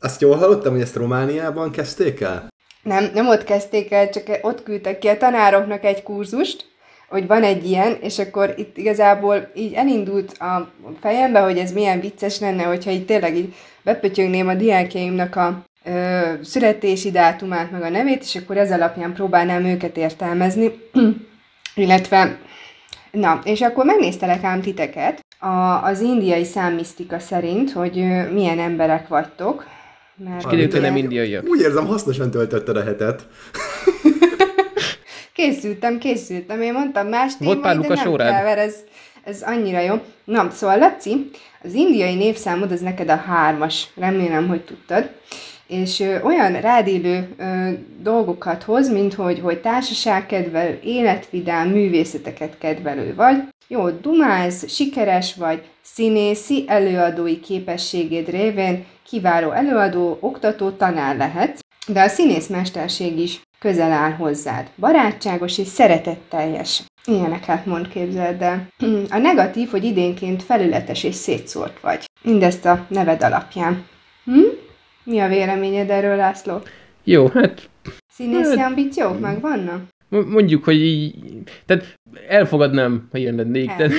azt 0.00 0.20
jól 0.20 0.36
hallottam, 0.36 0.72
hogy 0.72 0.80
ezt 0.80 0.96
Romániában 0.96 1.70
kezdték 1.70 2.20
el? 2.20 2.48
Nem, 2.82 3.10
nem 3.14 3.28
ott 3.28 3.44
kezdték 3.44 3.92
el, 3.92 4.08
csak 4.08 4.38
ott 4.42 4.62
küldtek 4.62 4.98
ki 4.98 5.08
a 5.08 5.16
tanároknak 5.16 5.84
egy 5.84 6.02
kurzust, 6.02 6.64
hogy 7.08 7.26
van 7.26 7.42
egy 7.42 7.66
ilyen, 7.66 7.98
és 8.00 8.18
akkor 8.18 8.54
itt 8.56 8.76
igazából 8.76 9.50
így 9.54 9.72
elindult 9.72 10.38
a 10.38 10.70
fejembe, 11.00 11.40
hogy 11.40 11.58
ez 11.58 11.72
milyen 11.72 12.00
vicces 12.00 12.38
lenne, 12.38 12.62
hogyha 12.62 12.90
itt 12.90 13.06
tényleg 13.06 13.36
így 13.36 13.54
bepötyögném 13.82 14.48
a 14.48 14.54
diákjaimnak 14.54 15.36
a 15.36 15.64
ö, 15.84 16.20
születési 16.42 17.10
dátumát, 17.10 17.70
meg 17.70 17.82
a 17.82 17.88
nevét, 17.88 18.22
és 18.22 18.36
akkor 18.36 18.56
ez 18.56 18.72
alapján 18.72 19.12
próbálnám 19.12 19.64
őket 19.64 19.96
értelmezni, 19.96 20.72
illetve, 21.74 22.38
na, 23.16 23.40
és 23.44 23.60
akkor 23.60 23.84
megnéztelek 23.84 24.44
ám 24.44 24.60
titeket 24.60 25.24
a, 25.38 25.82
az 25.82 26.00
indiai 26.00 26.44
számmisztika 26.44 27.18
szerint, 27.18 27.72
hogy 27.72 27.98
ö, 27.98 28.32
milyen 28.32 28.58
emberek 28.58 29.08
vagytok, 29.08 29.66
mert 30.16 30.48
kiderült, 30.48 30.72
hogy 30.72 30.80
nem 30.80 30.96
indiaiak. 30.96 31.48
Úgy 31.48 31.60
érzem, 31.60 31.86
hasznosan 31.86 32.30
töltötted 32.30 32.76
a 32.76 32.82
hetet. 32.82 33.26
készültem, 35.32 35.98
készültem. 35.98 36.62
Én 36.62 36.72
mondtam 36.72 37.08
más 37.08 37.32
Volt 37.38 37.60
pár 37.60 37.78
de 37.78 37.88
nem 37.88 38.16
kell, 38.16 38.42
mert 38.42 38.58
ez, 38.58 38.74
ez 39.24 39.42
annyira 39.42 39.80
jó. 39.80 39.94
Na, 40.24 40.50
szóval 40.50 40.78
Laci, 40.78 41.30
az 41.62 41.72
indiai 41.72 42.14
névszámod 42.14 42.72
az 42.72 42.80
neked 42.80 43.08
a 43.08 43.16
hármas. 43.16 43.86
Remélem, 43.94 44.48
hogy 44.48 44.60
tudtad. 44.60 45.10
És 45.66 46.04
olyan 46.22 46.60
rádélő 46.60 47.34
dolgokat 48.02 48.62
hoz, 48.62 48.90
mint 48.90 49.14
hogy, 49.14 49.40
hogy 49.40 49.60
társaságkedvelő, 49.60 50.80
életvidám, 50.82 51.68
művészeteket 51.68 52.58
kedvelő 52.58 53.14
vagy. 53.14 53.36
Jó, 53.68 53.90
dumáz, 53.90 54.72
sikeres 54.72 55.34
vagy, 55.34 55.62
színészi, 55.82 56.64
előadói 56.66 57.40
képességed 57.40 58.28
révén 58.28 58.84
kiváló 59.02 59.50
előadó, 59.50 60.18
oktató, 60.20 60.70
tanár 60.70 61.16
lehet, 61.16 61.64
de 61.86 62.02
a 62.02 62.08
színészmesterség 62.08 63.18
is 63.18 63.40
közel 63.58 63.92
áll 63.92 64.10
hozzád. 64.10 64.66
Barátságos 64.76 65.58
és 65.58 65.66
szeretetteljes. 65.66 66.82
Ilyeneket 67.04 67.66
mond, 67.66 67.88
képzeld 67.88 68.42
el. 68.42 68.68
A 69.16 69.18
negatív, 69.18 69.70
hogy 69.70 69.84
idénként 69.84 70.42
felületes 70.42 71.04
és 71.04 71.14
szétszórt 71.14 71.80
vagy. 71.80 72.04
Mindezt 72.22 72.64
a 72.64 72.86
neved 72.88 73.22
alapján. 73.22 73.86
Hm? 74.24 74.40
Mi 75.06 75.18
a 75.18 75.28
véleményed 75.28 75.90
erről, 75.90 76.16
László? 76.16 76.60
Jó, 77.04 77.26
hát... 77.26 77.68
Színészi 78.12 78.58
hát, 78.58 78.68
ambíciók 78.68 79.20
meg 79.20 79.40
vannak? 79.40 79.82
Mondjuk, 80.08 80.64
hogy 80.64 80.80
így... 80.82 81.14
Tehát 81.66 81.94
elfogadnám, 82.28 83.08
ha 83.12 83.18
ilyen 83.18 83.34
lennék. 83.34 83.68
El. 83.68 83.76
Tehát 83.76 83.92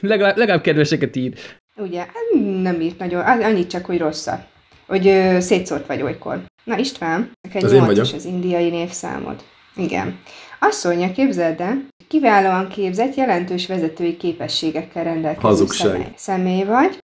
legalább, 0.00 0.36
legalább 0.36 0.62
kedveseket 0.62 1.16
ír. 1.16 1.34
Ugye, 1.76 1.98
hát 1.98 2.42
nem 2.62 2.80
írt 2.80 2.98
nagyon, 2.98 3.20
annyit 3.20 3.70
csak, 3.70 3.84
hogy 3.84 3.98
rosszat. 3.98 4.46
Hogy 4.86 5.06
ö, 5.06 5.40
szétszórt 5.40 5.86
vagy 5.86 6.02
olykor. 6.02 6.44
Na 6.64 6.78
István, 6.78 7.30
neked 7.40 7.62
az 7.62 7.72
nyolcas 7.72 8.12
az 8.12 8.24
indiai 8.24 8.68
névszámod. 8.68 9.42
Igen. 9.76 10.18
Asszonyja, 10.60 11.12
képzeld 11.12 11.60
el, 11.60 11.86
kiválóan 12.08 12.68
képzett, 12.68 13.14
jelentős 13.14 13.66
vezetői 13.66 14.16
képességekkel 14.16 15.04
rendelkező 15.04 15.46
Hazugság. 15.46 15.90
személy, 15.90 16.06
személy 16.16 16.64
vagy. 16.64 16.98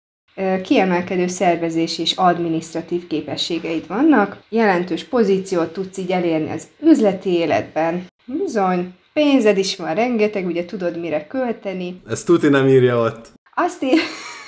Kiemelkedő 0.62 1.26
szervezési 1.26 2.02
és 2.02 2.12
adminisztratív 2.12 3.06
képességeid 3.06 3.86
vannak, 3.86 4.36
jelentős 4.48 5.04
pozíciót 5.04 5.72
tudsz 5.72 5.98
így 5.98 6.10
elérni 6.10 6.50
az 6.50 6.66
üzleti 6.82 7.30
életben. 7.30 8.06
Bizony, 8.24 8.94
pénzed 9.12 9.58
is 9.58 9.76
van 9.76 9.94
rengeteg, 9.94 10.46
ugye 10.46 10.64
tudod 10.64 11.00
mire 11.00 11.26
költeni. 11.26 12.00
Ezt 12.08 12.26
tuti 12.26 12.48
nem 12.48 12.68
írja 12.68 12.98
ott. 12.98 13.26
Azt, 13.54 13.82
ír, 13.82 13.98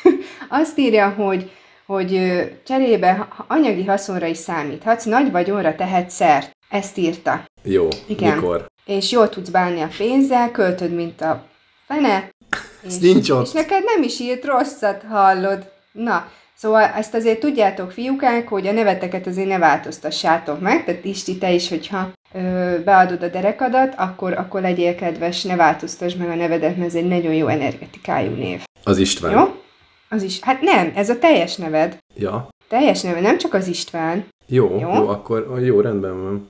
azt 0.60 0.78
írja, 0.78 1.08
hogy 1.08 1.50
hogy 1.90 2.20
cserébe 2.66 3.28
anyagi 3.46 3.84
haszonra 3.84 4.26
is 4.26 4.36
számíthatsz, 4.36 5.04
nagy 5.04 5.30
vagyonra 5.30 5.74
tehet 5.74 6.10
szert. 6.10 6.50
Ezt 6.68 6.96
írta. 6.96 7.44
Jó, 7.62 7.88
Igen. 8.06 8.34
mikor? 8.34 8.66
És 8.84 9.10
jól 9.10 9.28
tudsz 9.28 9.48
bánni 9.48 9.80
a 9.80 9.88
pénzzel, 9.98 10.50
költöd, 10.50 10.94
mint 10.94 11.20
a 11.20 11.44
fene. 11.86 12.30
És, 12.86 12.98
nincs 12.98 13.30
ott. 13.30 13.46
és 13.46 13.52
neked 13.52 13.84
nem 13.84 14.02
is 14.02 14.20
írt 14.20 14.44
rosszat, 14.44 15.02
hallod. 15.08 15.70
Na, 15.92 16.30
Szóval 16.60 16.82
ezt 16.82 17.14
azért 17.14 17.40
tudjátok, 17.40 17.90
fiúkák, 17.90 18.48
hogy 18.48 18.66
a 18.66 18.72
neveteket 18.72 19.26
azért 19.26 19.48
ne 19.48 19.58
változtassátok 19.58 20.60
meg, 20.60 20.84
tehát 20.84 21.04
Isti, 21.04 21.38
te 21.38 21.52
is, 21.52 21.68
hogyha 21.68 22.10
ö, 22.32 22.74
beadod 22.84 23.22
a 23.22 23.28
derekadat, 23.28 23.94
akkor, 23.96 24.32
akkor 24.32 24.60
legyél 24.60 24.94
kedves, 24.94 25.42
ne 25.42 25.56
változtass 25.56 26.14
meg 26.14 26.28
a 26.28 26.34
nevedet, 26.34 26.76
mert 26.76 26.88
ez 26.88 26.94
egy 26.94 27.08
nagyon 27.08 27.34
jó 27.34 27.46
energetikájú 27.46 28.30
név. 28.30 28.60
Az 28.84 28.98
István. 28.98 29.32
Jó? 29.32 29.62
Az 30.08 30.22
is. 30.22 30.40
Hát 30.40 30.60
nem, 30.60 30.92
ez 30.94 31.10
a 31.10 31.18
teljes 31.18 31.56
neved. 31.56 31.98
Ja. 32.14 32.48
Teljes 32.68 33.00
neve, 33.00 33.20
nem 33.20 33.38
csak 33.38 33.54
az 33.54 33.66
István. 33.66 34.24
Jó, 34.46 34.78
jó, 34.80 34.94
jó 34.94 35.08
akkor 35.08 35.60
jó, 35.62 35.80
rendben 35.80 36.22
van. 36.22 36.46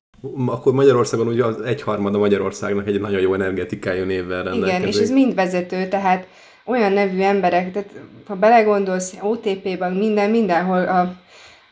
Akkor 0.46 0.72
Magyarországon 0.72 1.26
ugye 1.26 1.44
az 1.44 1.60
egyharmada 1.60 2.18
Magyarországnak 2.18 2.86
egy 2.86 3.00
nagyon 3.00 3.20
jó 3.20 3.34
energetikájú 3.34 4.04
névvel 4.04 4.42
rendelkezik. 4.42 4.78
Igen, 4.78 4.88
és 4.88 4.98
ez 4.98 5.10
mind 5.10 5.34
vezető, 5.34 5.88
tehát 5.88 6.26
olyan 6.70 6.92
nevű 6.92 7.20
emberek, 7.20 7.72
tehát 7.72 7.90
ha 8.26 8.34
belegondolsz, 8.34 9.14
OTP-ban 9.20 9.92
minden, 9.92 10.30
mindenhol 10.30 10.84
a, 10.88 11.14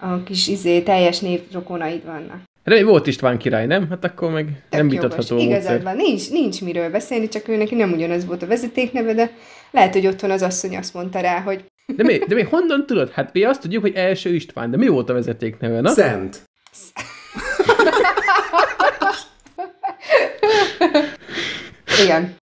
a 0.07 0.23
kis 0.23 0.49
izé, 0.49 0.81
teljes 0.81 1.19
névrokonaid 1.19 2.05
vannak. 2.05 2.41
De 2.65 2.85
volt 2.85 3.07
István 3.07 3.39
király, 3.39 3.67
nem? 3.67 3.87
Hát 3.91 4.05
akkor 4.05 4.31
meg 4.31 4.45
Tök 4.45 4.81
nem 4.81 4.89
vitatható 4.89 5.39
Igazad 5.39 5.83
van, 5.83 5.97
nincs, 5.97 6.31
nincs 6.31 6.63
miről 6.63 6.91
beszélni, 6.91 7.29
csak 7.29 7.49
ő 7.49 7.57
neki 7.57 7.75
nem 7.75 7.93
ugyanaz 7.93 8.27
volt 8.27 8.43
a 8.43 8.47
vezetékneve, 8.47 9.15
de 9.15 9.31
lehet, 9.71 9.93
hogy 9.93 10.07
otthon 10.07 10.31
az 10.31 10.43
asszony 10.43 10.77
azt 10.77 10.95
mondta 10.95 11.21
rá, 11.21 11.41
hogy 11.41 11.65
de 11.97 12.03
mi, 12.03 12.19
de 12.19 12.35
mi 12.35 12.43
honnan 12.43 12.87
tudod? 12.87 13.11
Hát 13.11 13.33
mi 13.33 13.45
azt 13.45 13.61
tudjuk, 13.61 13.83
hogy 13.83 13.95
első 13.95 14.35
István, 14.35 14.71
de 14.71 14.77
mi 14.77 14.89
volt 14.89 15.11
a 15.11 15.13
vezetékneve, 15.13 15.81
na? 15.81 15.91
Szent. 15.91 16.43
Igen. 22.05 22.37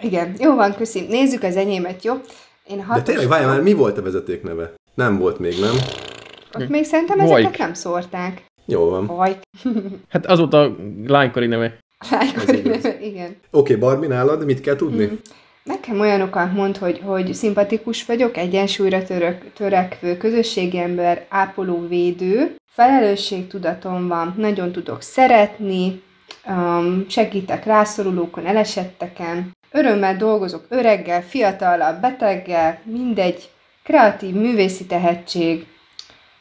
Igen. 0.00 0.34
Jó 0.38 0.54
van, 0.54 0.74
köszi. 0.74 1.06
Nézzük 1.08 1.42
az 1.42 1.56
enyémet, 1.56 2.04
jó? 2.04 2.14
Én 2.68 2.86
De 2.94 3.02
tényleg, 3.02 3.28
várj 3.28 3.44
már, 3.44 3.62
mi 3.62 3.72
volt 3.72 3.98
a 3.98 4.02
vezetékneve? 4.02 4.72
Nem 4.94 5.18
volt 5.18 5.38
még, 5.38 5.60
nem? 5.60 5.74
Ott 6.54 6.68
még 6.68 6.84
szerintem 6.84 7.20
ezeket 7.20 7.58
nem 7.58 7.74
szórták. 7.74 8.42
Jó 8.66 8.88
van. 8.88 9.06
Vajk. 9.06 9.38
hát 10.12 10.26
az 10.26 10.38
volt 10.38 10.54
a 10.54 10.76
lánykori 11.06 11.46
neve. 11.46 11.78
Lánykori 12.10 12.60
neve, 12.60 13.00
igen. 13.00 13.26
Oké, 13.26 13.74
okay, 13.74 13.76
Barbie, 13.76 14.08
nálad 14.08 14.44
mit 14.44 14.60
kell 14.60 14.76
tudni? 14.76 15.04
Mm. 15.04 15.14
Nekem 15.64 16.00
olyanokat 16.00 16.52
mond, 16.52 16.76
hogy, 16.76 17.00
hogy 17.04 17.34
szimpatikus 17.34 18.04
vagyok, 18.04 18.36
egyensúlyra 18.36 19.02
török, 19.02 19.52
törekvő 19.52 20.16
közösségi 20.16 20.78
ember, 20.78 21.26
ápoló, 21.28 21.86
védő, 21.88 22.54
felelősségtudatom 22.70 24.08
van, 24.08 24.34
nagyon 24.36 24.72
tudok 24.72 25.02
szeretni, 25.02 26.02
um, 26.46 27.04
segítek 27.08 27.64
rászorulókon, 27.64 28.46
elesetteken, 28.46 29.50
örömmel 29.72 30.16
dolgozok 30.16 30.64
öreggel, 30.68 31.22
fiatallal, 31.22 31.92
beteggel, 32.00 32.80
mindegy, 32.84 33.50
kreatív 33.84 34.34
művészi 34.34 34.86
tehetség, 34.86 35.66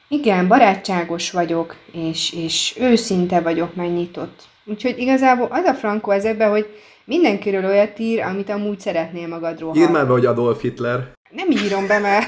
igen, 0.08 0.48
barátságos 0.48 1.32
vagyok, 1.32 1.76
és, 1.92 2.34
és 2.34 2.76
őszinte 2.80 3.42
vagyok, 3.42 3.76
megnyitott. 3.76 4.42
Úgyhogy 4.66 5.00
igazából 5.00 5.48
az 5.52 5.66
a 5.66 5.74
frankó 5.74 6.12
ezekben, 6.12 6.50
hogy 6.50 6.68
Mindenkiről 7.10 7.66
olyat 7.66 8.00
ír, 8.00 8.22
amit 8.22 8.50
amúgy 8.50 8.80
szeretnél 8.80 9.28
magadról 9.28 9.76
Írd 9.76 9.92
már 9.92 10.06
be, 10.06 10.12
hogy 10.12 10.26
Adolf 10.26 10.62
Hitler. 10.62 11.12
Nem 11.30 11.52
írom 11.52 11.88
be, 11.88 12.00
mert... 12.00 12.28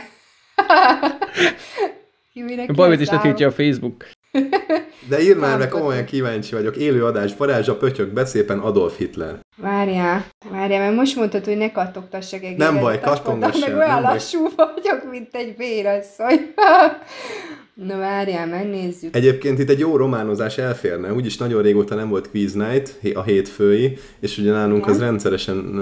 Bajvét 2.76 3.00
is 3.00 3.10
letítja 3.10 3.48
a 3.48 3.52
Facebook. 3.52 4.06
De 5.10 5.22
írd 5.22 5.38
már, 5.40 5.58
mert 5.58 5.72
komolyan 5.72 6.06
kíváncsi 6.06 6.56
vagyok. 6.56 6.76
Élő 6.76 7.06
adás, 7.06 7.36
varázsa, 7.38 7.78
pötyök, 7.78 8.14
beszépen 8.14 8.60
Adolf 8.60 8.98
Hitler. 8.98 9.40
Várjál, 9.62 10.26
várjál, 10.52 10.80
mert 10.80 10.95
most 10.95 11.15
mondtad, 11.15 11.45
hogy 11.45 11.58
ne 11.58 11.71
kattogtassak 11.71 12.43
egész. 12.43 12.58
Nem 12.58 12.80
baj, 12.80 13.00
kattongass 13.00 13.60
Meg 13.60 13.76
olyan 13.76 14.02
lassú 14.02 14.43
baj. 14.56 14.65
vagyok, 14.76 15.12
mint 15.12 15.36
egy 15.36 15.58
vérasszony. 15.58 16.39
Na 17.88 17.97
várjál, 17.97 18.47
megnézzük. 18.47 19.15
Egyébként 19.15 19.60
itt 19.60 19.69
egy 19.69 19.80
jó 19.80 19.95
románozás 19.95 20.58
elférne, 20.58 21.13
úgyis 21.13 21.38
nagyon 21.38 21.62
régóta 21.62 21.95
nem 21.95 22.10
volt 22.10 22.30
Quiz 22.30 22.54
Night, 22.54 23.00
a 23.13 23.21
hétfői, 23.21 23.97
és 24.19 24.38
ugye 24.38 24.52
nálunk 24.52 24.86
ja. 24.86 24.91
az 24.91 25.00
rendszeresen 25.00 25.82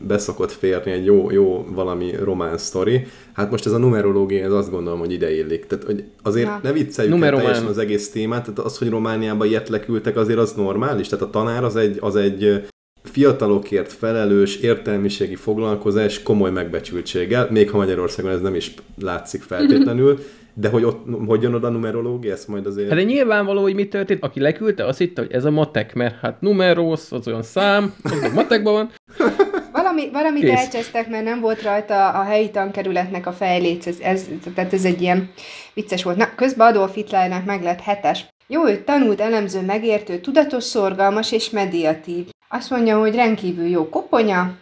beszokott 0.00 0.52
férni 0.52 0.90
egy 0.90 1.04
jó, 1.04 1.30
jó 1.30 1.66
valami 1.68 2.12
román 2.22 2.58
sztori. 2.58 3.06
Hát 3.32 3.50
most 3.50 3.66
ez 3.66 3.72
a 3.72 3.78
numerológia, 3.78 4.44
ez 4.44 4.52
azt 4.52 4.70
gondolom, 4.70 4.98
hogy 4.98 5.12
ide 5.12 5.34
illik. 5.34 5.66
Tehát 5.66 5.84
hogy 5.84 6.04
azért 6.22 6.46
ja. 6.46 6.60
ne 6.62 6.72
vicceljük 6.72 7.22
el 7.22 7.34
teljesen 7.34 7.66
az 7.66 7.78
egész 7.78 8.10
témát, 8.10 8.40
tehát 8.40 8.58
az, 8.58 8.78
hogy 8.78 8.88
Romániába 8.88 9.44
ilyet 9.44 9.68
leküldtek, 9.68 10.16
azért 10.16 10.38
az 10.38 10.52
normális. 10.52 11.08
Tehát 11.08 11.24
a 11.24 11.30
tanár 11.30 11.64
az 11.64 11.76
egy, 11.76 11.98
az 12.00 12.16
egy 12.16 12.66
fiatalokért 13.02 13.92
felelős 13.92 14.56
értelmiségi 14.56 15.34
foglalkozás 15.34 16.22
komoly 16.22 16.50
megbecsültséggel, 16.50 17.48
még 17.50 17.70
ha 17.70 17.76
Magyarországon 17.76 18.30
ez 18.30 18.40
nem 18.40 18.54
is 18.54 18.74
látszik 19.00 19.42
feltétlenül, 19.42 20.18
De 20.54 20.68
hogy 20.68 20.84
ott, 20.84 21.06
hogy 21.26 21.42
jön 21.42 21.54
oda 21.54 21.66
a 21.66 21.70
numerológia, 21.70 22.32
ezt 22.32 22.48
majd 22.48 22.66
azért... 22.66 22.88
Hát 22.88 22.98
de 22.98 23.04
nyilvánvaló, 23.04 23.62
hogy 23.62 23.74
mi 23.74 23.88
történt. 23.88 24.22
Aki 24.22 24.40
leküldte, 24.40 24.84
azt 24.84 24.98
hitte, 24.98 25.20
hogy 25.20 25.32
ez 25.32 25.44
a 25.44 25.50
matek, 25.50 25.94
mert 25.94 26.14
hát 26.20 26.40
numeros, 26.40 27.00
az 27.10 27.26
olyan 27.26 27.42
szám, 27.42 27.94
az 28.02 28.22
a 28.22 28.34
matekban 28.34 28.72
van. 28.72 28.90
Valami, 29.72 30.10
valamit 30.12 30.42
Kész. 30.42 30.58
elcsesztek, 30.58 31.08
mert 31.08 31.24
nem 31.24 31.40
volt 31.40 31.62
rajta 31.62 32.08
a 32.08 32.22
helyi 32.22 32.50
tankerületnek 32.50 33.26
a 33.26 33.32
fejléc, 33.32 33.86
ez, 33.86 33.96
ez, 34.00 34.26
tehát 34.54 34.72
ez 34.72 34.84
egy 34.84 35.02
ilyen 35.02 35.30
vicces 35.74 36.02
volt. 36.02 36.16
Na, 36.16 36.34
közben 36.34 36.66
Adolf 36.66 36.94
Hitlernek 36.94 37.44
meg 37.44 37.62
lett 37.62 37.80
hetes. 37.80 38.26
Jó, 38.46 38.68
ő 38.68 38.82
tanult, 38.84 39.20
elemző, 39.20 39.60
megértő, 39.60 40.18
tudatos, 40.18 40.64
szorgalmas 40.64 41.32
és 41.32 41.50
mediatív. 41.50 42.26
Azt 42.48 42.70
mondja, 42.70 42.98
hogy 42.98 43.14
rendkívül 43.14 43.66
jó 43.66 43.88
koponya, 43.88 44.54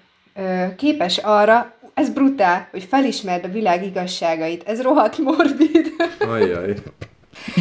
képes 0.76 1.18
arra, 1.18 1.74
ez 1.94 2.10
brutál, 2.10 2.68
hogy 2.70 2.84
felismerd 2.84 3.44
a 3.44 3.48
világ 3.48 3.84
igazságait. 3.84 4.62
Ez 4.66 4.82
rohadt 4.82 5.18
morbid. 5.18 5.92
Ajjaj. 6.28 6.74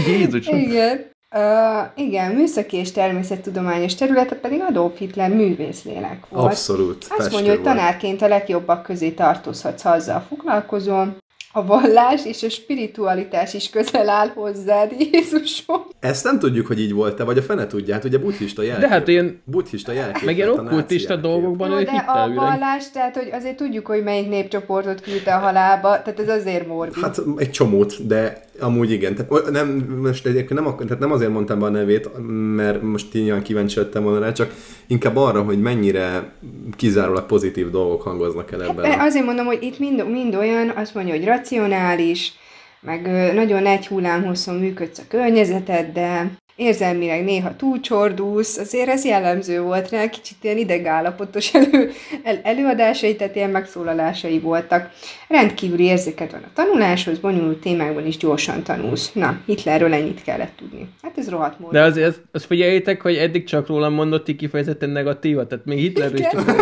Jézusom. 0.07 0.57
igen. 0.57 1.13
Uh, 1.35 2.05
igen, 2.05 2.31
műszaki 2.31 2.77
és 2.77 2.91
természettudományos 2.91 3.95
területe 3.95 4.35
pedig 4.35 4.61
Adolf 4.61 4.97
Hitler 4.97 5.29
művészlélek 5.29 6.25
volt. 6.29 6.45
Abszolút. 6.45 7.07
Azt 7.17 7.31
mondja, 7.31 7.51
hogy 7.51 7.61
tanárként 7.61 8.21
a 8.21 8.27
legjobbak 8.27 8.83
közé 8.83 9.09
tartozhatsz, 9.09 9.81
ha 9.81 9.89
azzal 9.89 10.25
foglalkozol. 10.27 11.17
A 11.57 11.65
vallás 11.65 12.25
és 12.25 12.43
a 12.43 12.49
spiritualitás 12.49 13.53
is 13.53 13.69
közel 13.69 14.09
áll 14.09 14.27
hozzád, 14.27 14.91
Jézusom. 15.11 15.81
Ezt 15.99 16.23
nem 16.23 16.39
tudjuk, 16.39 16.67
hogy 16.67 16.79
így 16.79 16.93
volt-e, 16.93 17.23
vagy 17.23 17.37
a 17.37 17.41
fene 17.41 17.67
tudja, 17.67 17.93
hát 17.93 18.03
ugye 18.03 18.17
buddhista 18.17 18.61
jelkép. 18.61 18.81
De 18.81 18.87
hát 18.89 19.07
ilyen, 19.07 19.41
buddhista 19.43 19.91
jelkép. 19.91 20.25
meg 20.25 20.35
ilyen 20.37 20.49
a 20.49 20.51
okkultista 20.51 21.15
dolgokban 21.15 21.69
Jó, 21.69 21.77
ő 21.77 21.83
de 21.83 21.89
a 21.89 21.93
hittel 21.93 22.25
üreg. 22.25 22.35
vallás, 22.37 22.91
tehát 22.91 23.15
hogy 23.15 23.29
azért 23.31 23.55
tudjuk, 23.55 23.87
hogy 23.87 24.03
melyik 24.03 24.29
népcsoportot 24.29 25.01
küldte 25.01 25.35
a 25.35 25.39
halálba, 25.39 26.01
tehát 26.01 26.19
ez 26.19 26.29
azért 26.29 26.67
morbid. 26.67 27.03
Hát 27.03 27.21
egy 27.37 27.51
csomót, 27.51 28.07
de 28.07 28.43
amúgy 28.59 28.91
igen. 28.91 29.15
Tehát 29.15 29.51
nem, 29.51 29.97
most 30.01 30.25
egyébként 30.25 30.59
nem, 30.61 30.75
tehát 30.75 30.99
nem 30.99 31.11
azért 31.11 31.31
mondtam 31.31 31.59
be 31.59 31.65
a 31.65 31.69
nevét, 31.69 32.09
mert 32.55 32.81
most 32.81 33.15
ilyen 33.15 33.41
kíváncsi 33.41 33.79
lettem 33.79 34.03
volna 34.03 34.19
rá, 34.19 34.31
csak 34.31 34.53
inkább 34.87 35.15
arra, 35.15 35.41
hogy 35.41 35.61
mennyire 35.61 36.33
kizárólag 36.75 37.25
pozitív 37.25 37.69
dolgok 37.69 38.01
hangoznak 38.01 38.51
el 38.51 38.63
ebben. 38.63 38.91
A- 38.91 39.03
azért 39.03 39.25
mondom, 39.25 39.45
hogy 39.45 39.63
itt 39.63 39.79
mind, 39.79 40.09
mind 40.09 40.35
olyan, 40.35 40.69
azt 40.75 40.93
mondja, 40.93 41.13
hogy 41.13 41.25
racionális, 41.25 42.33
meg 42.81 43.33
nagyon 43.33 43.65
egy 43.65 43.87
hullámhosszon 43.87 44.55
működsz 44.55 44.99
a 44.99 45.03
környezeteddel, 45.07 46.31
érzelmileg 46.55 47.23
néha 47.23 47.55
túlcsordulsz, 47.55 48.57
azért 48.57 48.89
ez 48.89 49.05
jellemző 49.05 49.61
volt 49.61 49.89
rá, 49.89 50.09
kicsit 50.09 50.37
ilyen 50.41 50.57
idegállapotos 50.57 51.53
elő, 51.53 51.91
el, 52.23 52.39
előadásai, 52.43 53.15
tehát 53.15 53.35
ilyen 53.35 53.49
megszólalásai 53.49 54.39
voltak. 54.39 54.89
Rendkívüli 55.27 55.83
érzéket 55.83 56.31
van 56.31 56.43
a 56.43 56.51
tanuláshoz, 56.53 57.19
bonyolult 57.19 57.57
témákban 57.57 58.05
is 58.05 58.17
gyorsan 58.17 58.63
tanulsz. 58.63 59.11
Na, 59.13 59.39
Hitlerről 59.45 59.93
ennyit 59.93 60.23
kellett 60.23 60.55
tudni. 60.57 60.89
Hát 61.01 61.17
ez 61.17 61.29
rohadt 61.29 61.59
módon. 61.59 61.73
De 61.73 61.81
azért 61.81 62.07
azt, 62.07 62.21
azt 62.31 62.45
figyeljétek, 62.45 63.01
hogy 63.01 63.15
eddig 63.15 63.43
csak 63.43 63.67
rólam 63.67 63.93
mondott 63.93 64.29
így 64.29 64.35
kifejezetten 64.35 64.89
negatívat, 64.89 65.47
tehát 65.47 65.65
még 65.65 65.77
Hitlerről 65.77 66.19
is 66.19 66.27
csak. 66.31 66.45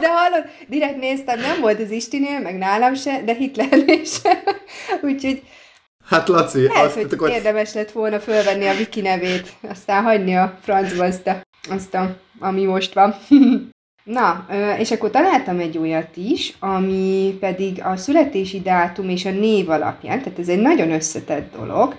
De 0.00 0.08
hallod, 0.08 0.44
direkt 0.68 1.00
néztem, 1.00 1.40
nem 1.40 1.60
volt 1.60 1.80
az 1.80 1.90
Istinél, 1.90 2.40
meg 2.40 2.58
nálam 2.58 2.94
se, 2.94 3.22
de 3.24 3.34
Hitlernél 3.34 4.04
se. 4.04 4.42
Úgyhogy 5.08 5.42
Hát 6.08 6.28
Laci, 6.28 6.62
lehet, 6.62 6.84
azt, 6.84 6.94
hogy 6.94 7.06
akkor 7.12 7.30
érdemes 7.30 7.74
lett 7.74 7.90
volna 7.90 8.20
fölvenni 8.20 8.66
a 8.66 8.74
Viki 8.74 9.00
nevét, 9.00 9.52
aztán 9.68 10.02
hagyni 10.02 10.36
a 10.36 10.58
francba 10.62 11.04
azt, 11.04 11.26
a, 11.26 11.40
azt 11.70 11.94
a, 11.94 12.16
ami 12.38 12.64
most 12.64 12.94
van. 12.94 13.14
Na, 14.04 14.46
és 14.78 14.90
akkor 14.90 15.10
találtam 15.10 15.58
egy 15.58 15.78
olyat 15.78 16.16
is, 16.16 16.56
ami 16.58 17.36
pedig 17.40 17.82
a 17.84 17.96
születési 17.96 18.60
dátum 18.60 19.08
és 19.08 19.24
a 19.24 19.30
név 19.30 19.70
alapján, 19.70 20.18
tehát 20.22 20.38
ez 20.38 20.48
egy 20.48 20.60
nagyon 20.60 20.90
összetett 20.90 21.56
dolog, 21.56 21.94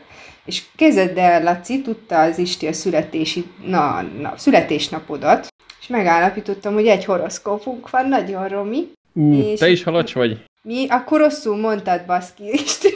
és 0.46 0.64
kezded 0.76 1.18
el, 1.18 1.44
Laci, 1.44 1.82
tudta 1.82 2.20
az 2.22 2.38
Isti 2.38 2.68
a 2.68 2.74
születési, 2.74 3.46
na, 3.66 4.02
na, 4.22 4.34
születésnapodat, 4.38 5.48
és 5.82 5.88
megállapítottam, 5.88 6.74
hogy 6.74 6.88
egy 6.88 7.06
horoszkópunk 7.06 7.90
van, 7.90 8.08
nagyon 8.08 8.48
romi. 8.48 8.88
Ú, 9.14 9.34
És- 9.34 9.60
te 9.60 9.70
is 9.70 9.84
halacs 9.84 10.14
vagy? 10.14 10.44
Mi? 10.62 10.86
Akkor 10.90 11.20
rosszul 11.20 11.58
mondtad, 11.58 12.06
baszki, 12.06 12.44
Isti, 12.52 12.90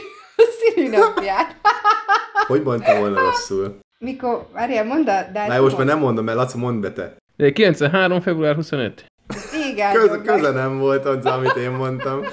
szülinapját. 0.74 1.56
hogy 2.46 2.62
mondtam 2.62 2.98
volna 2.98 3.20
rosszul? 3.20 3.78
Mikor, 3.98 4.46
várjál, 4.52 4.84
mondd 4.84 5.08
a 5.08 5.22
dátumot. 5.32 5.48
Na 5.48 5.60
most 5.60 5.76
már 5.76 5.86
nem 5.86 5.98
mondom, 5.98 6.24
mert 6.24 6.36
Laci, 6.36 6.58
mondd 6.58 6.80
be 6.80 6.92
te. 6.92 7.16
De 7.36 7.52
93. 7.52 8.20
február 8.20 8.54
25. 8.54 9.04
Igen, 9.70 9.92
Köze, 9.92 10.20
köze 10.20 10.50
nem 10.50 10.78
volt 10.78 11.04
az, 11.04 11.26
amit 11.26 11.56
én 11.56 11.70
mondtam. 11.70 12.22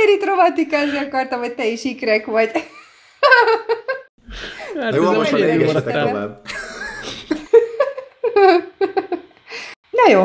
Én 0.00 0.14
itt 0.16 0.24
romantikázni 0.24 0.98
akartam, 0.98 1.38
hogy 1.38 1.54
te 1.54 1.66
is 1.66 1.84
ikrek 1.84 2.26
vagy. 2.26 2.50
Hát 4.80 4.94
jó, 4.94 5.12
most 5.12 5.32
már 5.32 5.58
maradtál. 5.58 6.06
tovább. 6.06 6.40
Na 9.90 10.10
jó, 10.10 10.20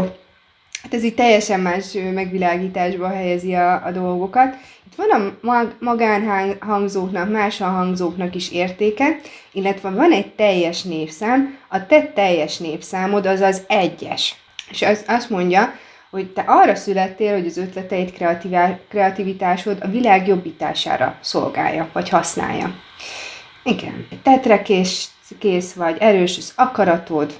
hát 0.81 0.93
ez 0.93 1.03
itt 1.03 1.15
teljesen 1.15 1.59
más 1.59 1.91
megvilágításba 2.13 3.07
helyezi 3.07 3.53
a, 3.53 3.85
a 3.85 3.91
dolgokat. 3.91 4.55
Van 4.95 5.09
a 5.09 5.37
mag- 5.41 5.75
magánhangzóknak, 5.79 7.31
más 7.31 7.61
a 7.61 7.65
hangzóknak 7.65 8.35
is 8.35 8.51
értéke, 8.51 9.19
illetve 9.51 9.89
van 9.89 10.11
egy 10.11 10.31
teljes 10.31 10.83
névszám, 10.83 11.57
a 11.69 11.85
te 11.85 12.03
teljes 12.03 12.57
névszámod 12.57 13.25
az 13.25 13.41
az 13.41 13.63
egyes. 13.67 14.35
És 14.69 14.81
az, 14.81 15.03
azt 15.07 15.29
mondja, 15.29 15.73
hogy 16.09 16.33
te 16.33 16.43
arra 16.47 16.75
születtél, 16.75 17.33
hogy 17.33 17.45
az 17.45 17.57
ötleteid, 17.57 18.13
kreativitásod 18.89 19.77
a 19.81 19.87
világ 19.87 20.27
jobbítására 20.27 21.17
szolgálja, 21.21 21.89
vagy 21.93 22.09
használja. 22.09 22.75
Igen, 23.63 24.07
tetre 24.23 24.61
kész, 24.61 25.09
kész 25.39 25.73
vagy, 25.73 25.97
erős 25.99 26.37
az 26.37 26.53
akaratod, 26.55 27.39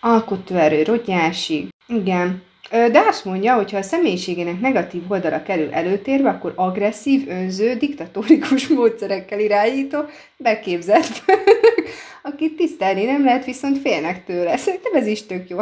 alkotóerő 0.00 0.82
rogyásig. 0.82 1.68
Igen. 1.86 2.42
De 2.70 3.04
azt 3.06 3.24
mondja, 3.24 3.54
hogy 3.54 3.70
ha 3.70 3.76
a 3.78 3.82
személyiségének 3.82 4.60
negatív 4.60 5.02
oldala 5.08 5.42
kerül 5.42 5.72
előtérbe, 5.72 6.28
akkor 6.28 6.52
agresszív, 6.56 7.28
önző, 7.28 7.74
diktatórikus 7.74 8.68
módszerekkel 8.76 9.40
irányító, 9.40 9.98
beképzett 10.36 11.04
főnök, 11.24 11.88
akit 12.22 12.56
tisztelni 12.56 13.04
nem 13.04 13.24
lehet, 13.24 13.44
viszont 13.44 13.78
félnek 13.78 14.24
tőle. 14.24 14.56
Szerintem 14.56 14.94
ez 14.94 15.06
is 15.06 15.26
tök 15.26 15.48
jó. 15.48 15.58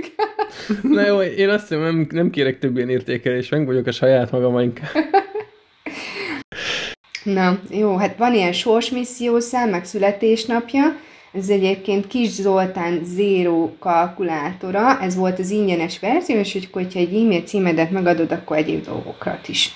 Na 0.82 1.06
jó, 1.06 1.20
én 1.20 1.48
azt 1.48 1.68
hiszem, 1.68 1.82
nem, 1.82 2.06
nem 2.10 2.30
kérek 2.30 2.58
több 2.58 2.76
ilyen 2.76 2.90
értékelést, 2.90 3.50
meg 3.50 3.66
vagyok 3.66 3.86
a 3.86 3.92
saját 3.92 4.30
magam 4.30 4.58
inkább. 4.58 4.90
Na, 7.22 7.60
jó, 7.70 7.96
hát 7.96 8.16
van 8.16 8.34
ilyen 8.34 8.52
sorsmissziószám, 8.52 9.70
meg 9.70 9.84
születésnapja, 9.84 10.96
ez 11.32 11.48
egyébként 11.48 12.06
Kis 12.06 12.28
Zoltán 12.28 13.00
Zero 13.04 13.70
kalkulátora, 13.78 15.00
ez 15.00 15.14
volt 15.16 15.38
az 15.38 15.50
ingyenes 15.50 15.98
verzió, 15.98 16.36
és 16.36 16.52
hogy 16.52 16.68
hogyha 16.72 16.98
egy 16.98 17.14
e-mail 17.14 17.42
címedet 17.42 17.90
megadod, 17.90 18.32
akkor 18.32 18.56
egyéb 18.56 18.84
dolgokat 18.84 19.48
is 19.48 19.72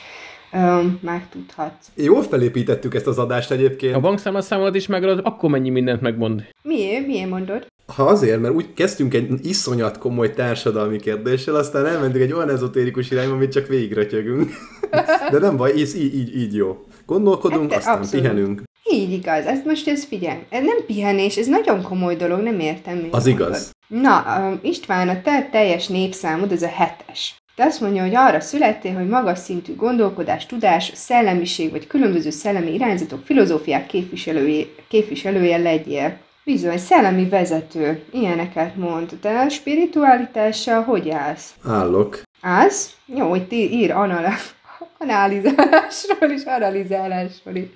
öm, 0.52 0.98
megtudhatsz. 1.02 1.86
Jól 1.94 2.22
felépítettük 2.22 2.94
ezt 2.94 3.06
az 3.06 3.18
adást 3.18 3.50
egyébként. 3.50 3.94
A 3.94 4.00
bankszámlaszámodat 4.00 4.74
is 4.74 4.86
megadod, 4.86 5.20
akkor 5.24 5.50
mennyi 5.50 5.70
mindent 5.70 6.00
megmond. 6.00 6.44
Miért? 6.62 7.06
Miért 7.06 7.30
mondod? 7.30 7.66
Ha 7.86 8.02
azért, 8.02 8.40
mert 8.40 8.54
úgy 8.54 8.72
kezdtünk 8.74 9.14
egy 9.14 9.30
iszonyat 9.42 9.98
komoly 9.98 10.30
társadalmi 10.30 11.00
kérdéssel, 11.00 11.54
aztán 11.54 11.86
elmentünk 11.86 12.24
egy 12.24 12.32
olyan 12.32 12.50
ezotérikus 12.50 13.10
irányba, 13.10 13.34
amit 13.34 13.52
csak 13.52 13.66
végigrötyögünk. 13.66 14.50
De 15.32 15.38
nem 15.38 15.56
baj, 15.56 15.80
ez 15.80 15.94
így, 15.94 16.14
így, 16.14 16.36
így 16.36 16.54
jó. 16.54 16.84
Gondolkodunk, 17.06 17.70
Hát, 17.70 17.78
aztán 17.78 17.96
abszolút. 17.98 18.20
pihenünk. 18.26 18.62
Így 18.92 19.12
igaz, 19.12 19.44
ezt 19.46 19.64
most 19.64 19.88
ez 19.88 20.04
figyelj. 20.04 20.38
Ez 20.50 20.64
nem 20.64 20.76
pihenés, 20.86 21.36
ez 21.36 21.46
nagyon 21.46 21.82
komoly 21.82 22.16
dolog, 22.16 22.40
nem 22.40 22.60
értem. 22.60 22.96
Az 23.10 23.26
mondod. 23.26 23.46
igaz. 23.46 23.70
Na, 23.86 24.24
öm, 24.38 24.58
István, 24.62 25.08
a 25.08 25.22
te 25.22 25.48
teljes 25.52 25.86
népszámod, 25.86 26.52
ez 26.52 26.62
a 26.62 26.68
hetes. 26.68 27.34
Te 27.56 27.64
azt 27.64 27.80
mondja, 27.80 28.02
hogy 28.02 28.14
arra 28.14 28.40
születtél, 28.40 28.94
hogy 28.94 29.08
magas 29.08 29.38
szintű 29.38 29.74
gondolkodás, 29.76 30.46
tudás, 30.46 30.92
szellemiség 30.94 31.70
vagy 31.70 31.86
különböző 31.86 32.30
szellemi 32.30 32.74
irányzatok, 32.74 33.24
filozófiák 33.24 33.86
képviselője, 33.86 34.64
képviselője 34.88 35.56
legyél. 35.56 36.16
Bizony, 36.44 36.78
szellemi 36.78 37.28
vezető, 37.28 38.02
ilyeneket 38.12 38.76
mond. 38.76 39.10
Te 39.20 39.40
a 39.40 39.48
spiritualitással 39.48 40.82
hogy 40.82 41.10
állsz? 41.10 41.54
Állok. 41.64 42.22
Az? 42.42 42.90
Jó, 43.06 43.28
hogy 43.28 43.46
ír 43.52 43.90
anal- 43.90 44.28
analizálásról 45.08 46.30
is, 46.30 46.42
analizálásról 46.44 47.54
is. 47.54 47.66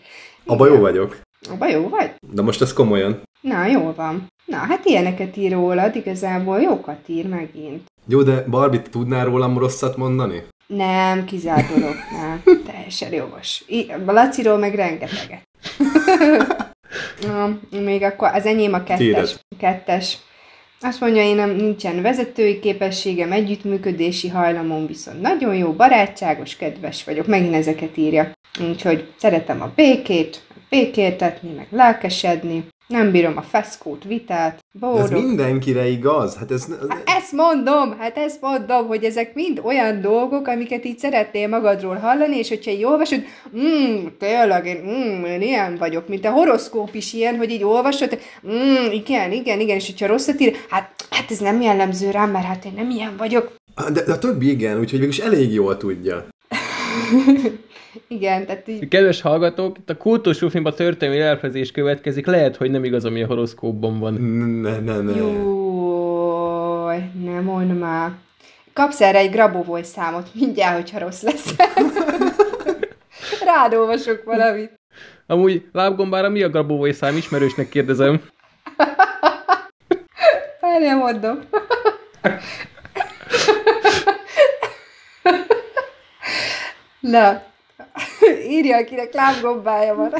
Abba 0.46 0.66
jó 0.66 0.78
vagyok. 0.78 1.20
Abba 1.50 1.68
jó 1.68 1.88
vagy? 1.88 2.14
De 2.32 2.42
most 2.42 2.62
ez 2.62 2.72
komolyan. 2.72 3.22
Na, 3.40 3.66
jól 3.66 3.94
van. 3.94 4.26
Na, 4.44 4.56
hát 4.56 4.84
ilyeneket 4.84 5.36
ír 5.36 5.52
rólad, 5.52 5.96
igazából 5.96 6.60
jókat 6.60 6.98
ír 7.06 7.28
megint. 7.28 7.82
Jó, 8.08 8.22
de 8.22 8.44
Barbie, 8.50 8.82
tudnál 8.90 9.24
rólam 9.24 9.58
rosszat 9.58 9.96
mondani? 9.96 10.42
Nem, 10.66 11.24
kizárt 11.24 11.74
dolog, 11.74 11.94
nem. 12.12 12.42
Teljesen 12.66 13.12
jogos. 13.12 13.62
I- 13.66 13.92
Laciról 14.06 14.58
meg 14.58 14.74
rengeteget. 14.74 15.42
Na, 17.26 17.58
még 17.70 18.02
akkor 18.02 18.28
az 18.34 18.46
enyém 18.46 18.72
a 18.72 18.82
kettes. 18.82 18.98
Tiéd. 18.98 19.40
kettes. 19.58 20.18
Azt 20.86 21.00
mondja, 21.00 21.22
én 21.22 21.34
nem 21.34 21.50
nincsen 21.50 22.02
vezetői 22.02 22.58
képességem, 22.58 23.32
együttműködési 23.32 24.28
hajlamom, 24.28 24.86
viszont 24.86 25.20
nagyon 25.20 25.54
jó, 25.54 25.72
barátságos, 25.72 26.56
kedves 26.56 27.04
vagyok. 27.04 27.26
Megint 27.26 27.54
ezeket 27.54 27.96
írja. 27.96 28.32
Úgyhogy 28.68 29.12
szeretem 29.16 29.62
a 29.62 29.72
békét, 29.74 30.42
békéltetni, 30.68 31.50
meg 31.56 31.66
lelkesedni. 31.70 32.64
Nem 32.86 33.10
bírom 33.10 33.36
a 33.36 33.42
feszkót, 33.42 34.04
vitát, 34.04 34.64
boldog. 34.80 35.00
Ez 35.00 35.10
mindenkire 35.10 35.86
igaz? 35.86 36.36
Hát 36.36 36.50
ez... 36.50 36.66
Hát 36.88 37.02
ezt 37.04 37.32
mondom, 37.32 37.98
hát 37.98 38.16
ezt 38.16 38.40
mondom, 38.40 38.86
hogy 38.86 39.04
ezek 39.04 39.34
mind 39.34 39.60
olyan 39.64 40.00
dolgok, 40.00 40.46
amiket 40.46 40.84
így 40.84 40.98
szeretnél 40.98 41.48
magadról 41.48 41.96
hallani, 41.96 42.36
és 42.36 42.48
hogyha 42.48 42.70
így 42.70 42.84
olvasod, 42.84 43.22
mm, 43.56 44.06
tényleg, 44.18 44.66
én, 44.66 44.76
mm, 44.76 45.24
én 45.24 45.42
ilyen 45.42 45.76
vagyok, 45.76 46.08
mint 46.08 46.24
a 46.24 46.30
horoszkóp 46.30 46.94
is 46.94 47.12
ilyen, 47.12 47.36
hogy 47.36 47.50
így 47.50 47.64
olvasod, 47.64 48.18
mm, 48.46 48.90
igen, 48.90 49.32
igen, 49.32 49.60
igen, 49.60 49.76
és 49.76 49.86
hogyha 49.86 50.06
rosszat 50.06 50.40
ír, 50.40 50.56
hát, 50.68 51.06
hát 51.10 51.30
ez 51.30 51.38
nem 51.38 51.60
jellemző 51.60 52.10
rám, 52.10 52.30
mert 52.30 52.46
hát 52.46 52.64
én 52.64 52.72
nem 52.76 52.90
ilyen 52.90 53.16
vagyok. 53.16 53.54
De, 53.92 54.02
de 54.02 54.12
a 54.12 54.18
többi 54.18 54.50
igen, 54.50 54.78
úgyhogy 54.78 54.98
végülis 54.98 55.18
elég 55.18 55.52
jól 55.52 55.76
tudja. 55.76 56.26
Igen, 58.08 58.46
tehát 58.46 58.68
így... 58.68 58.88
Kedves 58.88 59.20
hallgatók, 59.20 59.78
itt 59.78 59.90
a 59.90 59.96
a 60.64 60.72
történelmi 60.72 61.20
elfezés 61.20 61.70
következik, 61.70 62.26
lehet, 62.26 62.56
hogy 62.56 62.70
nem 62.70 62.84
igaz, 62.84 63.04
ami 63.04 63.22
a 63.22 63.26
horoszkópban 63.26 63.98
van. 63.98 64.14
Ne, 64.60 64.78
ne, 64.78 65.00
ne. 65.00 65.16
Jó, 65.16 66.86
ne 67.24 67.40
mondd 67.40 67.68
már. 67.68 68.10
Kapsz 68.72 69.00
erre 69.00 69.18
egy 69.18 69.30
Grabovoi 69.30 69.82
számot, 69.82 70.28
mindjárt, 70.32 70.74
hogyha 70.74 70.98
rossz 70.98 71.22
lesz. 71.22 71.54
Rád 73.44 73.74
olvasok 73.74 74.24
valamit. 74.24 74.80
Amúgy 75.26 75.68
lábgombára 75.72 76.28
mi 76.28 76.42
a 76.42 76.48
Grabovoi 76.48 76.92
szám? 76.92 77.16
Ismerősnek 77.16 77.68
kérdezem. 77.68 78.20
Várjál, 80.60 80.96
mondom. 80.96 81.38
Na, 87.00 87.42
írja, 88.56 88.76
akinek 88.76 89.12
lábgombája 89.14 89.94
van. 89.94 90.12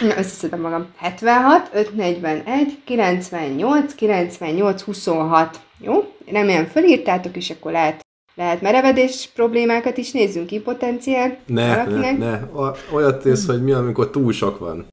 Na, 0.00 0.18
összeszedem 0.18 0.60
magam. 0.60 0.86
76, 0.96 1.70
541, 1.72 2.78
98, 2.84 3.94
98, 3.94 4.82
26. 4.82 5.60
Jó? 5.80 6.14
Remélem 6.26 6.66
fölírtátok, 6.66 7.36
és 7.36 7.50
akkor 7.50 7.72
lehet, 7.72 8.00
lehet 8.34 8.60
merevedés 8.60 9.28
problémákat 9.34 9.96
is 9.96 10.10
nézzünk 10.10 10.46
ki 10.46 10.60
potenciál. 10.60 11.38
Ne, 11.46 11.66
ne, 11.66 11.84
valakinek. 11.84 12.18
ne. 12.18 12.40
O- 12.52 12.78
Olyat 12.92 13.22
tész, 13.22 13.46
hogy 13.46 13.62
mi, 13.62 13.72
amikor 13.72 14.10
túl 14.10 14.32
sok 14.32 14.58
van. 14.58 14.86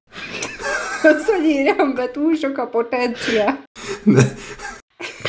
Az, 1.04 1.26
hogy 1.26 1.46
írjam 1.46 1.94
be, 1.94 2.12
túl 2.12 2.36
sok 2.36 2.58
a 2.58 2.66
potenciál. 2.68 3.64
Ne. 4.04 4.22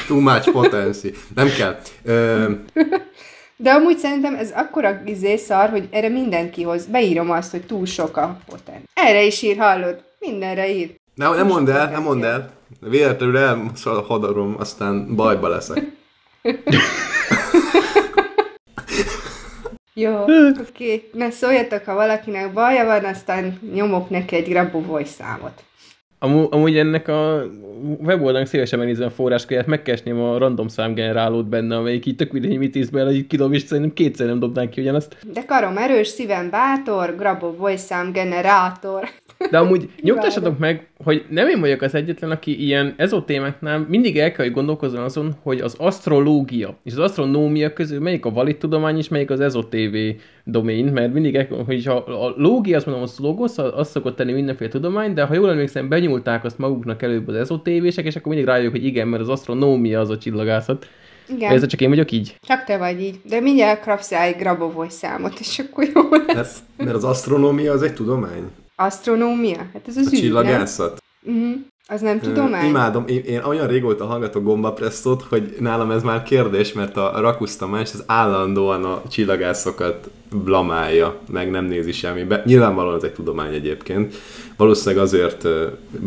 Too 0.07 0.21
much 0.21 0.51
potency. 0.51 1.13
Nem 1.35 1.49
kell. 1.57 1.79
Ö, 2.05 2.51
De 3.63 3.71
amúgy 3.71 3.99
szerintem 3.99 4.35
ez 4.35 4.51
akkora 4.51 5.01
izé 5.05 5.37
szar, 5.37 5.71
hogy 5.71 5.89
erre 5.91 6.09
mindenki 6.09 6.63
hoz. 6.63 6.87
Beírom 6.87 7.31
azt, 7.31 7.51
hogy 7.51 7.67
túl 7.67 7.87
sok 7.87 8.17
a 8.17 8.39
potenciál. 8.47 8.83
Erre 8.95 9.23
is 9.23 9.43
ír, 9.43 9.57
hallod? 9.57 10.05
Mindenre 10.19 10.75
ír. 10.75 10.95
ne, 11.15 11.29
nem 11.29 11.47
mondd 11.47 11.71
el, 11.71 11.91
nem 11.91 12.03
mondd 12.03 12.25
el. 12.25 12.51
Véletlenül 12.81 13.37
elhadarom, 13.37 14.57
aztán 14.59 15.15
bajba 15.15 15.49
leszek. 15.49 15.85
Jó, 19.95 20.23
oké. 20.23 20.61
Okay. 20.61 21.09
Na 21.13 21.31
szóljatok, 21.31 21.85
ha 21.85 21.95
valakinek 21.95 22.53
baja 22.53 22.85
van, 22.85 23.05
aztán 23.05 23.59
nyomok 23.75 24.11
neki 24.11 24.37
egy 24.37 24.49
Grabovoi 24.49 25.05
számot. 25.05 25.63
Amú, 26.23 26.47
amúgy 26.51 26.79
ennek 26.79 27.09
a 27.09 27.45
weboldalnak 27.99 28.47
szívesen 28.47 28.79
megnézem 28.79 29.09
forráskönyvet, 29.09 29.67
megkeresném 29.67 30.21
a 30.21 30.39
random 30.39 30.69
számgenerálót 30.69 31.49
benne, 31.49 31.77
amelyik 31.77 32.07
így 32.07 32.17
tök 32.17 32.33
mindegy, 32.33 32.59
mit 32.59 32.77
íz 32.77 32.91
bele, 32.91 33.13
így 33.13 33.27
kidob, 33.27 33.53
és 33.53 33.63
szerintem 33.63 33.93
kétszer 33.93 34.27
nem 34.27 34.39
dobnánk 34.39 34.71
ki 34.71 34.81
ugyanazt. 34.81 35.17
De 35.33 35.45
karom 35.45 35.77
erős, 35.77 36.07
szívem 36.07 36.51
bátor, 36.51 37.17
Grabovoi 37.17 37.77
szám 37.77 38.13
generátor. 38.13 39.09
De 39.51 39.59
amúgy 39.59 39.89
nyugtassatok 40.03 40.59
meg, 40.59 40.87
hogy 41.05 41.25
nem 41.29 41.49
én 41.49 41.61
vagyok 41.61 41.83
az 41.83 41.95
egyetlen, 41.95 42.31
aki 42.31 42.65
ilyen 42.65 42.95
ezotémáknál 42.97 43.87
mindig 43.89 44.19
el 44.19 44.33
kell, 44.33 44.45
hogy 44.45 44.55
gondolkozzon 44.55 45.03
azon, 45.03 45.35
hogy 45.43 45.61
az 45.61 45.75
asztrológia 45.79 46.77
és 46.85 46.93
az 46.93 46.99
asztronómia 46.99 47.73
közül 47.73 48.01
melyik 48.01 48.25
a 48.25 48.31
valid 48.31 48.57
tudomány 48.57 48.97
és 48.97 49.09
melyik 49.09 49.31
az 49.31 49.41
ezotévé 49.41 50.17
domén, 50.45 50.85
mert 50.85 51.13
mindig, 51.13 51.35
el, 51.35 51.47
hogy 51.67 51.85
ha 51.85 51.95
a 51.97 52.35
lógia, 52.37 52.77
azt 52.77 52.87
mondom, 52.87 53.05
az 53.05 53.19
logosz, 53.19 53.59
azt 53.59 53.91
szokott 53.91 54.17
tenni 54.17 54.33
mindenféle 54.33 54.71
tudomány, 54.71 55.15
de 55.15 55.23
ha 55.23 55.35
jól 55.35 55.51
emlékszem, 55.51 55.89
benyúlták 55.89 56.45
azt 56.45 56.59
maguknak 56.59 57.03
előbb 57.03 57.29
az 57.29 57.35
ezotévések, 57.35 58.05
és 58.05 58.17
akkor 58.17 58.29
mindig 58.29 58.47
rájövök, 58.49 58.71
hogy 58.71 58.85
igen, 58.85 59.09
mert 59.09 59.23
az 59.23 59.29
asztronómia 59.29 60.01
az 60.01 60.11
a 60.11 60.19
csillagászat. 60.19 60.89
Igen, 61.29 61.53
Ez 61.53 61.67
csak 61.67 61.81
én 61.81 61.89
vagyok 61.89 62.11
így? 62.11 62.37
csak 62.47 62.65
te 62.65 62.79
vagy 62.79 63.01
így. 63.01 63.21
De 63.29 63.41
mindjárt 63.41 63.85
kapsz 63.85 64.11
rá 64.11 64.25
egy 64.25 64.37
Grabovoi 64.37 64.91
számot, 64.91 65.39
és 65.41 65.59
akkor 65.59 65.85
jó 65.95 66.03
lesz. 66.27 66.63
Mert, 66.77 66.85
mert 66.85 66.97
az 66.97 67.05
asztronómia 67.05 67.73
az 67.73 67.83
egy 67.83 67.95
tudomány. 67.95 68.51
Asztronómia? 68.85 69.57
Hát 69.73 69.83
ez 69.87 69.97
az 69.97 70.07
A 70.07 70.11
űr, 70.15 70.21
csillagászat. 70.21 71.03
nem? 71.23 71.35
Uh-huh. 71.37 71.61
Az 71.89 72.01
nem 72.01 72.21
tudomány? 72.21 72.67
Imádom, 72.67 73.05
én, 73.07 73.23
én 73.25 73.43
olyan 73.45 73.67
régóta 73.67 74.07
hallgatok 74.07 74.43
gombapresszót, 74.45 75.23
hogy 75.23 75.57
nálam 75.59 75.91
ez 75.91 76.03
már 76.03 76.23
kérdés, 76.23 76.73
mert 76.73 76.97
a 76.97 77.13
Rakusz 77.21 77.57
Tamás 77.57 77.93
az 77.93 78.03
állandóan 78.07 78.85
a 78.85 79.03
csillagászokat 79.11 80.11
blamálja, 80.45 81.19
meg 81.31 81.51
nem 81.51 81.65
nézi 81.65 81.93
semmibe. 81.93 82.43
Nyilvánvalóan 82.45 82.97
ez 82.97 83.03
egy 83.03 83.13
tudomány 83.13 83.55
egyébként. 83.55 84.15
Valószínűleg 84.57 85.05
azért 85.05 85.47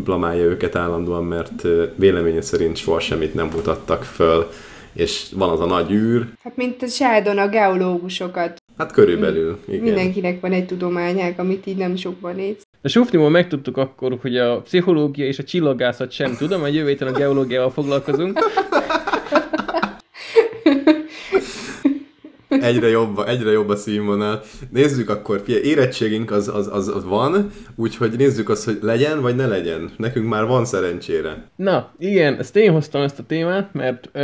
blamálja 0.04 0.44
őket 0.44 0.76
állandóan, 0.76 1.24
mert 1.24 1.66
véleménye 1.94 2.40
szerint 2.40 2.76
soha 2.76 3.00
semmit 3.00 3.34
nem 3.34 3.46
mutattak 3.54 4.02
föl, 4.02 4.48
és 4.96 5.26
van 5.34 5.48
az 5.50 5.60
a 5.60 5.66
nagy 5.66 5.90
űr, 5.90 6.26
Hát 6.42 6.56
mint 6.56 6.82
a 6.82 6.86
Sheldon 6.86 7.38
a 7.38 7.48
geológusokat. 7.48 8.56
hát 8.78 8.92
körülbelül, 8.92 9.58
igen. 9.68 9.80
Mindenkinek 9.82 10.40
van 10.40 10.52
egy 10.52 10.66
tudományák, 10.66 11.38
amit 11.38 11.66
így 11.66 11.76
nem 11.76 11.96
sokban 11.96 12.34
néz. 12.34 12.56
A 12.82 12.88
Sufniból 12.88 13.30
megtudtuk 13.30 13.76
akkor, 13.76 14.18
hogy 14.20 14.36
a 14.36 14.60
pszichológia 14.60 15.26
és 15.26 15.38
a 15.38 15.44
csillagászat 15.44 16.10
sem 16.10 16.36
tudom, 16.36 16.60
hogy 16.60 16.74
jövő 16.74 16.88
héten 16.88 17.08
a 17.08 17.18
geológiával 17.18 17.70
foglalkozunk. 17.70 18.38
Egyre 22.48 22.88
jobb, 22.88 23.18
egyre 23.26 23.50
jobb 23.50 23.68
a 23.68 23.76
színvonal. 23.76 24.42
Nézzük 24.70 25.10
akkor, 25.10 25.42
fia, 25.44 25.58
érettségünk 25.58 26.30
az, 26.30 26.48
az, 26.48 26.68
az, 26.72 26.88
az 26.88 27.04
van, 27.04 27.50
úgyhogy 27.76 28.12
nézzük 28.16 28.48
azt, 28.48 28.64
hogy 28.64 28.78
legyen 28.80 29.20
vagy 29.20 29.36
ne 29.36 29.46
legyen. 29.46 29.90
Nekünk 29.96 30.28
már 30.28 30.46
van 30.46 30.64
szerencsére. 30.64 31.48
Na, 31.56 31.90
igen, 31.98 32.38
ezt 32.38 32.56
én 32.56 32.72
hoztam 32.72 33.02
ezt 33.02 33.18
a 33.18 33.26
témát, 33.26 33.68
mert 33.72 34.08
ö, 34.12 34.20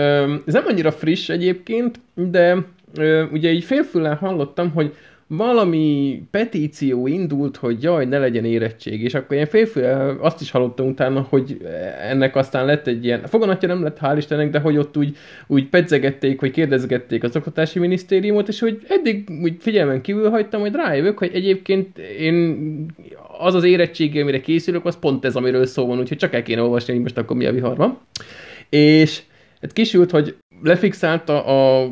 ez 0.46 0.52
nem 0.52 0.64
annyira 0.66 0.92
friss 0.92 1.28
egyébként, 1.28 2.00
de 2.14 2.64
ö, 2.94 3.24
ugye 3.32 3.50
így 3.50 3.64
félfüllel 3.64 4.16
hallottam, 4.16 4.70
hogy 4.70 4.94
valami 5.36 6.22
petíció 6.30 7.06
indult, 7.06 7.56
hogy 7.56 7.82
jaj, 7.82 8.04
ne 8.04 8.18
legyen 8.18 8.44
érettség, 8.44 9.02
és 9.02 9.14
akkor 9.14 9.34
ilyen 9.36 9.46
félfüllel 9.46 10.18
azt 10.20 10.40
is 10.40 10.50
hallottam 10.50 10.86
utána, 10.86 11.26
hogy 11.28 11.56
ennek 12.00 12.36
aztán 12.36 12.64
lett 12.66 12.86
egy 12.86 13.04
ilyen, 13.04 13.26
foganatja 13.26 13.68
nem 13.68 13.82
lett, 13.82 13.98
hál' 14.00 14.14
Istennek, 14.16 14.50
de 14.50 14.58
hogy 14.58 14.76
ott 14.76 14.96
úgy, 14.96 15.16
úgy 15.46 15.68
pedzegették, 15.68 16.40
hogy 16.40 16.50
kérdezgették 16.50 17.22
az 17.22 17.36
oktatási 17.36 17.78
minisztériumot, 17.78 18.48
és 18.48 18.60
hogy 18.60 18.80
eddig 18.88 19.28
úgy 19.42 19.56
figyelmen 19.58 20.00
kívül 20.00 20.30
hagytam, 20.30 20.60
hogy 20.60 20.72
rájövök, 20.72 21.18
hogy 21.18 21.30
egyébként 21.34 21.98
én 21.98 22.86
az 23.38 23.54
az 23.54 23.64
érettségi, 23.64 24.20
amire 24.20 24.40
készülök, 24.40 24.84
az 24.84 24.98
pont 24.98 25.24
ez, 25.24 25.36
amiről 25.36 25.66
szó 25.66 25.86
van, 25.86 25.98
úgyhogy 25.98 26.18
csak 26.18 26.34
el 26.34 26.42
kéne 26.42 26.62
olvasni, 26.62 26.92
hogy 26.92 27.02
most 27.02 27.18
akkor 27.18 27.36
mi 27.36 27.46
a 27.46 27.52
vihar 27.52 27.76
van. 27.76 27.98
És 28.68 29.22
hát 29.60 29.72
kisült, 29.72 30.10
hogy 30.10 30.36
lefixálta 30.62 31.44
a 31.44 31.90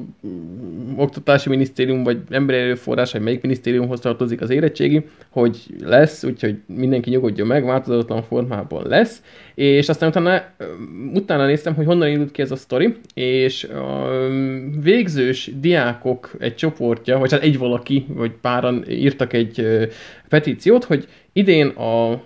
oktatási 0.96 1.48
minisztérium, 1.48 2.02
vagy 2.02 2.18
emberi 2.30 2.58
erőforrás, 2.58 3.12
vagy 3.12 3.20
melyik 3.20 3.42
minisztériumhoz 3.42 4.00
tartozik 4.00 4.40
az 4.40 4.50
érettségi, 4.50 5.04
hogy 5.28 5.58
lesz, 5.84 6.24
úgyhogy 6.24 6.56
mindenki 6.66 7.10
nyugodjon 7.10 7.46
meg, 7.46 7.64
változatlan 7.64 8.22
formában 8.22 8.86
lesz, 8.86 9.22
és 9.54 9.88
aztán 9.88 10.08
utána, 10.08 10.42
utána 11.14 11.46
néztem, 11.46 11.74
hogy 11.74 11.86
honnan 11.86 12.08
indult 12.08 12.30
ki 12.30 12.42
ez 12.42 12.50
a 12.50 12.56
sztori, 12.56 12.94
és 13.14 13.64
a 13.64 14.18
végzős 14.82 15.50
diákok 15.60 16.30
egy 16.38 16.54
csoportja, 16.54 17.18
vagy 17.18 17.32
hát 17.32 17.42
egy 17.42 17.58
valaki, 17.58 18.06
vagy 18.08 18.32
páran 18.40 18.84
írtak 18.88 19.32
egy 19.32 19.66
petíciót, 20.28 20.84
hogy 20.84 21.08
idén 21.32 21.66
a, 21.66 22.22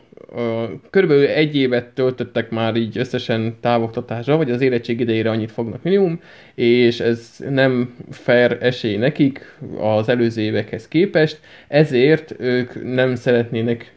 körülbelül 0.91 1.27
egy 1.27 1.57
évet 1.57 1.87
töltöttek 1.87 2.51
már 2.51 2.77
így 2.77 2.99
összesen 2.99 3.57
távoktatásra, 3.61 4.37
vagy 4.37 4.51
az 4.51 4.61
érettség 4.61 5.01
idejére 5.01 5.31
annyit 5.31 5.53
fognak 5.53 5.83
minimum, 5.83 6.21
és 6.55 7.01
ez 7.01 7.37
nem 7.49 7.95
fair 8.11 8.59
esély 8.61 8.97
nekik 8.97 9.59
az 9.79 10.09
előző 10.09 10.43
évekhez 10.43 10.89
képest, 10.89 11.41
ezért 11.69 12.35
ők 12.39 12.95
nem 12.95 13.15
szeretnének 13.15 13.95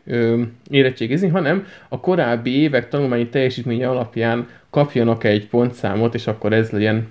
érettségizni, 0.70 1.28
hanem 1.28 1.66
a 1.90 2.00
korábbi 2.00 2.60
évek 2.60 2.90
tanulmányi 2.90 3.28
teljesítménye 3.28 3.90
alapján 3.90 4.48
kapjanak 4.70 5.24
egy 5.24 5.48
pontszámot, 5.48 6.14
és 6.14 6.28
akkor 6.28 6.54
ez 6.54 6.70
legyen 6.70 7.08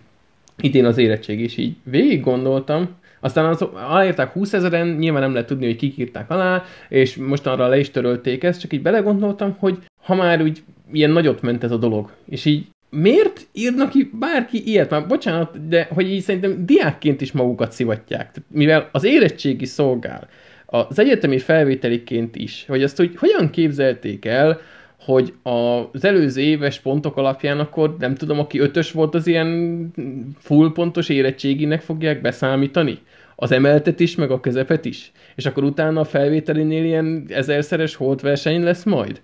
idén 0.58 0.84
az 0.84 0.98
érettség, 0.98 1.40
és 1.40 1.56
így. 1.56 1.76
Végig 1.82 2.20
gondoltam, 2.20 2.88
aztán 3.20 3.44
az, 3.44 3.62
aláírták 3.62 4.32
20 4.32 4.52
ezeren, 4.52 4.86
nyilván 4.86 5.22
nem 5.22 5.32
lehet 5.32 5.46
tudni, 5.46 5.66
hogy 5.66 5.76
kik 5.76 5.98
írták 5.98 6.30
alá, 6.30 6.64
és 6.88 7.16
mostanra 7.16 7.68
le 7.68 7.78
is 7.78 7.90
törölték 7.90 8.44
ezt, 8.44 8.60
csak 8.60 8.72
így 8.72 8.82
belegondoltam, 8.82 9.56
hogy 9.58 9.78
ha 10.02 10.14
már 10.14 10.42
úgy 10.42 10.62
ilyen 10.92 11.10
nagyot 11.10 11.42
ment 11.42 11.64
ez 11.64 11.70
a 11.70 11.76
dolog, 11.76 12.10
és 12.28 12.44
így 12.44 12.66
miért 12.90 13.46
írnak 13.52 13.90
ki 13.90 14.10
bárki 14.12 14.68
ilyet? 14.70 14.90
Már 14.90 15.06
bocsánat, 15.06 15.68
de 15.68 15.88
hogy 15.90 16.10
így 16.10 16.22
szerintem 16.22 16.66
diákként 16.66 17.20
is 17.20 17.32
magukat 17.32 17.72
szivatják. 17.72 18.30
Mivel 18.48 18.88
az 18.92 19.04
érettségi 19.04 19.64
szolgál, 19.64 20.28
az 20.66 20.98
egyetemi 20.98 21.38
felvételiként 21.38 22.36
is, 22.36 22.64
hogy 22.68 22.82
azt 22.82 22.96
hogy 22.96 23.16
hogyan 23.16 23.50
képzelték 23.50 24.24
el, 24.24 24.60
hogy 25.06 25.32
az 25.42 26.04
előző 26.04 26.40
éves 26.40 26.80
pontok 26.80 27.16
alapján 27.16 27.58
akkor 27.58 27.96
nem 27.98 28.14
tudom, 28.14 28.38
aki 28.38 28.58
ötös 28.58 28.92
volt, 28.92 29.14
az 29.14 29.26
ilyen 29.26 29.92
full 30.38 30.72
pontos 30.72 31.08
érettséginek 31.08 31.80
fogják 31.80 32.20
beszámítani? 32.20 32.98
Az 33.36 33.52
emeltet 33.52 34.00
is, 34.00 34.14
meg 34.14 34.30
a 34.30 34.40
közepet 34.40 34.84
is? 34.84 35.12
És 35.34 35.46
akkor 35.46 35.64
utána 35.64 36.00
a 36.00 36.04
felvételinél 36.04 36.84
ilyen 36.84 37.24
ezerszeres 37.28 37.94
holtverseny 37.94 38.62
lesz 38.62 38.84
majd? 38.84 39.22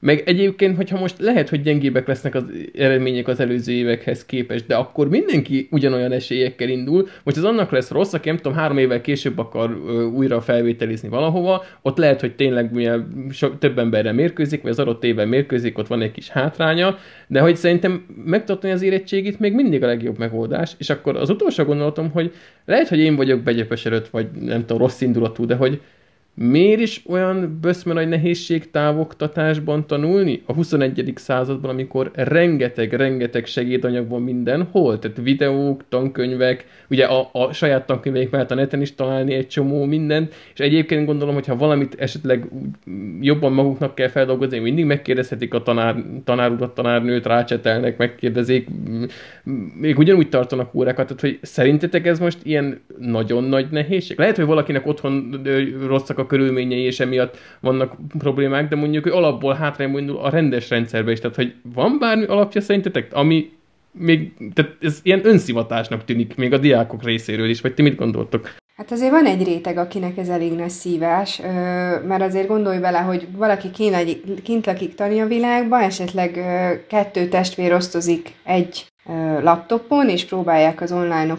Meg 0.00 0.22
egyébként, 0.26 0.76
hogyha 0.76 0.98
most 0.98 1.18
lehet, 1.18 1.48
hogy 1.48 1.62
gyengébbek 1.62 2.06
lesznek 2.06 2.34
az 2.34 2.44
eredmények 2.74 3.28
az 3.28 3.40
előző 3.40 3.72
évekhez 3.72 4.26
képest, 4.26 4.66
de 4.66 4.74
akkor 4.74 5.08
mindenki 5.08 5.68
ugyanolyan 5.70 6.12
esélyekkel 6.12 6.68
indul. 6.68 7.08
Most 7.22 7.36
az 7.36 7.44
annak 7.44 7.70
lesz 7.70 7.90
rossz, 7.90 8.12
aki 8.12 8.28
nem 8.28 8.36
tudom, 8.36 8.58
három 8.58 8.78
évvel 8.78 9.00
később 9.00 9.38
akar 9.38 9.80
ö, 9.86 10.04
újra 10.04 10.40
felvételizni 10.40 11.08
valahova, 11.08 11.64
ott 11.82 11.96
lehet, 11.98 12.20
hogy 12.20 12.34
tényleg 12.34 12.72
milyen 12.72 13.26
so, 13.30 13.48
több 13.48 13.78
emberre 13.78 14.12
mérkőzik, 14.12 14.62
vagy 14.62 14.70
az 14.70 14.78
adott 14.78 15.04
évben 15.04 15.28
mérkőzik, 15.28 15.78
ott 15.78 15.86
van 15.86 16.02
egy 16.02 16.12
kis 16.12 16.28
hátránya, 16.28 16.98
de 17.26 17.40
hogy 17.40 17.56
szerintem 17.56 18.06
megtartani 18.24 18.72
az 18.72 18.82
érettségit 18.82 19.38
még 19.38 19.54
mindig 19.54 19.82
a 19.82 19.86
legjobb 19.86 20.18
megoldás, 20.18 20.72
és 20.78 20.90
akkor 20.90 21.16
az 21.16 21.30
utolsó 21.30 21.64
gondolatom, 21.64 22.10
hogy 22.10 22.32
lehet, 22.64 22.88
hogy 22.88 22.98
én 22.98 23.16
vagyok 23.16 23.40
begyepesedett, 23.40 24.08
vagy 24.08 24.26
nem 24.40 24.60
tudom, 24.60 24.78
rossz 24.78 25.00
indulatú, 25.00 25.46
de 25.46 25.54
hogy 25.54 25.80
Miért 26.42 26.80
is 26.80 27.02
olyan 27.08 27.58
böszme 27.60 27.92
nagy 27.92 28.08
nehézség 28.08 28.70
távoktatásban 28.70 29.86
tanulni 29.86 30.42
a 30.46 30.52
21. 30.52 31.12
században, 31.14 31.70
amikor 31.70 32.10
rengeteg-rengeteg 32.14 33.46
segédanyag 33.46 34.08
van 34.08 34.22
mindenhol, 34.22 34.98
tehát 34.98 35.20
videók, 35.22 35.84
tankönyvek, 35.88 36.66
ugye 36.90 37.04
a, 37.04 37.28
a 37.32 37.52
saját 37.52 37.86
tankönyveik 37.86 38.30
mellett 38.30 38.50
a 38.50 38.54
neten 38.54 38.80
is 38.80 38.94
találni 38.94 39.34
egy 39.34 39.46
csomó 39.46 39.84
mindent, 39.84 40.34
és 40.54 40.60
egyébként 40.60 41.06
gondolom, 41.06 41.34
hogy 41.34 41.46
ha 41.46 41.56
valamit 41.56 41.94
esetleg 41.98 42.48
jobban 43.20 43.52
maguknak 43.52 43.94
kell 43.94 44.08
feldolgozni, 44.08 44.58
mindig 44.58 44.84
megkérdezhetik 44.84 45.54
a 45.54 45.62
tanár, 45.62 45.96
tanárudat, 46.24 46.74
tanárnőt, 46.74 47.26
rácsetelnek, 47.26 47.96
megkérdezik, 47.96 48.68
még 49.80 49.98
ugyanúgy 49.98 50.28
tartanak 50.28 50.74
órákat, 50.74 51.06
tehát 51.06 51.20
hogy 51.20 51.38
szerintetek 51.42 52.06
ez 52.06 52.18
most 52.18 52.38
ilyen 52.42 52.80
nagyon 52.98 53.44
nagy 53.44 53.66
nehézség? 53.70 54.18
Lehet, 54.18 54.36
hogy 54.36 54.46
valakinek 54.46 54.86
otthon 54.86 55.40
rosszak 55.86 56.18
a 56.18 56.28
körülményei, 56.30 56.82
és 56.82 57.00
emiatt 57.00 57.38
vannak 57.60 57.96
problémák, 58.18 58.68
de 58.68 58.76
mondjuk, 58.76 59.02
hogy 59.02 59.12
alapból 59.12 59.54
hátrányba 59.54 59.98
indul 59.98 60.18
a 60.18 60.30
rendes 60.30 60.70
rendszerbe 60.70 61.10
is. 61.10 61.20
Tehát, 61.20 61.36
hogy 61.36 61.54
van 61.74 61.96
bármi 61.98 62.24
alapja 62.24 62.60
szerintetek, 62.60 63.08
ami 63.12 63.50
még, 63.92 64.32
tehát 64.54 64.76
ez 64.80 65.00
ilyen 65.02 65.20
önszivatásnak 65.26 66.04
tűnik 66.04 66.36
még 66.36 66.52
a 66.52 66.58
diákok 66.58 67.04
részéről 67.04 67.48
is, 67.48 67.60
vagy 67.60 67.74
ti 67.74 67.82
mit 67.82 67.96
gondoltok? 67.96 68.54
Hát 68.76 68.92
azért 68.92 69.10
van 69.10 69.26
egy 69.26 69.44
réteg, 69.44 69.76
akinek 69.76 70.18
ez 70.18 70.28
elég 70.28 70.52
nagy 70.52 70.70
szívás, 70.70 71.40
mert 72.06 72.22
azért 72.22 72.48
gondolj 72.48 72.78
bele, 72.78 72.98
hogy 72.98 73.26
valaki 73.36 73.70
kint 74.42 74.66
lakik 74.66 74.94
tani 74.94 75.20
a 75.20 75.26
világban, 75.26 75.82
esetleg 75.82 76.38
kettő 76.88 77.28
testvér 77.28 77.72
osztozik 77.72 78.32
egy 78.44 78.86
laptopon, 79.42 80.08
és 80.08 80.24
próbálják 80.24 80.80
az 80.80 80.92
online, 80.92 81.36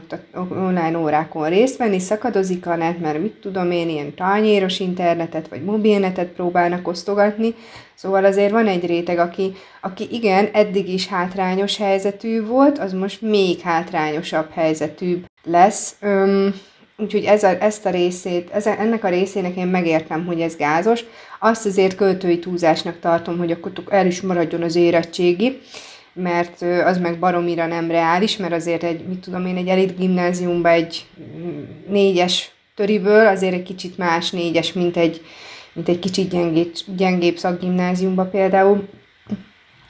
online 0.49 0.97
órákon 0.97 1.49
részt 1.49 1.77
venni, 1.77 1.99
szakadozik 1.99 2.67
a 2.67 2.75
net, 2.75 2.99
mert 2.99 3.21
mit 3.21 3.33
tudom 3.41 3.71
én, 3.71 3.89
ilyen 3.89 4.13
tányéros 4.13 4.79
internetet, 4.79 5.47
vagy 5.47 5.63
mobilnetet 5.63 6.27
próbálnak 6.27 6.87
osztogatni, 6.87 7.55
szóval 7.95 8.25
azért 8.25 8.51
van 8.51 8.67
egy 8.67 8.85
réteg, 8.85 9.17
aki, 9.17 9.53
aki 9.81 10.07
igen, 10.11 10.49
eddig 10.53 10.89
is 10.89 11.07
hátrányos 11.07 11.77
helyzetű 11.77 12.45
volt, 12.45 12.79
az 12.79 12.93
most 12.93 13.21
még 13.21 13.59
hátrányosabb 13.59 14.47
helyzetűbb 14.53 15.25
lesz. 15.43 15.95
Öm, 16.01 16.53
úgyhogy 16.97 17.23
ez 17.23 17.43
a, 17.43 17.63
ezt 17.63 17.85
a 17.85 17.89
részét, 17.89 18.49
ez, 18.49 18.67
ennek 18.67 19.03
a 19.03 19.09
részének 19.09 19.55
én 19.55 19.67
megértem, 19.67 20.25
hogy 20.25 20.41
ez 20.41 20.55
gázos. 20.55 21.03
Azt 21.39 21.65
azért 21.65 21.95
költői 21.95 22.39
túlzásnak 22.39 22.99
tartom, 22.99 23.37
hogy 23.37 23.51
akkor 23.51 23.71
el 23.89 24.05
is 24.05 24.21
maradjon 24.21 24.61
az 24.61 24.75
érettségi, 24.75 25.59
mert 26.13 26.61
az 26.61 26.97
meg 26.97 27.19
baromira 27.19 27.65
nem 27.65 27.91
reális, 27.91 28.37
mert 28.37 28.53
azért 28.53 28.83
egy, 28.83 29.07
mit 29.07 29.19
tudom 29.19 29.45
én, 29.45 29.57
egy 29.57 29.67
elit 29.67 29.97
gimnáziumban 29.97 30.71
egy 30.71 31.05
négyes 31.87 32.51
töriből 32.75 33.27
azért 33.27 33.53
egy 33.53 33.63
kicsit 33.63 33.97
más 33.97 34.29
négyes, 34.29 34.73
mint 34.73 34.97
egy, 34.97 35.21
mint 35.73 35.89
egy 35.89 35.99
kicsit 35.99 36.29
gyengébb, 36.29 36.73
gyengébb 36.95 37.37
szakgimnáziumban 37.37 38.29
például. 38.29 38.87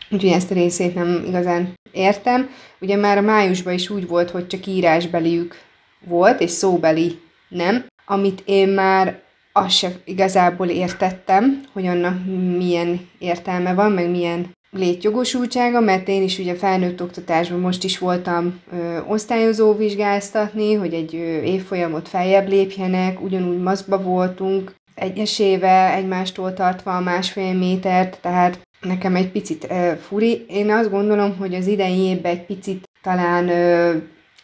Úgyhogy 0.09 0.31
ezt 0.31 0.51
a 0.51 0.53
részét 0.53 0.95
nem 0.95 1.23
igazán 1.27 1.73
értem. 1.91 2.49
Ugye 2.79 2.95
már 2.95 3.17
a 3.17 3.21
májusban 3.21 3.73
is 3.73 3.89
úgy 3.89 4.07
volt, 4.07 4.29
hogy 4.29 4.47
csak 4.47 4.65
írásbeliük 4.65 5.59
volt, 6.07 6.41
és 6.41 6.49
szóbeli 6.49 7.19
nem, 7.47 7.85
amit 8.05 8.41
én 8.45 8.67
már 8.67 9.19
azt 9.51 9.77
se 9.77 9.91
igazából 10.03 10.67
értettem, 10.67 11.63
hogy 11.73 11.87
annak 11.87 12.25
milyen 12.57 13.09
értelme 13.19 13.73
van, 13.73 13.91
meg 13.91 14.09
milyen 14.09 14.55
létjogosultsága, 14.71 15.79
mert 15.79 16.07
én 16.07 16.23
is 16.23 16.39
ugye 16.39 16.55
felnőtt 16.55 17.01
oktatásban 17.01 17.59
most 17.59 17.83
is 17.83 17.97
voltam 17.97 18.59
ö, 18.71 18.99
osztályozó 19.07 19.75
vizsgáztatni, 19.75 20.73
hogy 20.73 20.93
egy 20.93 21.15
ö, 21.15 21.41
évfolyamot 21.41 22.07
feljebb 22.09 22.47
lépjenek, 22.47 23.21
ugyanúgy 23.21 23.61
maszkba 23.61 24.01
voltunk, 24.01 24.75
egyesével 24.95 25.93
egymástól 25.93 26.53
tartva 26.53 26.99
másfél 26.99 27.53
métert, 27.53 28.19
tehát 28.21 28.59
nekem 28.81 29.15
egy 29.15 29.31
picit 29.31 29.67
ö, 29.69 29.91
furi. 30.07 30.45
Én 30.49 30.71
azt 30.71 30.89
gondolom, 30.89 31.37
hogy 31.37 31.53
az 31.53 31.67
idei 31.67 31.99
évben 31.99 32.31
egy 32.31 32.45
picit 32.45 32.89
talán 33.01 33.49
ö, 33.49 33.95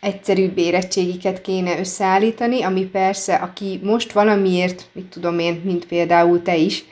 egyszerűbb 0.01 0.57
érettségiket 0.57 1.41
kéne 1.41 1.80
összeállítani, 1.80 2.61
ami 2.61 2.86
persze, 2.86 3.36
aki 3.36 3.80
most 3.84 4.11
valamiért, 4.11 4.86
mit 4.91 5.05
tudom 5.05 5.39
én, 5.39 5.61
mint 5.63 5.86
például 5.86 6.41
te 6.41 6.55
is, 6.55 6.86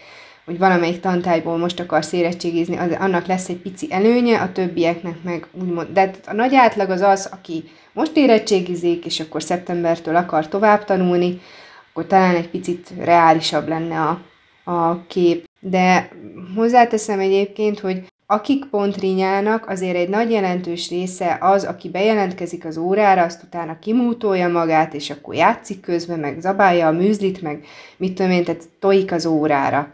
hogy 0.46 0.58
valamelyik 0.58 1.00
tantárgyból 1.00 1.58
most 1.58 1.80
akarsz 1.80 2.12
érettségizni, 2.12 2.78
az, 2.78 2.96
annak 3.00 3.26
lesz 3.26 3.50
egy 3.50 3.58
pici 3.58 3.88
előnye, 3.90 4.40
a 4.40 4.52
többieknek 4.52 5.24
meg 5.24 5.48
úgymond, 5.52 5.88
de 5.94 6.12
a 6.26 6.34
nagy 6.34 6.56
átlag 6.56 6.90
az 6.90 7.02
az, 7.02 7.30
aki 7.32 7.64
most 7.94 8.18
érettségizik, 8.18 9.06
és 9.06 9.20
akkor 9.20 9.44
szeptembertől 9.44 10.16
akar 10.16 10.48
tovább 10.48 10.84
tanulni, 10.84 11.42
akkor 11.90 12.08
talán 12.08 12.36
egy 12.36 12.50
picit 12.50 12.94
reálisabb 13.00 13.68
lenne 13.68 14.02
a, 14.02 14.22
a 14.72 15.06
kép. 15.08 15.50
De 15.60 16.10
hozzáteszem 16.56 17.20
egyébként, 17.20 17.80
hogy 17.80 18.04
akik 18.28 18.66
pont 18.66 18.98
rinyálnak, 18.98 19.70
azért 19.70 19.96
egy 19.96 20.10
nagy 20.10 20.32
jelentős 20.32 20.90
része 20.90 21.38
az, 21.42 21.64
aki 21.64 21.90
bejelentkezik 21.90 22.66
az 22.66 22.78
órára, 22.78 23.24
azt 23.24 23.44
utána 23.44 23.80
kimútolja 23.80 24.48
magát, 24.48 24.94
és 24.94 25.10
akkor 25.10 25.36
játszik 25.36 25.80
közben, 25.80 26.20
meg 26.20 26.40
zabálja 26.40 26.88
a 26.88 26.92
műzlit, 26.92 27.42
meg 27.42 27.66
mit 27.98 28.14
tudom 28.14 28.32
én, 28.32 28.44
tehát 28.44 28.70
tojik 28.80 29.12
az 29.12 29.26
órára. 29.26 29.94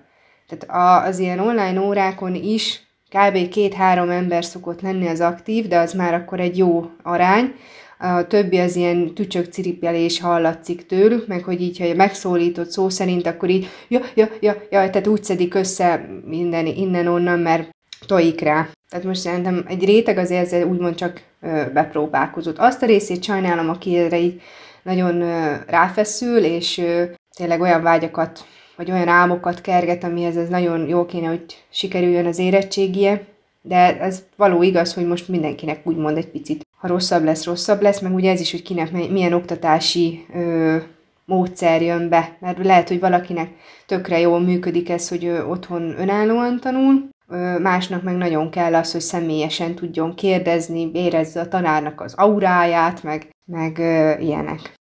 Tehát 0.57 1.07
az 1.07 1.19
ilyen 1.19 1.39
online 1.39 1.81
órákon 1.81 2.35
is 2.35 2.81
kb. 3.09 3.49
két-három 3.49 4.09
ember 4.09 4.45
szokott 4.45 4.81
lenni 4.81 5.07
az 5.07 5.19
aktív, 5.19 5.67
de 5.67 5.77
az 5.77 5.93
már 5.93 6.13
akkor 6.13 6.39
egy 6.39 6.57
jó 6.57 6.89
arány. 7.03 7.53
A 7.99 8.27
többi 8.27 8.57
az 8.57 8.75
ilyen 8.75 9.13
tücsök 9.13 9.45
ciripelés 9.45 10.19
hallatszik 10.19 10.85
tőlük, 10.85 11.27
meg 11.27 11.43
hogy 11.43 11.61
így, 11.61 11.79
ha 11.79 11.95
megszólított 11.95 12.69
szó 12.69 12.89
szerint, 12.89 13.27
akkor 13.27 13.49
így, 13.49 13.67
ja, 13.87 13.99
ja, 14.15 14.29
ja, 14.39 14.53
ja, 14.69 14.89
tehát 14.89 15.07
úgy 15.07 15.23
szedik 15.23 15.53
össze 15.53 16.05
minden 16.25 16.65
innen-onnan, 16.65 17.39
mert 17.39 17.69
tojik 18.05 18.41
rá. 18.41 18.67
Tehát 18.89 19.05
most 19.05 19.19
szerintem 19.19 19.65
egy 19.67 19.85
réteg 19.85 20.17
azért 20.17 20.45
ezzel 20.45 20.67
úgymond 20.67 20.95
csak 20.95 21.21
ö, 21.41 21.63
bepróbálkozott. 21.73 22.57
Azt 22.57 22.83
a 22.83 22.85
részét 22.85 23.23
sajnálom, 23.23 23.69
aki 23.69 23.97
erre 23.97 24.19
így 24.19 24.41
nagyon 24.83 25.21
ö, 25.21 25.53
ráfeszül, 25.67 26.43
és 26.43 26.77
ö, 26.77 27.03
tényleg 27.35 27.61
olyan 27.61 27.81
vágyakat 27.81 28.45
vagy 28.81 28.91
olyan 28.91 29.07
álmokat 29.07 29.61
kerget, 29.61 30.03
amihez 30.03 30.37
ez 30.37 30.49
nagyon 30.49 30.87
jó 30.87 31.05
kéne, 31.05 31.27
hogy 31.27 31.43
sikerüljön 31.69 32.25
az 32.25 32.39
érettségie, 32.39 33.25
de 33.61 33.99
ez 33.99 34.23
való 34.35 34.63
igaz, 34.63 34.93
hogy 34.93 35.07
most 35.07 35.27
mindenkinek 35.27 35.79
úgymond 35.83 36.17
egy 36.17 36.27
picit, 36.27 36.65
ha 36.77 36.87
rosszabb 36.87 37.23
lesz, 37.23 37.45
rosszabb 37.45 37.81
lesz, 37.81 37.99
meg 37.99 38.13
ugye 38.13 38.31
ez 38.31 38.39
is, 38.39 38.51
hogy 38.51 38.61
kinek 38.61 38.91
milyen 38.91 39.33
oktatási 39.33 40.25
ö, 40.33 40.77
módszer 41.25 41.81
jön 41.81 42.09
be, 42.09 42.37
mert 42.39 42.65
lehet, 42.65 42.87
hogy 42.87 42.99
valakinek 42.99 43.49
tökre 43.85 44.19
jól 44.19 44.39
működik 44.39 44.89
ez, 44.89 45.09
hogy 45.09 45.25
ö, 45.25 45.43
otthon 45.43 45.95
önállóan 45.99 46.59
tanul, 46.59 47.09
ö, 47.29 47.59
másnak 47.59 48.03
meg 48.03 48.15
nagyon 48.15 48.49
kell 48.49 48.75
az, 48.75 48.91
hogy 48.91 49.01
személyesen 49.01 49.75
tudjon 49.75 50.15
kérdezni, 50.15 50.91
érezze 50.93 51.39
a 51.39 51.47
tanárnak 51.47 52.01
az 52.01 52.13
auráját, 52.13 53.03
meg, 53.03 53.27
meg 53.45 53.77
ö, 53.77 54.11
ilyenek. 54.19 54.73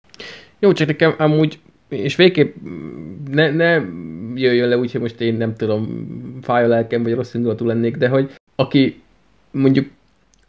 Jó, 0.59 0.71
csak 0.71 0.87
nekem 0.87 1.15
amúgy 1.17 1.59
és 1.89 2.15
végképp 2.15 2.55
ne, 3.31 3.51
ne 3.51 3.81
jöjjön 4.35 4.69
le 4.69 4.77
úgy, 4.77 4.91
hogy 4.91 5.01
most 5.01 5.21
én 5.21 5.33
nem 5.33 5.55
tudom, 5.55 6.07
fáj 6.41 6.63
a 6.63 6.67
lelkem, 6.67 7.03
vagy 7.03 7.13
rossz 7.13 7.33
indulatú 7.33 7.65
lennék, 7.65 7.97
de 7.97 8.07
hogy 8.07 8.31
aki 8.55 9.01
mondjuk 9.51 9.87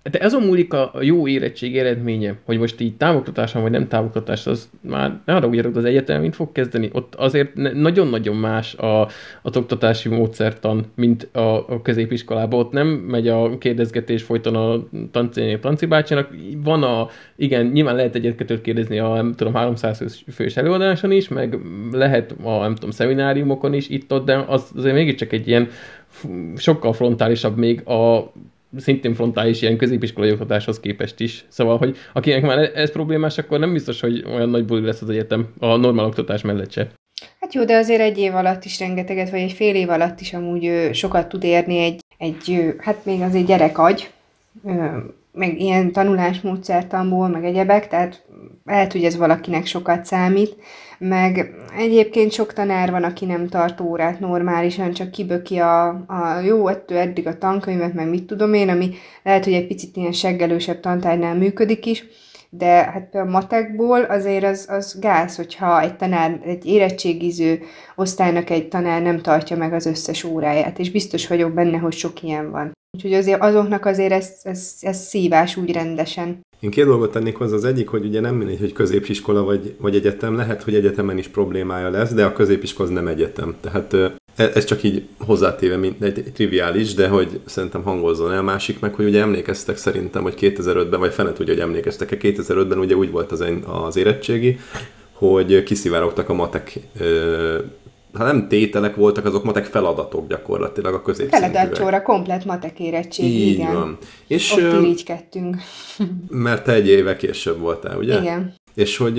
de 0.02 0.18
ez 0.18 0.32
a 0.32 0.38
múlik 0.38 0.72
a 0.72 0.92
jó 1.00 1.28
érettség 1.28 1.78
eredménye, 1.78 2.34
hogy 2.44 2.58
most 2.58 2.80
így 2.80 2.96
távoktatáson 2.96 3.62
vagy 3.62 3.70
nem 3.70 3.88
távoktatás, 3.88 4.46
az 4.46 4.70
már 4.80 5.20
ne 5.24 5.34
arra 5.34 5.46
úgy 5.46 5.58
az 5.58 5.84
egyetem, 5.84 6.20
mint 6.20 6.34
fog 6.34 6.52
kezdeni. 6.52 6.90
Ott 6.92 7.14
azért 7.14 7.54
nagyon-nagyon 7.54 8.36
más 8.36 8.74
a, 8.74 9.08
az 9.42 9.56
oktatási 9.56 10.08
módszertan, 10.08 10.84
mint 10.94 11.28
a, 11.32 11.68
a 11.68 11.82
középiskolában. 11.82 12.60
Ott 12.60 12.72
nem 12.72 12.86
megy 12.86 13.28
a 13.28 13.58
kérdezgetés 13.58 14.22
folyton 14.22 14.54
a 14.56 14.84
tanci, 15.10 15.58
tanci 15.60 15.86
bácsinak. 15.86 16.28
Van 16.62 16.82
a, 16.82 17.08
igen, 17.36 17.66
nyilván 17.66 17.94
lehet 17.94 18.14
egyet 18.14 18.60
kérdezni 18.60 18.98
a, 18.98 19.14
nem 19.14 19.34
tudom, 19.34 19.54
300 19.54 20.22
fős 20.32 20.56
előadáson 20.56 21.10
is, 21.10 21.28
meg 21.28 21.58
lehet 21.92 22.34
a, 22.42 22.58
nem 22.58 22.74
tudom, 22.74 22.90
szemináriumokon 22.90 23.74
is 23.74 23.88
itt-ott, 23.88 24.24
de 24.24 24.44
az 24.48 24.72
azért 24.76 24.94
mégiscsak 24.94 25.32
egy 25.32 25.48
ilyen 25.48 25.68
sokkal 26.56 26.92
frontálisabb 26.92 27.56
még 27.56 27.88
a 27.88 28.32
szintén 28.76 29.14
frontális 29.14 29.62
ilyen 29.62 29.76
középiskolai 29.76 30.30
oktatáshoz 30.30 30.80
képest 30.80 31.20
is. 31.20 31.44
Szóval, 31.48 31.78
hogy 31.78 31.96
akinek 32.12 32.42
már 32.42 32.58
ez 32.74 32.92
problémás, 32.92 33.38
akkor 33.38 33.58
nem 33.58 33.72
biztos, 33.72 34.00
hogy 34.00 34.24
olyan 34.26 34.48
nagy 34.48 34.64
buli 34.64 34.84
lesz 34.84 35.02
az 35.02 35.10
egyetem 35.10 35.48
a 35.58 35.76
normál 35.76 36.06
oktatás 36.06 36.42
mellett 36.42 36.72
se. 36.72 36.88
Hát 37.40 37.54
jó, 37.54 37.64
de 37.64 37.76
azért 37.76 38.00
egy 38.00 38.18
év 38.18 38.34
alatt 38.34 38.64
is 38.64 38.78
rengeteget, 38.78 39.30
vagy 39.30 39.40
egy 39.40 39.52
fél 39.52 39.74
év 39.74 39.90
alatt 39.90 40.20
is 40.20 40.32
amúgy 40.32 40.90
sokat 40.92 41.28
tud 41.28 41.44
érni 41.44 41.78
egy, 41.78 42.00
egy 42.18 42.74
hát 42.78 43.04
még 43.04 43.20
azért 43.20 43.46
gyerek 43.46 43.78
agy, 43.78 44.10
meg 45.32 45.60
ilyen 45.60 45.92
tanulásmódszertamból, 45.92 47.28
meg 47.28 47.44
egyebek, 47.44 47.88
tehát 47.88 48.22
lehet, 48.64 48.92
hogy 48.92 49.04
ez 49.04 49.16
valakinek 49.16 49.66
sokat 49.66 50.04
számít, 50.04 50.56
meg 51.00 51.54
egyébként 51.76 52.32
sok 52.32 52.52
tanár 52.52 52.90
van, 52.90 53.04
aki 53.04 53.24
nem 53.24 53.48
tart 53.48 53.80
órát 53.80 54.20
normálisan, 54.20 54.92
csak 54.92 55.10
kiböki 55.10 55.58
a, 55.58 55.88
a 55.88 56.40
jó, 56.44 56.68
ettől 56.68 56.98
eddig 56.98 57.26
a 57.26 57.38
tankönyvet, 57.38 57.94
meg 57.94 58.08
mit 58.08 58.24
tudom 58.24 58.54
én, 58.54 58.68
ami 58.68 58.90
lehet, 59.22 59.44
hogy 59.44 59.52
egy 59.52 59.66
picit 59.66 59.96
ilyen 59.96 60.12
seggelősebb 60.12 60.80
tantárnál 60.80 61.34
működik 61.34 61.86
is, 61.86 62.04
de 62.50 62.66
hát 62.66 63.08
például 63.10 63.32
matekból 63.32 64.00
azért 64.02 64.44
az, 64.44 64.66
az 64.68 64.98
gáz, 65.00 65.36
hogyha 65.36 65.80
egy 65.80 65.96
tanár, 65.96 66.40
egy 66.44 66.66
érettségiző 66.66 67.60
osztálynak 67.96 68.50
egy 68.50 68.68
tanár 68.68 69.02
nem 69.02 69.20
tartja 69.20 69.56
meg 69.56 69.72
az 69.72 69.86
összes 69.86 70.24
óráját, 70.24 70.78
és 70.78 70.90
biztos 70.90 71.26
vagyok 71.26 71.52
benne, 71.52 71.78
hogy 71.78 71.92
sok 71.92 72.22
ilyen 72.22 72.50
van. 72.50 72.72
Úgyhogy 72.92 73.12
azért 73.12 73.40
azoknak 73.40 73.86
azért 73.86 74.12
ez, 74.12 74.32
ez, 74.42 74.76
ez 74.80 74.98
szívás 74.98 75.56
úgy 75.56 75.72
rendesen. 75.72 76.40
Én 76.60 76.70
két 76.70 76.84
dolgot 76.84 77.12
tennék 77.12 77.36
hozzá. 77.36 77.54
Az 77.54 77.64
egyik, 77.64 77.88
hogy 77.88 78.04
ugye 78.04 78.20
nem 78.20 78.34
mindegy, 78.34 78.58
hogy 78.58 78.72
középiskola 78.72 79.42
vagy, 79.42 79.74
vagy 79.78 79.94
egyetem, 79.94 80.36
lehet, 80.36 80.62
hogy 80.62 80.74
egyetemen 80.74 81.18
is 81.18 81.28
problémája 81.28 81.90
lesz, 81.90 82.12
de 82.12 82.24
a 82.24 82.32
középiskola 82.32 82.88
az 82.88 82.94
nem 82.94 83.06
egyetem. 83.06 83.54
Tehát 83.60 83.94
e, 83.94 84.12
ez 84.34 84.64
csak 84.64 84.82
így 84.82 85.08
hozzátéve, 85.18 85.76
mint 85.76 86.02
egy 86.02 86.24
triviális, 86.34 86.94
de 86.94 87.08
hogy 87.08 87.40
szerintem 87.44 87.82
hangozzon 87.82 88.32
el. 88.32 88.42
Másik 88.42 88.80
meg, 88.80 88.94
hogy 88.94 89.04
ugye 89.04 89.20
emlékeztek 89.20 89.76
szerintem, 89.76 90.22
hogy 90.22 90.34
2005-ben, 90.40 91.00
vagy 91.00 91.12
fenet 91.12 91.38
ugye, 91.38 91.52
hogy 91.52 91.60
emlékeztek-e, 91.60 92.16
2005-ben 92.20 92.78
ugye 92.78 92.94
úgy 92.94 93.10
volt 93.10 93.32
az, 93.32 93.44
az 93.66 93.96
érettségi, 93.96 94.58
hogy 95.12 95.62
kiszivárogtak 95.62 96.28
a 96.28 96.34
matek 96.34 96.80
ha 98.12 98.24
nem 98.24 98.48
tételek 98.48 98.94
voltak, 98.94 99.24
azok 99.24 99.44
matek 99.44 99.64
feladatok 99.64 100.28
gyakorlatilag 100.28 100.94
a 100.94 101.02
középszintűek. 101.02 101.52
Feladatcsóra, 101.52 102.02
komplet 102.02 102.44
matek 102.44 102.80
érettség, 102.80 103.24
Így 103.24 103.48
igen. 103.48 103.74
van. 103.74 103.98
És, 104.26 104.52
Ott 104.52 104.82
irigykedtünk. 104.82 105.56
Mert 106.28 106.64
te 106.64 106.72
egy 106.72 106.88
éve 106.88 107.16
később 107.16 107.58
voltál, 107.58 107.98
ugye? 107.98 108.20
Igen. 108.20 108.54
És 108.74 108.96
hogy 108.96 109.18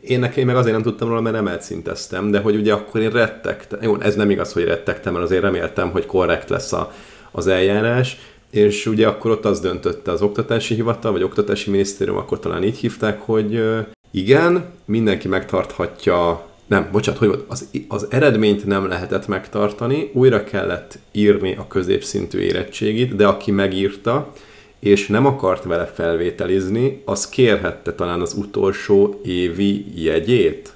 én 0.00 0.18
nekem 0.18 0.46
meg 0.46 0.56
azért 0.56 0.74
nem 0.74 0.82
tudtam 0.82 1.08
róla, 1.08 1.20
mert 1.20 1.34
nem 1.34 1.46
elszinteztem, 1.46 2.30
de 2.30 2.40
hogy 2.40 2.56
ugye 2.56 2.72
akkor 2.72 3.00
én 3.00 3.10
rettegtem. 3.10 3.78
Jó, 3.82 4.00
ez 4.00 4.14
nem 4.14 4.30
igaz, 4.30 4.52
hogy 4.52 4.64
rettegtem, 4.64 5.12
mert 5.12 5.24
azért 5.24 5.42
reméltem, 5.42 5.90
hogy 5.90 6.06
korrekt 6.06 6.48
lesz 6.48 6.72
a, 6.72 6.92
az 7.30 7.46
eljárás, 7.46 8.16
és 8.50 8.86
ugye 8.86 9.06
akkor 9.06 9.30
ott 9.30 9.44
az 9.44 9.60
döntötte 9.60 10.10
az 10.10 10.22
oktatási 10.22 10.74
hivatal, 10.74 11.12
vagy 11.12 11.22
oktatási 11.22 11.70
minisztérium, 11.70 12.16
akkor 12.16 12.38
talán 12.38 12.62
így 12.62 12.78
hívták, 12.78 13.20
hogy 13.20 13.62
igen, 14.10 14.64
mindenki 14.84 15.28
megtarthatja 15.28 16.46
nem, 16.72 16.88
bocsánat, 16.92 17.20
hogy 17.20 17.28
volt, 17.28 17.44
az, 17.48 17.68
az 17.88 18.06
eredményt 18.10 18.66
nem 18.66 18.88
lehetett 18.88 19.26
megtartani, 19.26 20.10
újra 20.12 20.44
kellett 20.44 20.98
írni 21.12 21.54
a 21.56 21.66
középszintű 21.66 22.38
érettségit, 22.38 23.16
de 23.16 23.26
aki 23.26 23.50
megírta, 23.50 24.32
és 24.78 25.06
nem 25.06 25.26
akart 25.26 25.64
vele 25.64 25.86
felvételizni, 25.86 27.02
az 27.04 27.28
kérhette 27.28 27.94
talán 27.94 28.20
az 28.20 28.34
utolsó 28.34 29.20
évi 29.24 30.02
jegyét, 30.02 30.72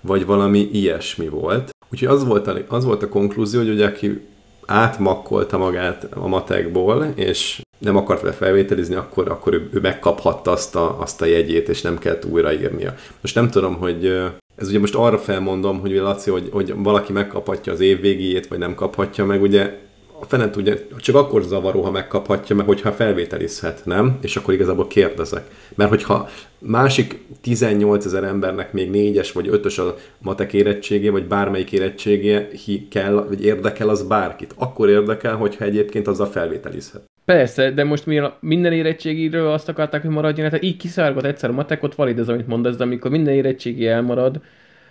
vagy 0.00 0.26
valami 0.26 0.68
ilyesmi 0.72 1.28
volt. 1.28 1.70
Úgyhogy 1.92 2.08
az 2.08 2.24
volt 2.24 2.46
a, 2.46 2.56
az 2.68 2.84
volt 2.84 3.02
a 3.02 3.08
konklúzió, 3.08 3.60
hogy 3.60 3.70
ugye 3.70 3.86
aki 3.86 4.20
átmakkolta 4.66 5.58
magát 5.58 6.06
a 6.14 6.26
matekból, 6.26 7.12
és 7.14 7.60
nem 7.78 7.96
akart 7.96 8.20
vele 8.20 8.34
felvételizni, 8.34 8.94
akkor, 8.94 9.30
akkor 9.30 9.54
ő, 9.54 9.68
ő 9.72 9.80
megkaphatta 9.80 10.50
azt 10.50 10.76
a, 10.76 11.00
azt 11.00 11.22
a 11.22 11.24
jegyét, 11.24 11.68
és 11.68 11.82
nem 11.82 11.98
kellett 11.98 12.24
újraírnia. 12.24 12.94
Most 13.20 13.34
nem 13.34 13.50
tudom, 13.50 13.74
hogy 13.74 14.12
ez 14.58 14.68
ugye 14.68 14.78
most 14.78 14.94
arra 14.94 15.18
felmondom, 15.18 15.80
hogy 15.80 15.92
Laci, 15.92 16.30
hogy, 16.30 16.48
hogy 16.52 16.74
valaki 16.76 17.12
megkaphatja 17.12 17.72
az 17.72 17.80
év 17.80 18.00
végéjét, 18.00 18.46
vagy 18.46 18.58
nem 18.58 18.74
kaphatja 18.74 19.24
meg, 19.24 19.42
ugye 19.42 19.78
a 20.20 20.24
fenet 20.24 20.56
ugye 20.56 20.86
csak 20.96 21.14
akkor 21.14 21.42
zavaró, 21.42 21.82
ha 21.82 21.90
megkaphatja, 21.90 22.56
meg 22.56 22.66
hogyha 22.66 22.92
felvételizhet, 22.92 23.80
nem? 23.84 24.18
És 24.20 24.36
akkor 24.36 24.54
igazából 24.54 24.86
kérdezek. 24.86 25.50
Mert 25.74 25.90
hogyha 25.90 26.28
másik 26.58 27.20
18 27.40 28.04
ezer 28.04 28.24
embernek 28.24 28.72
még 28.72 28.90
négyes 28.90 29.32
vagy 29.32 29.48
ötös 29.48 29.78
a 29.78 29.96
matek 30.18 30.52
érettségé, 30.52 31.08
vagy 31.08 31.26
bármelyik 31.26 31.72
érettségé 31.72 32.48
kell, 32.90 33.24
vagy 33.28 33.44
érdekel 33.44 33.88
az 33.88 34.02
bárkit, 34.02 34.54
akkor 34.56 34.88
érdekel, 34.88 35.36
hogyha 35.36 35.64
egyébként 35.64 36.06
azzal 36.08 36.26
felvételizhet. 36.26 37.02
Persze, 37.28 37.70
de 37.70 37.84
most 37.84 38.06
mi 38.06 38.20
minden 38.40 38.72
érettségiről 38.72 39.48
azt 39.50 39.68
akarták, 39.68 40.02
hogy 40.02 40.10
maradjon, 40.10 40.48
tehát 40.48 40.64
így 40.64 40.76
kiszárgott 40.76 41.24
egyszer 41.24 41.50
a 41.50 41.52
matekot, 41.52 41.94
valid 41.94 42.18
az, 42.18 42.28
amit 42.28 42.46
mondasz, 42.46 42.76
de 42.76 42.82
amikor 42.84 43.10
minden 43.10 43.34
érettségi 43.34 43.86
elmarad, 43.86 44.40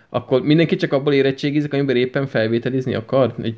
akkor 0.08 0.42
mindenki 0.42 0.76
csak 0.76 0.92
abból 0.92 1.12
érettségizik, 1.12 1.72
amiben 1.72 1.96
éppen 1.96 2.26
felvételizni 2.26 2.94
akar? 2.94 3.34
Egy 3.42 3.54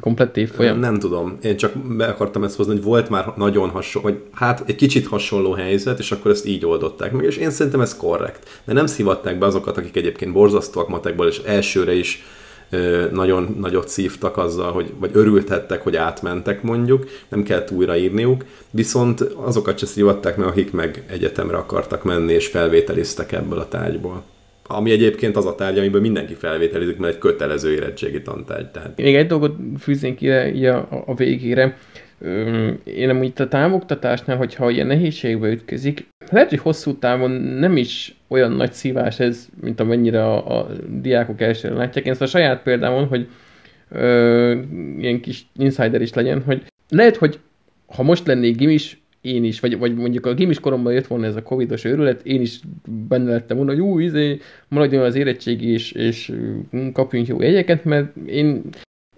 komplett 0.00 0.36
évfolyam? 0.36 0.78
Nem, 0.78 0.90
nem 0.90 1.00
tudom. 1.00 1.38
Én 1.42 1.56
csak 1.56 1.72
be 1.96 2.06
akartam 2.06 2.44
ezt 2.44 2.56
hozni, 2.56 2.72
hogy 2.72 2.82
volt 2.82 3.08
már 3.08 3.24
nagyon 3.36 3.68
hasonló, 3.68 4.08
vagy 4.08 4.20
hát 4.32 4.64
egy 4.66 4.74
kicsit 4.74 5.06
hasonló 5.06 5.52
helyzet, 5.52 5.98
és 5.98 6.12
akkor 6.12 6.30
ezt 6.30 6.46
így 6.46 6.66
oldották 6.66 7.12
meg, 7.12 7.24
és 7.24 7.36
én 7.36 7.50
szerintem 7.50 7.80
ez 7.80 7.96
korrekt. 7.96 8.60
De 8.64 8.72
nem 8.72 8.86
szivatták 8.86 9.38
be 9.38 9.46
azokat, 9.46 9.76
akik 9.76 9.96
egyébként 9.96 10.32
borzasztóak 10.32 10.88
matekból, 10.88 11.26
és 11.26 11.38
elsőre 11.38 11.94
is 11.94 12.24
nagyon 13.12 13.56
nagyot 13.60 13.88
szívtak 13.88 14.36
azzal, 14.36 14.72
hogy, 14.72 14.92
vagy 14.98 15.10
örültettek, 15.12 15.82
hogy 15.82 15.96
átmentek 15.96 16.62
mondjuk, 16.62 17.08
nem 17.28 17.42
kellett 17.42 17.70
újraírniuk, 17.70 18.44
viszont 18.70 19.20
azokat 19.20 19.78
se 19.78 19.86
szívatták 19.86 20.36
meg, 20.36 20.46
akik 20.46 20.72
meg 20.72 21.04
egyetemre 21.06 21.56
akartak 21.56 22.04
menni, 22.04 22.32
és 22.32 22.46
felvételiztek 22.46 23.32
ebből 23.32 23.58
a 23.58 23.68
tárgyból 23.68 24.22
ami 24.66 24.90
egyébként 24.90 25.36
az 25.36 25.46
a 25.46 25.54
tárgy, 25.54 25.78
amiből 25.78 26.00
mindenki 26.00 26.34
felvételizik, 26.34 26.96
mert 26.96 27.12
egy 27.14 27.18
kötelező 27.18 27.72
érettségi 27.72 28.22
tantárgy. 28.22 28.66
Tehát. 28.66 28.96
Még 28.96 29.14
egy 29.14 29.26
dolgot 29.26 29.56
fűznénk 29.80 30.20
ide 30.20 30.70
a, 30.70 31.02
a 31.06 31.14
végére. 31.14 31.76
Én 32.84 33.06
nem 33.06 33.22
itt 33.22 33.40
a 33.40 33.48
távoktatásnál, 33.48 34.36
hogyha 34.36 34.70
ilyen 34.70 34.86
nehézségbe 34.86 35.48
ütközik, 35.48 36.06
lehet, 36.30 36.48
hogy 36.48 36.58
hosszú 36.58 36.98
távon 36.98 37.30
nem 37.30 37.76
is 37.76 38.14
olyan 38.28 38.52
nagy 38.52 38.72
szívás 38.72 39.20
ez, 39.20 39.48
mint 39.60 39.80
amennyire 39.80 40.24
a, 40.24 40.58
a 40.58 40.68
diákok 40.88 41.40
elsőre 41.40 41.74
látják. 41.74 42.04
Én 42.04 42.12
ezt 42.12 42.22
a 42.22 42.26
saját 42.26 42.62
példámon, 42.62 43.06
hogy 43.06 43.28
ö, 43.88 44.60
ilyen 44.98 45.20
kis 45.20 45.46
insider 45.56 46.00
is 46.00 46.12
legyen, 46.12 46.42
hogy 46.42 46.62
lehet, 46.88 47.16
hogy 47.16 47.38
ha 47.86 48.02
most 48.02 48.26
lennék 48.26 48.56
gimis, 48.56 49.00
én 49.20 49.44
is, 49.44 49.60
vagy, 49.60 49.78
vagy 49.78 49.94
mondjuk 49.94 50.26
a 50.26 50.34
gimis 50.34 50.60
koromban 50.60 50.92
jött 50.92 51.06
volna 51.06 51.26
ez 51.26 51.36
a 51.36 51.42
covidos 51.42 51.84
őrület, 51.84 52.26
én 52.26 52.40
is 52.40 52.60
benne 53.08 53.30
lettem 53.30 53.56
volna, 53.56 53.72
hogy 53.72 53.80
ú, 53.80 53.98
izé, 53.98 54.38
maradjon 54.68 55.04
az 55.04 55.14
érettségi, 55.14 55.72
és, 55.72 55.92
és 55.92 56.32
kapjunk 56.92 57.26
jó 57.26 57.42
jegyeket, 57.42 57.84
mert 57.84 58.16
én 58.26 58.62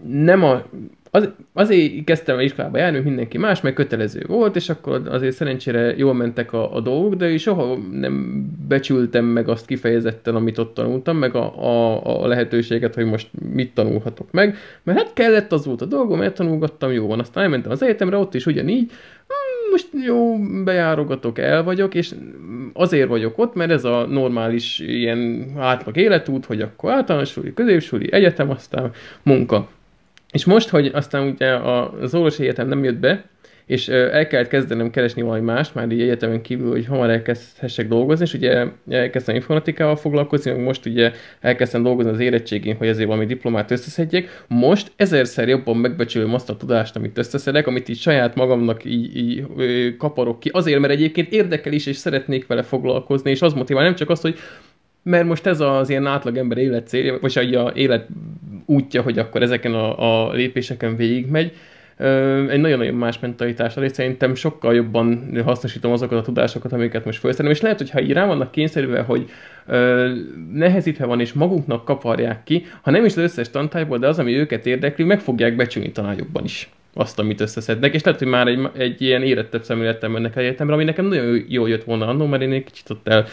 nem 0.06 0.44
a 0.44 0.66
az, 1.14 1.30
azért 1.52 2.04
kezdtem 2.04 2.40
iskolába 2.40 2.78
járni, 2.78 2.98
mindenki 2.98 3.38
más, 3.38 3.60
meg 3.60 3.72
kötelező 3.72 4.24
volt, 4.26 4.56
és 4.56 4.68
akkor 4.68 5.02
azért 5.08 5.34
szerencsére 5.34 5.94
jól 5.96 6.14
mentek 6.14 6.52
a, 6.52 6.74
a 6.74 6.80
dolgok, 6.80 7.14
de 7.14 7.38
soha 7.38 7.78
nem 7.92 8.46
becsültem 8.68 9.24
meg 9.24 9.48
azt 9.48 9.66
kifejezetten, 9.66 10.34
amit 10.34 10.58
ott 10.58 10.74
tanultam, 10.74 11.16
meg 11.16 11.34
a, 11.34 11.64
a, 11.64 12.22
a 12.22 12.26
lehetőséget, 12.26 12.94
hogy 12.94 13.04
most 13.04 13.28
mit 13.52 13.74
tanulhatok 13.74 14.30
meg, 14.30 14.56
mert 14.82 14.98
hát 14.98 15.12
kellett, 15.12 15.52
az 15.52 15.64
volt 15.64 15.82
a 15.82 15.84
dolgom, 15.84 16.18
mert 16.18 16.34
tanulgattam, 16.34 16.92
jó 16.92 17.06
van, 17.06 17.20
aztán 17.20 17.42
elmentem 17.42 17.70
az 17.70 17.82
egyetemre, 17.82 18.16
ott 18.16 18.34
is 18.34 18.46
ugyanígy, 18.46 18.90
hmm, 19.26 19.70
most 19.70 19.88
jó, 20.06 20.36
bejárogatok, 20.64 21.38
el 21.38 21.62
vagyok, 21.62 21.94
és 21.94 22.14
azért 22.72 23.08
vagyok 23.08 23.38
ott, 23.38 23.54
mert 23.54 23.70
ez 23.70 23.84
a 23.84 24.06
normális 24.06 24.78
ilyen 24.78 25.52
átlag 25.58 25.96
életút, 25.96 26.44
hogy 26.44 26.60
akkor 26.60 26.92
általános 26.92 27.30
suli, 27.30 27.54
középsuli, 27.54 28.12
egyetem, 28.12 28.50
aztán 28.50 28.90
munka. 29.22 29.68
És 30.34 30.44
most, 30.44 30.68
hogy 30.68 30.90
aztán 30.94 31.26
ugye 31.26 31.54
az 32.00 32.14
orvosi 32.14 32.42
egyetem 32.42 32.68
nem 32.68 32.84
jött 32.84 32.98
be, 32.98 33.24
és 33.66 33.88
el 33.88 34.26
kellett 34.26 34.48
kezdenem 34.48 34.90
keresni 34.90 35.22
valami 35.22 35.40
más, 35.40 35.72
már 35.72 35.90
így 35.90 36.00
egyetemen 36.00 36.42
kívül, 36.42 36.70
hogy 36.70 36.86
hamar 36.86 37.10
elkezdhessek 37.10 37.88
dolgozni, 37.88 38.24
és 38.24 38.34
ugye 38.34 38.66
elkezdtem 38.90 39.34
informatikával 39.34 39.96
foglalkozni, 39.96 40.50
meg 40.50 40.60
most 40.60 40.86
ugye 40.86 41.12
elkezdtem 41.40 41.82
dolgozni 41.82 42.10
az 42.10 42.20
érettségén, 42.20 42.76
hogy 42.76 42.86
ezért 42.86 43.06
valami 43.06 43.26
diplomát 43.26 43.70
összeszedjek. 43.70 44.44
Most 44.48 44.92
ezerszer 44.96 45.48
jobban 45.48 45.76
megbecsülöm 45.76 46.34
azt 46.34 46.50
a 46.50 46.56
tudást, 46.56 46.96
amit 46.96 47.18
összeszedek, 47.18 47.66
amit 47.66 47.88
így 47.88 47.98
saját 47.98 48.34
magamnak 48.34 48.84
így, 48.84 49.16
így 49.16 49.46
kaparok 49.96 50.40
ki. 50.40 50.50
Azért, 50.52 50.80
mert 50.80 50.92
egyébként 50.92 51.32
érdekel 51.32 51.72
is, 51.72 51.86
és 51.86 51.96
szeretnék 51.96 52.46
vele 52.46 52.62
foglalkozni, 52.62 53.30
és 53.30 53.42
az 53.42 53.52
motivál 53.52 53.84
nem 53.84 53.94
csak 53.94 54.10
azt, 54.10 54.22
hogy 54.22 54.38
mert 55.04 55.26
most 55.26 55.46
ez 55.46 55.60
az 55.60 55.90
ilyen 55.90 56.06
átlagember 56.06 56.58
élet 56.58 56.88
célja, 56.88 57.18
vagy 57.20 57.54
a 57.54 57.72
élet 57.74 58.06
útja, 58.66 59.02
hogy 59.02 59.18
akkor 59.18 59.42
ezeken 59.42 59.74
a, 59.74 60.26
a 60.26 60.32
lépéseken 60.32 60.96
végigmegy, 60.96 61.52
egy 62.48 62.60
nagyon-nagyon 62.60 62.94
más 62.94 63.18
mentalitás, 63.18 63.76
és 63.76 63.92
szerintem 63.92 64.34
sokkal 64.34 64.74
jobban 64.74 65.38
hasznosítom 65.44 65.92
azokat 65.92 66.18
a 66.18 66.22
tudásokat, 66.22 66.72
amiket 66.72 67.04
most 67.04 67.18
felszerem, 67.18 67.50
és 67.50 67.60
lehet, 67.60 67.78
hogy 67.78 67.90
ha 67.90 68.00
így 68.00 68.12
rá 68.12 68.26
vannak 68.26 68.50
kényszerülve, 68.50 69.00
hogy 69.00 69.30
ö, 69.66 70.12
nehezítve 70.52 71.04
van, 71.04 71.20
és 71.20 71.32
magunknak 71.32 71.84
kaparják 71.84 72.44
ki, 72.44 72.66
ha 72.82 72.90
nem 72.90 73.04
is 73.04 73.12
az 73.12 73.22
összes 73.22 73.50
tantárgyból, 73.50 73.98
de 73.98 74.08
az, 74.08 74.18
ami 74.18 74.36
őket 74.36 74.66
érdekli, 74.66 75.04
meg 75.04 75.20
fogják 75.20 75.56
becsülni 75.56 75.92
talán 75.92 76.16
jobban 76.18 76.44
is 76.44 76.68
azt, 76.94 77.18
amit 77.18 77.40
összeszednek, 77.40 77.94
és 77.94 78.02
lehet, 78.02 78.20
hogy 78.20 78.28
már 78.28 78.46
egy, 78.46 78.68
egy 78.76 79.02
ilyen 79.02 79.22
érettebb 79.22 79.62
szemlélettel 79.62 80.08
mennek 80.08 80.36
egyetemre, 80.36 80.74
ami 80.74 80.84
nekem 80.84 81.06
nagyon 81.06 81.44
jól 81.48 81.68
jött 81.68 81.84
volna 81.84 82.06
annó, 82.06 82.26
mert 82.26 82.42
én 82.42 82.52
egy 82.52 82.64
kicsit 82.64 82.90
ott 82.90 83.08
el 83.08 83.26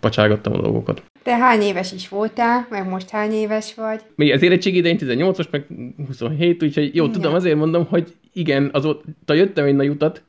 pacságattam 0.00 0.52
a 0.52 0.60
dolgokat. 0.60 1.02
Te 1.22 1.36
hány 1.36 1.60
éves 1.60 1.92
is 1.92 2.08
voltál, 2.08 2.66
meg 2.70 2.88
most 2.88 3.10
hány 3.10 3.32
éves 3.32 3.74
vagy? 3.74 4.00
Még 4.14 4.32
az 4.32 4.42
érettség 4.42 4.76
idején 4.76 4.98
18-os, 5.00 5.50
meg 5.50 5.66
27, 6.06 6.62
úgyhogy 6.62 6.94
jó, 6.94 7.04
igen. 7.04 7.14
tudom, 7.20 7.34
azért 7.34 7.56
mondom, 7.56 7.86
hogy 7.86 8.14
igen, 8.32 8.68
azóta 8.72 9.34
jöttem 9.34 9.64
egy 9.64 9.74
nagy 9.74 9.88
utat, 9.88 10.22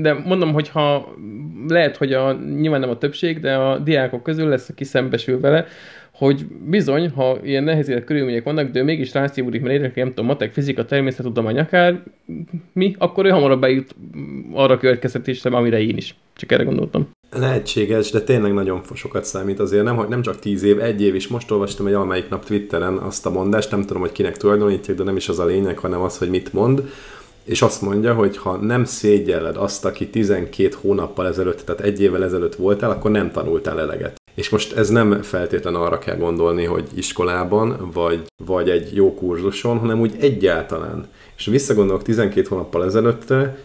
de 0.00 0.12
mondom, 0.24 0.52
hogy 0.52 0.68
ha 0.68 1.14
lehet, 1.68 1.96
hogy 1.96 2.12
a, 2.12 2.32
nyilván 2.32 2.80
nem 2.80 2.90
a 2.90 2.98
többség, 2.98 3.40
de 3.40 3.54
a 3.54 3.78
diákok 3.78 4.22
közül 4.22 4.48
lesz, 4.48 4.68
aki 4.68 4.84
szembesül 4.84 5.40
vele, 5.40 5.66
hogy 6.20 6.46
bizony, 6.46 7.10
ha 7.10 7.38
ilyen 7.42 7.64
nehéz 7.64 7.92
körülmények 8.04 8.44
vannak, 8.44 8.70
de 8.70 8.80
ő 8.80 8.84
mégis 8.84 9.12
rászívódik, 9.12 9.60
mert 9.60 9.74
érdekli, 9.74 10.00
nem 10.00 10.08
tudom, 10.08 10.26
matek, 10.26 10.52
fizika, 10.52 10.84
természettudomány, 10.84 11.58
akár 11.58 12.02
mi, 12.72 12.94
akkor 12.98 13.26
ő 13.26 13.28
hamarabb 13.28 13.60
bejut 13.60 13.94
arra 14.52 14.74
a 14.74 14.78
következtetésre, 14.78 15.50
amire 15.50 15.80
én 15.80 15.96
is. 15.96 16.14
Csak 16.36 16.52
erre 16.52 16.62
gondoltam. 16.62 17.08
Lehetséges, 17.30 18.10
de 18.10 18.20
tényleg 18.20 18.52
nagyon 18.52 18.80
sokat 18.94 19.24
számít 19.24 19.58
azért, 19.58 19.84
nem, 19.84 19.96
hogy 19.96 20.08
nem 20.08 20.22
csak 20.22 20.38
tíz 20.38 20.62
év, 20.62 20.80
egy 20.80 21.02
év 21.02 21.14
is. 21.14 21.28
Most 21.28 21.50
olvastam 21.50 21.86
egy 21.86 21.92
valamelyik 21.92 22.28
nap 22.28 22.44
Twitteren 22.44 22.96
azt 22.96 23.26
a 23.26 23.30
mondást, 23.30 23.70
nem 23.70 23.84
tudom, 23.84 24.02
hogy 24.02 24.12
kinek 24.12 24.36
tulajdonítják, 24.36 24.96
de 24.96 25.02
nem 25.02 25.16
is 25.16 25.28
az 25.28 25.38
a 25.38 25.44
lényeg, 25.44 25.78
hanem 25.78 26.00
az, 26.00 26.18
hogy 26.18 26.30
mit 26.30 26.52
mond. 26.52 26.82
És 27.44 27.62
azt 27.62 27.82
mondja, 27.82 28.14
hogy 28.14 28.36
ha 28.36 28.56
nem 28.56 28.84
szégyelled 28.84 29.56
azt, 29.56 29.84
aki 29.84 30.08
12 30.08 30.68
hónappal 30.80 31.26
ezelőtt, 31.26 31.60
tehát 31.60 31.80
egy 31.80 32.02
évvel 32.02 32.24
ezelőtt 32.24 32.54
voltál, 32.54 32.90
akkor 32.90 33.10
nem 33.10 33.30
tanultál 33.30 33.80
eleget. 33.80 34.19
És 34.34 34.48
most 34.48 34.76
ez 34.76 34.88
nem 34.88 35.22
feltétlen 35.22 35.74
arra 35.74 35.98
kell 35.98 36.16
gondolni, 36.16 36.64
hogy 36.64 36.88
iskolában, 36.94 37.90
vagy, 37.92 38.22
vagy 38.44 38.70
egy 38.70 38.94
jó 38.94 39.14
kurzuson, 39.14 39.78
hanem 39.78 40.00
úgy 40.00 40.14
egyáltalán. 40.20 41.08
És 41.36 41.46
visszagondolok 41.46 42.02
12 42.02 42.46
hónappal 42.48 42.84
ezelőttre, 42.84 43.58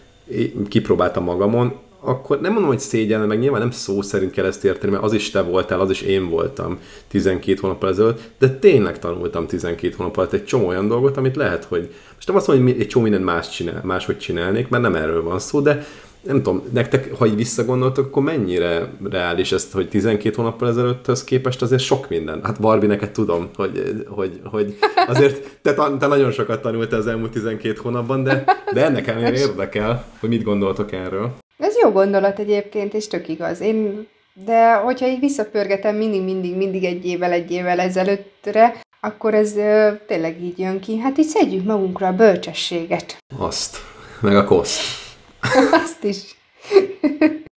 kipróbáltam 0.68 1.24
magamon, 1.24 1.72
akkor 2.00 2.40
nem 2.40 2.52
mondom, 2.52 2.70
hogy 2.70 2.78
szégyen, 2.78 3.20
meg 3.20 3.38
nyilván 3.38 3.60
nem 3.60 3.70
szó 3.70 4.02
szerint 4.02 4.30
kell 4.30 4.44
ezt 4.44 4.64
érteni, 4.64 4.92
mert 4.92 5.04
az 5.04 5.12
is 5.12 5.30
te 5.30 5.40
voltál, 5.40 5.80
az 5.80 5.90
is 5.90 6.00
én 6.00 6.28
voltam 6.28 6.78
12 7.08 7.58
hónappal 7.60 7.88
ezelőtt, 7.88 8.20
de 8.38 8.48
tényleg 8.50 8.98
tanultam 8.98 9.46
12 9.46 9.94
hónap 9.96 10.16
alatt 10.16 10.32
egy 10.32 10.44
csomó 10.44 10.66
olyan 10.66 10.88
dolgot, 10.88 11.16
amit 11.16 11.36
lehet, 11.36 11.64
hogy 11.64 11.94
most 12.14 12.26
nem 12.26 12.36
azt 12.36 12.46
mondom, 12.46 12.66
hogy 12.66 12.80
egy 12.80 12.86
csomó 12.86 13.04
mindent 13.04 13.24
más 13.24 13.50
csinál, 13.50 13.80
máshogy 13.84 14.18
csinálnék, 14.18 14.68
mert 14.68 14.82
nem 14.82 14.94
erről 14.94 15.22
van 15.22 15.38
szó, 15.38 15.60
de 15.60 15.86
nem 16.26 16.42
tudom, 16.42 16.62
nektek, 16.72 17.14
ha 17.14 17.26
így 17.26 17.36
visszagondoltok, 17.36 18.06
akkor 18.06 18.22
mennyire 18.22 18.88
reális 19.10 19.52
ezt, 19.52 19.72
hogy 19.72 19.88
12 19.88 20.34
hónappal 20.36 20.68
ezelőtthöz 20.68 21.24
képest 21.24 21.62
azért 21.62 21.82
sok 21.82 22.08
minden. 22.08 22.40
Hát 22.44 22.60
Barbie, 22.60 22.88
neked 22.88 23.10
tudom, 23.10 23.48
hogy, 23.54 24.04
hogy, 24.08 24.40
hogy 24.44 24.78
azért 25.06 25.58
te, 25.62 25.74
te 25.74 26.06
nagyon 26.06 26.30
sokat 26.30 26.62
tanultál 26.62 26.98
az 26.98 27.06
elmúlt 27.06 27.30
12 27.30 27.78
hónapban, 27.82 28.22
de, 28.22 28.44
de 28.72 28.84
ennek 28.84 29.06
ellenére 29.06 29.38
érdekel, 29.38 30.04
hogy 30.20 30.28
mit 30.28 30.42
gondoltok 30.42 30.92
erről. 30.92 31.34
Ez 31.58 31.74
jó 31.82 31.90
gondolat 31.90 32.38
egyébként, 32.38 32.94
és 32.94 33.08
tök 33.08 33.28
igaz. 33.28 33.60
Én, 33.60 34.06
de 34.44 34.74
hogyha 34.74 35.06
így 35.06 35.20
visszapörgetem 35.20 35.96
mindig, 35.96 36.22
mindig, 36.22 36.56
mindig 36.56 36.84
egy 36.84 37.06
évvel, 37.06 37.32
egy 37.32 37.50
évvel 37.50 37.80
ezelőttre, 37.80 38.80
akkor 39.00 39.34
ez 39.34 39.56
ö, 39.56 39.90
tényleg 40.06 40.42
így 40.42 40.58
jön 40.58 40.80
ki. 40.80 40.98
Hát 40.98 41.18
így 41.18 41.26
szedjük 41.26 41.64
magunkra 41.64 42.06
a 42.06 42.12
bölcsességet. 42.12 43.16
Azt. 43.38 43.76
Meg 44.20 44.36
a 44.36 44.44
koszt. 44.44 45.05
Azt 45.84 46.04
is. 46.04 46.16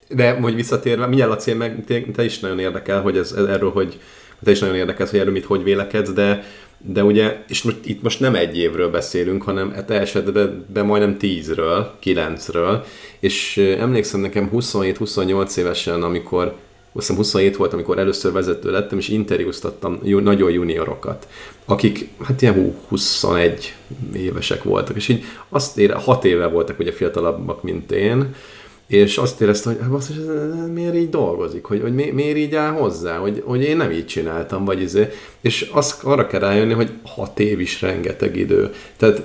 De 0.09 0.31
hogy 0.31 0.55
visszatérve, 0.55 1.05
mindjárt 1.05 1.31
Laci, 1.31 1.53
meg 1.53 1.83
te, 2.13 2.23
is 2.23 2.39
nagyon 2.39 2.59
érdekel, 2.59 3.01
hogy 3.01 3.17
ez, 3.17 3.31
erről, 3.31 3.71
hogy 3.71 3.99
te 4.43 4.51
is 4.51 4.59
nagyon 4.59 4.75
érdekel, 4.75 5.07
hogy 5.09 5.19
erről 5.19 5.31
mit 5.31 5.45
hogy 5.45 5.63
vélekedsz, 5.63 6.11
de, 6.11 6.43
de 6.77 7.03
ugye, 7.03 7.37
és 7.47 7.61
most, 7.61 7.77
itt 7.83 8.01
most 8.01 8.19
nem 8.19 8.35
egy 8.35 8.57
évről 8.57 8.89
beszélünk, 8.89 9.43
hanem 9.43 9.73
e 9.75 9.83
te 9.83 9.99
esetben 9.99 10.65
be 10.73 10.83
majdnem 10.83 11.17
tízről, 11.17 11.95
kilencről, 11.99 12.85
és 13.19 13.57
emlékszem 13.57 14.19
nekem 14.19 14.49
27-28 14.53 15.57
évesen, 15.57 16.03
amikor 16.03 16.55
azt 16.93 17.07
hiszem 17.07 17.15
27 17.15 17.55
volt, 17.55 17.73
amikor 17.73 17.99
először 17.99 18.31
vezető 18.31 18.71
lettem, 18.71 18.97
és 18.97 19.07
interjúztattam 19.07 19.99
nagyon 20.01 20.51
juniorokat, 20.51 21.27
akik 21.65 22.09
hát 22.23 22.41
ilyen 22.41 22.75
21 22.87 23.75
évesek 24.13 24.63
voltak, 24.63 24.95
és 24.95 25.07
így 25.07 25.23
azt 25.49 25.77
ére, 25.77 25.93
6 25.93 26.25
éve 26.25 26.47
voltak 26.47 26.79
ugye 26.79 26.91
fiatalabbak, 26.91 27.63
mint 27.63 27.91
én, 27.91 28.35
és 28.87 29.17
azt 29.17 29.41
éreztem, 29.41 29.71
hogy 29.71 29.81
hát 29.81 29.91
basszus, 29.91 30.15
miért 30.73 30.95
így 30.95 31.09
dolgozik, 31.09 31.65
hogy, 31.65 31.81
hogy 31.81 31.93
mi, 31.93 32.11
miért 32.11 32.37
így 32.37 32.55
áll 32.55 32.71
hozzá, 32.71 33.17
hogy, 33.17 33.43
hogy 33.45 33.61
én 33.61 33.77
nem 33.77 33.91
így 33.91 34.05
csináltam, 34.05 34.65
vagy 34.65 34.81
izé. 34.81 35.07
És 35.41 35.69
azt 35.71 36.03
arra 36.03 36.27
kell 36.27 36.39
rájönni, 36.39 36.73
hogy 36.73 36.91
hat 37.03 37.39
év 37.39 37.59
is 37.59 37.81
rengeteg 37.81 38.35
idő. 38.37 38.73
Tehát 38.97 39.21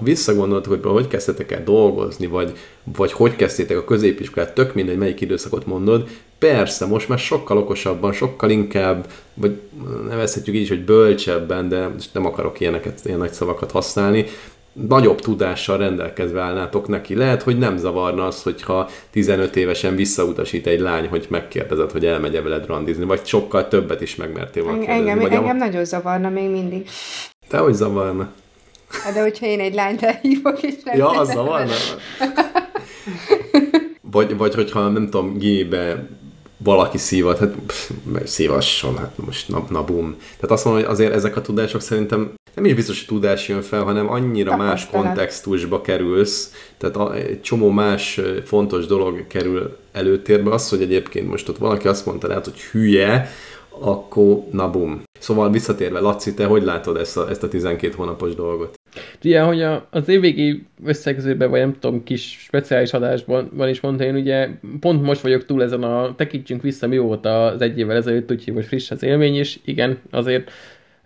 visszagondoltok, 0.00 0.72
hogy 0.72 0.92
hogy 0.92 1.08
kezdtetek 1.08 1.52
el 1.52 1.64
dolgozni, 1.64 2.26
vagy, 2.26 2.52
vagy 2.96 3.12
hogy 3.12 3.36
kezdtétek 3.36 3.76
a 3.76 3.84
középiskolát, 3.84 4.54
tök 4.54 4.74
mindegy, 4.74 4.98
melyik 4.98 5.20
időszakot 5.20 5.66
mondod, 5.66 6.08
persze, 6.38 6.86
most 6.86 7.08
már 7.08 7.18
sokkal 7.18 7.58
okosabban, 7.58 8.12
sokkal 8.12 8.50
inkább, 8.50 9.06
vagy 9.34 9.60
nevezhetjük 10.08 10.56
így 10.56 10.68
hogy 10.68 10.84
bölcsebben, 10.84 11.68
de 11.68 11.90
nem 12.12 12.26
akarok 12.26 12.60
ilyeneket, 12.60 13.00
ilyen 13.04 13.18
nagy 13.18 13.32
szavakat 13.32 13.70
használni, 13.70 14.24
nagyobb 14.72 15.20
tudással 15.20 15.78
rendelkezve 15.78 16.40
állnátok 16.40 16.88
neki. 16.88 17.14
Lehet, 17.14 17.42
hogy 17.42 17.58
nem 17.58 17.76
zavarna 17.76 18.26
az, 18.26 18.42
hogyha 18.42 18.88
15 19.10 19.56
évesen 19.56 19.96
visszautasít 19.96 20.66
egy 20.66 20.80
lány, 20.80 21.08
hogy 21.08 21.26
megkérdezed, 21.30 21.90
hogy 21.90 22.06
elmegy-e 22.06 22.42
veled 22.42 22.66
randizni, 22.66 23.04
vagy 23.04 23.24
sokkal 23.24 23.68
többet 23.68 24.00
is 24.00 24.16
megmertél 24.16 24.62
volna 24.62 24.78
kérdezni. 24.78 25.00
Engem, 25.00 25.18
vagy 25.18 25.32
engem 25.32 25.56
a... 25.56 25.64
nagyon 25.64 25.84
zavarna 25.84 26.28
még 26.28 26.50
mindig. 26.50 26.88
Te 27.48 27.58
hogy 27.58 27.74
zavarna? 27.74 28.32
Hát 29.04 29.14
de 29.14 29.20
hogyha 29.20 29.46
én 29.46 29.60
egy 29.60 29.74
lányt 29.74 30.02
elhívok, 30.02 30.62
és 30.62 30.74
nem 30.84 30.96
Ja, 30.96 31.08
az 31.08 31.32
zavarna. 31.32 31.72
vagy, 34.00 34.36
vagy 34.36 34.54
hogyha 34.54 34.88
nem 34.88 35.04
tudom, 35.04 35.38
gimibe 35.38 36.08
valaki 36.56 36.98
szívat, 36.98 37.38
hát 37.38 37.54
szívasson, 38.24 38.96
hát 38.98 39.12
most 39.26 39.48
na, 39.48 39.64
na 39.68 39.84
bum. 39.84 40.16
Tehát 40.34 40.50
azt 40.50 40.64
mondom, 40.64 40.82
hogy 40.82 40.92
azért 40.92 41.12
ezek 41.12 41.36
a 41.36 41.40
tudások 41.40 41.80
szerintem 41.80 42.32
nem 42.54 42.64
is 42.64 42.74
biztos, 42.74 42.98
hogy 42.98 43.06
tudás 43.06 43.48
jön 43.48 43.62
fel, 43.62 43.82
hanem 43.82 44.10
annyira 44.10 44.56
más 44.56 44.86
kontextusba 44.86 45.80
kerülsz, 45.80 46.52
tehát 46.78 47.14
egy 47.14 47.40
csomó 47.42 47.70
más 47.70 48.20
fontos 48.44 48.86
dolog 48.86 49.26
kerül 49.26 49.76
előtérbe. 49.92 50.50
Az, 50.52 50.68
hogy 50.68 50.82
egyébként 50.82 51.28
most 51.28 51.48
ott 51.48 51.58
valaki 51.58 51.88
azt 51.88 52.06
mondta 52.06 52.26
lehet, 52.26 52.44
hogy 52.44 52.60
hülye, 52.60 53.30
akkor 53.80 54.44
na 54.50 54.70
bum. 54.70 55.02
Szóval 55.20 55.50
visszatérve, 55.50 56.00
Laci, 56.00 56.34
te 56.34 56.44
hogy 56.44 56.62
látod 56.62 56.96
ezt 56.96 57.16
a, 57.16 57.30
ezt 57.30 57.42
a 57.42 57.48
12 57.48 57.94
hónapos 57.96 58.34
dolgot? 58.34 58.80
Ugye, 59.24 59.40
hogy 59.40 59.62
a, 59.62 59.86
az 59.90 60.08
évvégi 60.08 60.66
összegzőben, 60.84 61.50
vagy 61.50 61.60
nem 61.60 61.76
tudom, 61.78 62.02
kis 62.04 62.22
speciális 62.22 62.92
adásban 62.92 63.50
van 63.52 63.68
is 63.68 63.80
mondta, 63.80 64.04
én 64.04 64.14
ugye 64.14 64.48
pont 64.80 65.02
most 65.02 65.20
vagyok 65.20 65.44
túl 65.44 65.62
ezen 65.62 65.82
a 65.82 66.14
tekintsünk 66.14 66.62
vissza, 66.62 66.86
mi 66.86 66.98
volt 66.98 67.26
az 67.26 67.60
egy 67.60 67.78
évvel 67.78 67.96
ezelőtt, 67.96 68.30
úgyhogy 68.30 68.54
most 68.54 68.66
friss 68.66 68.90
az 68.90 69.02
élmény, 69.02 69.34
és 69.34 69.58
igen, 69.64 69.98
azért 70.10 70.50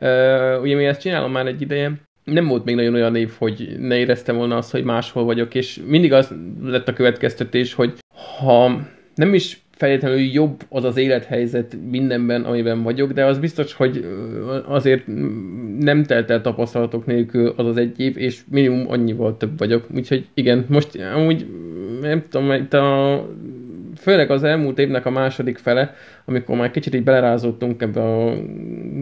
uh, 0.01 0.61
ugye 0.61 0.77
mi 0.77 0.85
ezt 0.85 1.01
csinálom 1.01 1.33
már 1.33 1.47
egy 1.47 1.61
ideje, 1.61 1.93
nem 2.25 2.47
volt 2.47 2.65
még 2.65 2.75
nagyon 2.75 2.95
olyan 2.95 3.17
év, 3.17 3.33
hogy 3.39 3.77
ne 3.79 3.97
éreztem 3.97 4.37
volna 4.37 4.57
azt, 4.57 4.71
hogy 4.71 4.85
máshol 4.85 5.25
vagyok, 5.25 5.55
és 5.55 5.81
mindig 5.87 6.13
az 6.13 6.35
lett 6.63 6.89
a 6.89 6.93
következtetés, 6.93 7.75
hogy 7.75 7.95
ha 8.39 8.81
nem 9.15 9.35
is 9.35 9.66
feltétlenül 9.77 10.19
jobb 10.19 10.63
az 10.69 10.85
az 10.85 10.97
élethelyzet 10.97 11.77
mindenben, 11.91 12.45
amiben 12.45 12.83
vagyok, 12.83 13.13
de 13.13 13.25
az 13.25 13.39
biztos, 13.39 13.73
hogy 13.73 14.05
azért 14.67 15.03
nem 15.79 16.05
telt 16.05 16.31
el 16.31 16.41
tapasztalatok 16.41 17.07
nélkül 17.07 17.53
az 17.57 17.67
az 17.67 17.77
egy 17.77 18.01
év, 18.01 18.17
és 18.17 18.41
minimum 18.51 18.91
annyival 18.91 19.37
több 19.37 19.59
vagyok. 19.59 19.87
Úgyhogy 19.95 20.27
igen, 20.35 20.65
most 20.69 20.99
amúgy 21.15 21.47
nem 22.01 22.23
tudom, 22.29 22.53
itt 22.53 22.73
a 22.73 23.29
főleg 24.07 24.31
az 24.31 24.43
elmúlt 24.43 24.79
évnek 24.79 25.07
a 25.07 25.11
második 25.11 25.59
fele, 25.59 25.95
amikor 26.25 26.57
már 26.57 26.71
kicsit 26.71 26.95
így 26.95 27.03
belerázottunk 27.03 27.83
ebbe 27.83 28.03
a 28.03 28.35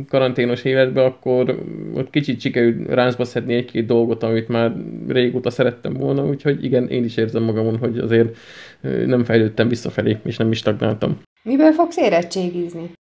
karanténos 0.09 0.65
életbe, 0.65 1.05
akkor 1.05 1.59
ott 1.95 2.11
kicsit 2.11 2.41
sikerült 2.41 2.89
ráncba 2.89 3.25
szedni 3.25 3.55
egy-két 3.55 3.87
dolgot, 3.87 4.23
amit 4.23 4.49
már 4.49 4.73
régóta 5.09 5.51
szerettem 5.51 5.93
volna, 5.93 6.25
úgyhogy 6.25 6.65
igen, 6.65 6.89
én 6.89 7.05
is 7.05 7.17
érzem 7.17 7.43
magamon, 7.43 7.79
hogy 7.79 7.99
azért 7.99 8.37
nem 9.07 9.25
fejlődtem 9.25 9.69
visszafelé, 9.69 10.17
és 10.25 10.37
nem 10.37 10.51
is 10.51 10.59
stagnáltam. 10.59 11.21
Miből 11.43 11.73
fogsz 11.73 11.97
érettségizni? 11.97 12.91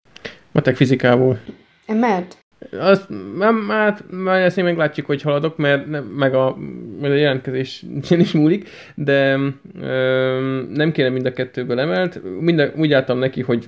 Matek 0.52 0.76
fizikából. 0.76 1.38
Mert? 1.86 2.43
Azt, 2.72 3.08
nem, 3.36 3.68
hát 3.68 4.04
már 4.10 4.42
ezt 4.42 4.58
én 4.58 4.64
meglátjuk, 4.64 5.06
hogy 5.06 5.22
haladok, 5.22 5.56
mert 5.56 5.86
ne, 5.86 6.00
meg 6.00 6.34
a, 6.34 6.56
meg 7.00 7.10
a 7.10 7.14
jelentkezés 7.14 7.84
is 8.10 8.32
múlik, 8.32 8.68
de 8.94 9.38
ö, 9.80 10.64
nem 10.70 10.92
kéne 10.92 11.08
mind 11.08 11.26
a 11.26 11.32
kettőből 11.32 11.80
emelt. 11.80 12.20
Mind 12.40 12.72
úgy 12.76 12.92
álltam 12.92 13.18
neki, 13.18 13.40
hogy 13.40 13.64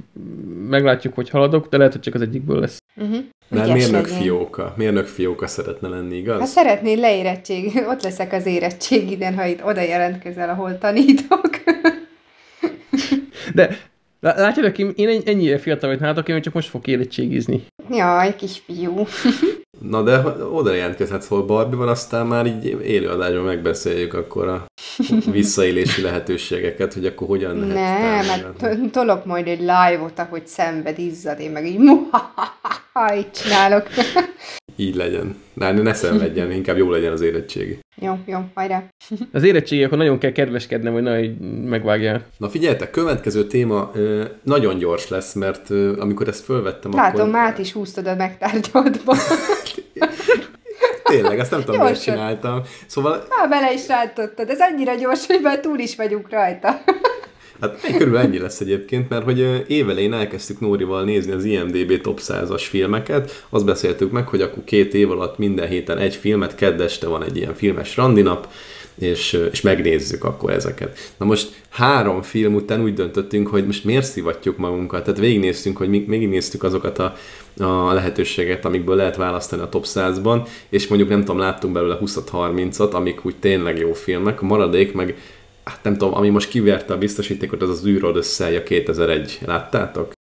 meglátjuk, 0.68 1.14
hogy 1.14 1.30
haladok, 1.30 1.68
de 1.68 1.76
lehet, 1.76 1.92
hogy 1.92 2.02
csak 2.02 2.14
az 2.14 2.20
egyikből 2.20 2.60
lesz. 2.60 2.78
Uh-huh. 2.96 3.16
Mert 3.48 3.72
mérnök 3.72 4.06
fióka. 4.06 4.74
Mérnök 4.76 5.06
fióka 5.06 5.46
szeretne 5.46 5.88
lenni, 5.88 6.16
igaz? 6.16 6.38
Hát 6.38 6.48
szeretnél 6.48 6.98
leérettség, 6.98 7.72
ott 7.90 8.02
leszek 8.02 8.32
az 8.32 8.46
érettségiden, 8.46 9.34
ha 9.34 9.46
itt 9.46 9.64
oda 9.64 9.80
jelentkezel, 9.80 10.48
ahol 10.48 10.78
tanítok. 10.78 11.50
De 13.54 13.76
Látjátok, 14.20 14.78
én 14.78 15.22
ennyire 15.24 15.58
fiatal 15.58 15.90
vagy 15.90 16.00
nálatok, 16.00 16.28
én 16.28 16.42
csak 16.42 16.52
most 16.52 16.68
fog 16.68 16.86
érettségizni. 16.86 17.62
Jaj, 17.90 18.36
kisfiú. 18.36 19.06
Na 19.90 20.02
de 20.02 20.18
oda 20.52 20.72
jelentkezhetsz, 20.72 21.28
hol 21.28 21.44
Barbie 21.44 21.76
van, 21.76 21.88
aztán 21.88 22.26
már 22.26 22.46
így 22.46 22.64
élőadásban 22.84 23.44
megbeszéljük 23.44 24.14
akkor 24.14 24.48
a 24.48 24.66
visszaélési 25.30 26.02
lehetőségeket, 26.02 26.94
hogy 26.94 27.06
akkor 27.06 27.26
hogyan 27.26 27.66
lehet 27.66 28.26
Nem, 28.26 28.54
mert 28.60 28.90
tolok 28.90 29.24
majd 29.24 29.46
egy 29.46 29.60
live-ot, 29.60 30.18
ahogy 30.18 30.46
szenved, 30.46 30.98
izzad, 30.98 31.40
én 31.40 31.50
meg 31.50 31.66
így 31.66 31.78
muhahaha, 31.78 33.14
így 33.16 33.30
csinálok. 33.30 33.86
Így 34.76 34.94
legyen. 34.94 35.36
Ne, 35.54 35.72
ne 35.72 35.94
szenvedjen, 35.94 36.50
inkább 36.60 36.76
jó 36.76 36.90
legyen 36.90 37.12
az 37.12 37.20
érettségi. 37.20 37.78
Jó, 38.00 38.18
jó, 38.26 38.38
hajrá. 38.54 38.84
Az 39.32 39.42
érettségi, 39.42 39.84
akkor 39.84 39.98
nagyon 39.98 40.18
kell 40.18 40.32
kedveskednem, 40.32 40.92
hogy 40.92 41.02
ne 41.02 41.20
megvágjál. 41.68 42.24
Na 42.36 42.48
figyeljetek, 42.48 42.90
következő 42.90 43.46
téma 43.46 43.90
nagyon 44.42 44.78
gyors 44.78 45.08
lesz, 45.08 45.34
mert 45.34 45.70
amikor 45.98 46.28
ezt 46.28 46.44
fölvettem, 46.44 46.92
Látom, 46.94 47.28
akkor... 47.28 47.40
át 47.40 47.58
is 47.58 47.72
húztad 47.72 48.06
a 48.06 48.14
megtárgyadba. 48.14 49.16
Tényleg, 51.04 51.38
ezt 51.38 51.50
nem 51.50 51.64
tudom, 51.64 51.80
hogy 51.80 51.98
csináltam. 51.98 52.62
Szóval... 52.86 53.24
Há, 53.30 53.46
bele 53.46 53.72
is 53.72 53.86
rántottad. 53.86 54.50
Ez 54.50 54.58
annyira 54.60 54.94
gyors, 54.94 55.26
hogy 55.26 55.40
már 55.42 55.60
túl 55.60 55.78
is 55.78 55.96
vagyunk 55.96 56.30
rajta. 56.30 56.80
Hát 57.60 57.80
körülbelül 57.80 58.26
ennyi 58.26 58.38
lesz 58.38 58.60
egyébként, 58.60 59.08
mert 59.08 59.24
hogy 59.24 59.64
évelején 59.66 60.12
elkezdtük 60.12 60.60
Nórival 60.60 61.04
nézni 61.04 61.32
az 61.32 61.44
IMDB 61.44 62.00
top 62.00 62.20
100-as 62.22 62.64
filmeket, 62.68 63.44
azt 63.48 63.64
beszéltük 63.64 64.10
meg, 64.10 64.28
hogy 64.28 64.40
akkor 64.40 64.64
két 64.64 64.94
év 64.94 65.10
alatt 65.10 65.38
minden 65.38 65.68
héten 65.68 65.98
egy 65.98 66.14
filmet, 66.14 66.54
kedd 66.54 66.80
este 66.80 67.06
van 67.06 67.24
egy 67.24 67.36
ilyen 67.36 67.54
filmes 67.54 67.96
randinap, 67.96 68.48
és, 68.98 69.40
és 69.50 69.60
megnézzük 69.60 70.24
akkor 70.24 70.50
ezeket. 70.50 71.12
Na 71.16 71.26
most 71.26 71.62
három 71.68 72.22
film 72.22 72.54
után 72.54 72.82
úgy 72.82 72.94
döntöttünk, 72.94 73.48
hogy 73.48 73.66
most 73.66 73.84
miért 73.84 74.04
szivatjuk 74.04 74.56
magunkat, 74.56 75.04
tehát 75.04 75.20
végignéztünk, 75.20 75.76
hogy 75.76 75.90
végignéztük 75.90 76.62
azokat 76.62 76.98
a, 76.98 77.16
a 77.58 77.92
lehetőséget, 77.92 78.64
amikből 78.64 78.96
lehet 78.96 79.16
választani 79.16 79.62
a 79.62 79.68
top 79.68 79.84
100-ban, 79.86 80.48
és 80.68 80.86
mondjuk 80.86 81.10
nem 81.10 81.20
tudom, 81.20 81.38
láttunk 81.38 81.74
belőle 81.74 81.98
20-30-at, 82.00 82.90
amik 82.90 83.24
úgy 83.24 83.36
tényleg 83.36 83.78
jó 83.78 83.92
filmek, 83.92 84.42
a 84.42 84.44
maradék 84.44 84.92
meg 84.92 85.16
hát 85.70 85.82
nem 85.82 85.92
tudom, 85.92 86.14
ami 86.14 86.28
most 86.28 86.48
kiverte 86.48 86.92
a 86.92 86.98
biztosítékot, 86.98 87.62
az 87.62 87.70
az 87.70 87.86
űrod 87.86 88.16
összeje 88.16 88.62
2001. 88.62 89.38
Láttátok? 89.46 90.12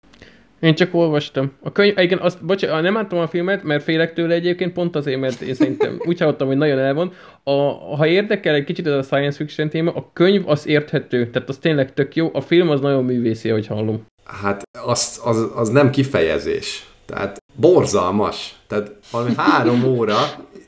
Én 0.59 0.75
csak 0.75 0.93
olvastam. 0.93 1.51
A 1.63 1.71
könyv, 1.71 1.97
igen, 1.97 2.19
azt, 2.19 2.45
bocsánat, 2.45 2.81
nem 2.81 2.93
láttam 2.93 3.19
a 3.19 3.27
filmet, 3.27 3.63
mert 3.63 3.83
félek 3.83 4.13
tőle 4.13 4.33
egyébként, 4.33 4.73
pont 4.73 4.95
azért, 4.95 5.19
mert 5.19 5.41
én 5.41 5.53
szerintem 5.53 5.99
úgy 6.07 6.19
hallottam, 6.19 6.47
hogy 6.47 6.57
nagyon 6.57 6.79
elvon. 6.79 7.13
A, 7.43 7.51
ha 7.95 8.07
érdekel 8.07 8.55
egy 8.55 8.63
kicsit 8.63 8.87
ez 8.87 8.93
a 8.93 9.01
science 9.01 9.37
fiction 9.37 9.69
téma, 9.69 9.91
a 9.91 10.09
könyv 10.13 10.49
az 10.49 10.67
érthető, 10.67 11.29
tehát 11.29 11.49
az 11.49 11.57
tényleg 11.57 11.93
tök 11.93 12.15
jó, 12.15 12.29
a 12.33 12.41
film 12.41 12.69
az 12.69 12.79
nagyon 12.79 13.03
művészi, 13.03 13.49
hogy 13.49 13.67
hallom. 13.67 14.05
Hát 14.23 14.63
az, 14.85 15.21
az, 15.23 15.51
az 15.55 15.69
nem 15.69 15.89
kifejezés. 15.89 16.85
Tehát 17.05 17.37
borzalmas. 17.55 18.55
Tehát 18.67 18.91
valami 19.11 19.33
három 19.37 19.83
óra, 19.83 20.17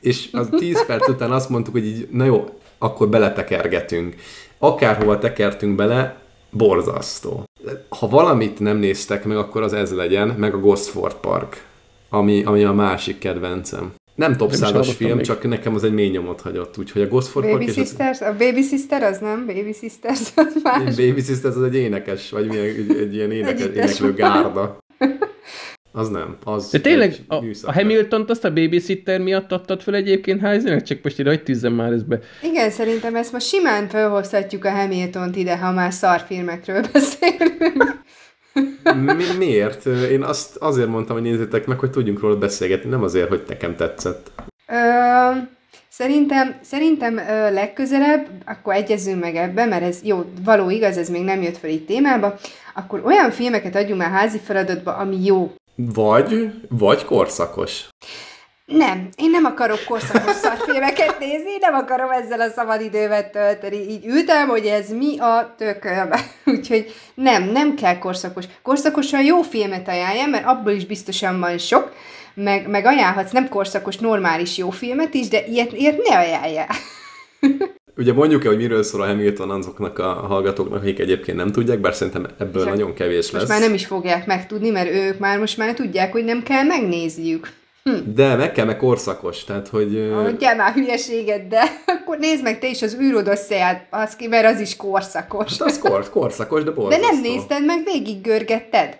és 0.00 0.28
az 0.32 0.48
tíz 0.58 0.86
perc 0.86 1.08
után 1.08 1.30
azt 1.30 1.48
mondtuk, 1.48 1.74
hogy 1.74 1.86
így, 1.86 2.08
na 2.10 2.24
jó, 2.24 2.44
akkor 2.78 3.08
beletekergetünk 3.08 4.14
akárhova 4.58 5.18
tekertünk 5.18 5.76
bele, 5.76 6.20
borzasztó. 6.50 7.44
Ha 7.88 8.08
valamit 8.08 8.58
nem 8.58 8.76
néztek 8.76 9.24
meg, 9.24 9.36
akkor 9.36 9.62
az 9.62 9.72
ez 9.72 9.94
legyen, 9.94 10.28
meg 10.28 10.54
a 10.54 10.58
Gosford 10.58 11.14
Park, 11.14 11.64
ami, 12.08 12.42
ami 12.44 12.64
a 12.64 12.72
másik 12.72 13.18
kedvencem. 13.18 13.92
Nem 14.14 14.36
top 14.36 14.52
film, 14.84 15.16
még. 15.16 15.26
csak 15.26 15.48
nekem 15.48 15.74
az 15.74 15.84
egy 15.84 15.92
mély 15.92 16.08
nyomot 16.08 16.40
hagyott, 16.40 16.78
úgyhogy 16.78 17.02
a 17.02 17.08
Gosford 17.08 17.46
Baby 17.46 17.64
Park... 17.64 17.76
Sisters? 17.76 18.20
Az... 18.20 18.28
A 18.28 18.34
Baby 18.38 18.62
Sister 18.62 19.02
az 19.02 19.18
nem? 19.18 19.46
Baby 19.46 19.72
Sisters 19.72 20.20
az 20.34 20.60
más. 20.62 20.94
Baby 20.96 21.22
Sisters 21.22 21.54
az 21.54 21.62
egy 21.62 21.74
énekes, 21.74 22.30
vagy 22.30 22.46
milyen, 22.46 22.64
egy, 22.64 22.96
egy 22.98 23.14
ilyen 23.14 23.32
énekes, 23.32 23.66
éneklő 23.74 24.14
gárda. 24.14 24.78
Az 25.92 26.08
nem. 26.08 26.36
Az 26.44 26.70
De 26.70 26.80
tényleg 26.80 27.14
a, 27.28 27.34
a 27.62 27.72
hamilton 27.72 28.24
azt 28.28 28.44
a 28.44 28.52
babysitter 28.52 29.20
miatt 29.20 29.52
adtad 29.52 29.82
fel 29.82 29.94
egyébként 29.94 30.40
Heisenberg? 30.40 30.82
Csak 30.82 30.98
most 31.02 31.18
ide, 31.18 31.28
hogy 31.28 31.42
tűzzem 31.42 31.72
már 31.72 31.92
ezbe. 31.92 32.18
Igen, 32.42 32.70
szerintem 32.70 33.16
ezt 33.16 33.32
most 33.32 33.46
simán 33.46 33.88
felhozhatjuk 33.88 34.64
a 34.64 34.70
hamilton 34.70 35.34
ide, 35.34 35.58
ha 35.58 35.72
már 35.72 35.92
szarfilmekről 35.92 36.84
beszélünk. 36.92 37.96
Mi, 39.16 39.24
miért? 39.38 39.86
Én 39.86 40.22
azt 40.22 40.56
azért 40.56 40.88
mondtam, 40.88 41.16
hogy 41.16 41.30
nézzétek 41.30 41.66
meg, 41.66 41.78
hogy 41.78 41.90
tudjunk 41.90 42.20
róla 42.20 42.36
beszélgetni, 42.36 42.90
nem 42.90 43.02
azért, 43.02 43.28
hogy 43.28 43.42
nekem 43.48 43.76
tetszett. 43.76 44.32
Ö, 44.68 44.74
szerintem, 45.88 46.58
szerintem 46.62 47.16
ö, 47.16 47.52
legközelebb, 47.52 48.26
akkor 48.46 48.74
egyezünk 48.74 49.20
meg 49.20 49.36
ebbe, 49.36 49.64
mert 49.64 49.82
ez 49.82 50.00
jó, 50.02 50.24
való 50.44 50.70
igaz, 50.70 50.96
ez 50.96 51.08
még 51.08 51.24
nem 51.24 51.42
jött 51.42 51.56
fel 51.56 51.70
itt 51.70 51.86
témába, 51.86 52.34
akkor 52.74 53.02
olyan 53.04 53.30
filmeket 53.30 53.74
adjunk 53.76 54.00
már 54.00 54.10
házi 54.10 54.38
feladatba, 54.38 54.96
ami 54.96 55.24
jó. 55.24 55.52
Vagy, 55.80 56.50
vagy 56.68 57.04
korszakos. 57.04 57.88
Nem, 58.64 59.08
én 59.16 59.30
nem 59.30 59.44
akarok 59.44 59.84
korszakos 59.84 60.34
szarfilmeket 60.34 61.18
nézni, 61.18 61.56
nem 61.60 61.74
akarom 61.74 62.10
ezzel 62.10 62.40
a 62.40 62.48
szabadidőmet 62.48 63.32
tölteni. 63.32 63.76
Így 63.76 64.06
ültem, 64.06 64.48
hogy 64.48 64.66
ez 64.66 64.90
mi 64.90 65.18
a 65.18 65.54
tököm. 65.56 66.10
Úgyhogy 66.56 66.94
nem, 67.14 67.42
nem 67.42 67.74
kell 67.74 67.98
korszakos. 67.98 68.44
Korszakosan 68.62 69.24
jó 69.24 69.42
filmet 69.42 69.88
ajánljam, 69.88 70.30
mert 70.30 70.46
abból 70.46 70.72
is 70.72 70.86
biztosan 70.86 71.40
van 71.40 71.58
sok, 71.58 71.92
meg, 72.34 72.68
meg 72.68 72.84
ajánlhatsz 72.84 73.32
nem 73.32 73.48
korszakos, 73.48 73.96
normális 73.96 74.56
jó 74.56 74.70
filmet 74.70 75.14
is, 75.14 75.28
de 75.28 75.46
ilyet, 75.46 75.72
ilyet 75.72 76.02
ne 76.08 76.18
ajánljál. 76.18 76.68
Ugye 77.98 78.12
mondjuk 78.12 78.44
el, 78.44 78.50
hogy 78.50 78.60
miről 78.60 78.82
szól 78.82 79.02
a 79.02 79.06
Hamilton 79.06 79.50
azoknak 79.50 79.98
a 79.98 80.12
hallgatóknak, 80.12 80.82
akik 80.82 80.98
egyébként 80.98 81.36
nem 81.36 81.52
tudják, 81.52 81.80
bár 81.80 81.94
szerintem 81.94 82.26
ebből 82.38 82.62
Csak 82.62 82.72
nagyon 82.72 82.94
kevés 82.94 83.30
lesz. 83.30 83.32
Most 83.32 83.48
már 83.48 83.60
nem 83.60 83.74
is 83.74 83.86
fogják 83.86 84.26
megtudni, 84.26 84.70
mert 84.70 84.90
ők 84.90 85.18
már 85.18 85.38
most 85.38 85.56
már 85.56 85.74
tudják, 85.74 86.12
hogy 86.12 86.24
nem 86.24 86.42
kell 86.42 86.62
megnézniük. 86.62 87.52
Hm. 87.84 88.14
De 88.14 88.34
meg 88.34 88.52
kell, 88.52 88.64
meg 88.64 88.76
korszakos, 88.76 89.44
tehát 89.44 89.68
hogy... 89.68 90.10
Mondjál 90.10 90.56
már 90.56 90.72
hülyeséget, 90.72 91.48
de 91.48 91.62
akkor 92.00 92.18
nézd 92.18 92.42
meg 92.42 92.58
te 92.58 92.68
is 92.68 92.82
az 92.82 92.96
űrodosszeját, 93.00 93.86
az 93.90 94.16
mert 94.30 94.54
az 94.54 94.60
is 94.60 94.76
korszakos. 94.76 95.58
Hát 95.58 95.68
az 95.68 95.78
kor, 95.78 96.10
korszakos, 96.10 96.64
de 96.64 96.70
borzasztó. 96.70 97.06
De 97.06 97.12
nem 97.12 97.20
nézted 97.20 97.64
meg, 97.64 97.84
végig 97.84 98.20
görgetted. 98.20 98.96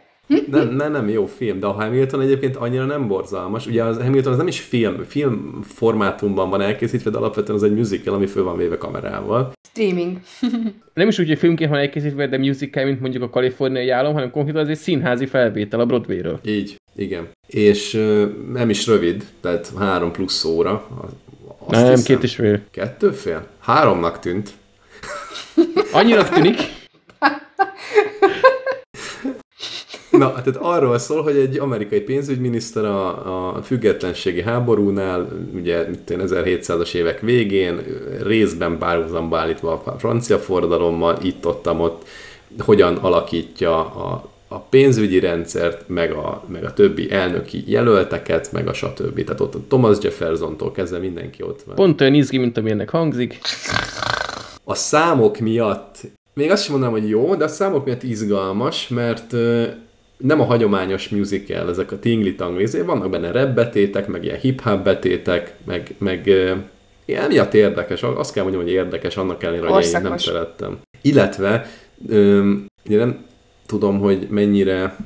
Nem, 0.50 0.68
nem, 0.68 0.92
nem 0.92 1.08
jó 1.08 1.26
film, 1.26 1.60
de 1.60 1.66
a 1.66 1.72
Hamilton 1.72 2.20
egyébként 2.20 2.56
annyira 2.56 2.84
nem 2.84 3.08
borzalmas. 3.08 3.66
Ugye 3.66 3.84
az 3.84 3.96
Hamilton 3.96 4.32
az 4.32 4.38
nem 4.38 4.46
is 4.46 4.60
film, 4.60 5.04
film 5.06 5.60
formátumban 5.62 6.50
van 6.50 6.60
elkészítve, 6.60 7.10
de 7.10 7.18
alapvetően 7.18 7.58
az 7.58 7.64
egy 7.64 7.74
musical, 7.74 8.14
ami 8.14 8.26
föl 8.26 8.44
van 8.44 8.56
véve 8.56 8.76
kamerával. 8.76 9.52
Streaming. 9.70 10.20
nem 10.94 11.08
is 11.08 11.18
úgy, 11.18 11.28
hogy 11.28 11.38
filmként 11.38 11.70
van 11.70 11.78
elkészítve, 11.78 12.26
de 12.26 12.38
musical, 12.38 12.84
mint 12.84 13.00
mondjuk 13.00 13.22
a 13.22 13.30
kaliforniai 13.30 13.90
állam, 13.90 14.12
hanem 14.12 14.30
konkrétan 14.30 14.60
az 14.60 14.68
egy 14.68 14.76
színházi 14.76 15.26
felvétel 15.26 15.80
a 15.80 15.86
Broadway-ről. 15.86 16.40
Így, 16.44 16.76
igen. 16.96 17.28
És 17.46 17.92
nem 18.52 18.70
is 18.70 18.86
rövid, 18.86 19.24
tehát 19.40 19.72
három 19.78 20.12
plusz 20.12 20.44
óra. 20.44 20.86
Azt 21.58 21.82
nem, 21.82 21.90
hiszem. 21.90 22.14
két 22.14 22.24
és 22.24 22.34
fél. 22.34 22.60
Kettő 22.70 23.10
fél? 23.10 23.46
Háromnak 23.58 24.18
tűnt. 24.18 24.50
Annyira 25.92 26.28
tűnik. 26.28 26.56
Na, 30.18 30.32
tehát 30.32 30.56
arról 30.56 30.98
szól, 30.98 31.22
hogy 31.22 31.36
egy 31.36 31.58
amerikai 31.58 32.00
pénzügyminiszter 32.00 32.84
a, 32.84 33.56
a 33.56 33.62
függetlenségi 33.62 34.42
háborúnál, 34.42 35.28
ugye 35.54 35.86
1700-as 36.08 36.94
évek 36.94 37.20
végén, 37.20 37.80
részben 38.22 38.78
párhuzamba 38.78 39.38
állítva 39.38 39.82
a 39.84 39.98
francia 39.98 40.38
forradalommal, 40.38 41.18
itt-ott, 41.22 41.68
ott, 41.68 42.06
hogyan 42.58 42.96
alakítja 42.96 43.78
a, 43.78 44.30
a 44.48 44.58
pénzügyi 44.58 45.18
rendszert, 45.18 45.88
meg 45.88 46.12
a, 46.12 46.44
meg 46.46 46.64
a 46.64 46.72
többi 46.72 47.10
elnöki 47.10 47.64
jelölteket, 47.66 48.52
meg 48.52 48.68
a 48.68 48.72
stb. 48.72 49.24
Tehát 49.24 49.40
ott 49.40 49.54
a 49.54 49.58
Thomas 49.68 49.96
Jefferson-tól 50.00 50.72
kezdve 50.72 50.98
mindenki 50.98 51.42
ott 51.42 51.62
van. 51.62 51.74
Pont 51.74 52.00
olyan 52.00 52.14
izgi, 52.14 52.38
mint 52.38 52.56
amilyennek 52.56 52.90
hangzik. 52.90 53.38
A 54.64 54.74
számok 54.74 55.38
miatt 55.38 55.96
még 56.38 56.50
azt 56.50 56.62
sem 56.62 56.72
mondanám, 56.72 57.00
hogy 57.00 57.08
jó, 57.08 57.34
de 57.34 57.44
a 57.44 57.48
számok 57.48 57.84
miatt 57.84 58.02
izgalmas, 58.02 58.88
mert 58.88 59.34
nem 60.18 60.40
a 60.40 60.44
hagyományos 60.44 61.08
musical, 61.08 61.68
ezek 61.68 61.92
a 61.92 61.98
tingli 61.98 62.34
tangli, 62.34 62.82
vannak 62.82 63.10
benne 63.10 63.30
rap 63.30 63.54
betétek, 63.54 64.06
meg 64.06 64.24
ilyen 64.24 64.38
hip-hop 64.38 64.84
betétek, 64.84 65.54
meg, 65.64 65.94
meg 65.98 66.26
ö, 66.26 66.52
ilyen 67.04 67.28
miatt 67.28 67.54
érdekes, 67.54 68.02
azt 68.02 68.32
kell 68.32 68.42
mondjam, 68.42 68.64
hogy 68.64 68.72
érdekes, 68.72 69.16
annak 69.16 69.42
ellenére, 69.42 69.68
hogy 69.68 69.84
én 69.94 70.00
nem 70.00 70.18
szerettem. 70.18 70.78
Illetve, 71.00 71.66
ö, 72.08 72.52
ugye 72.86 72.96
nem 72.96 73.24
tudom, 73.66 73.98
hogy 73.98 74.26
mennyire 74.30 74.96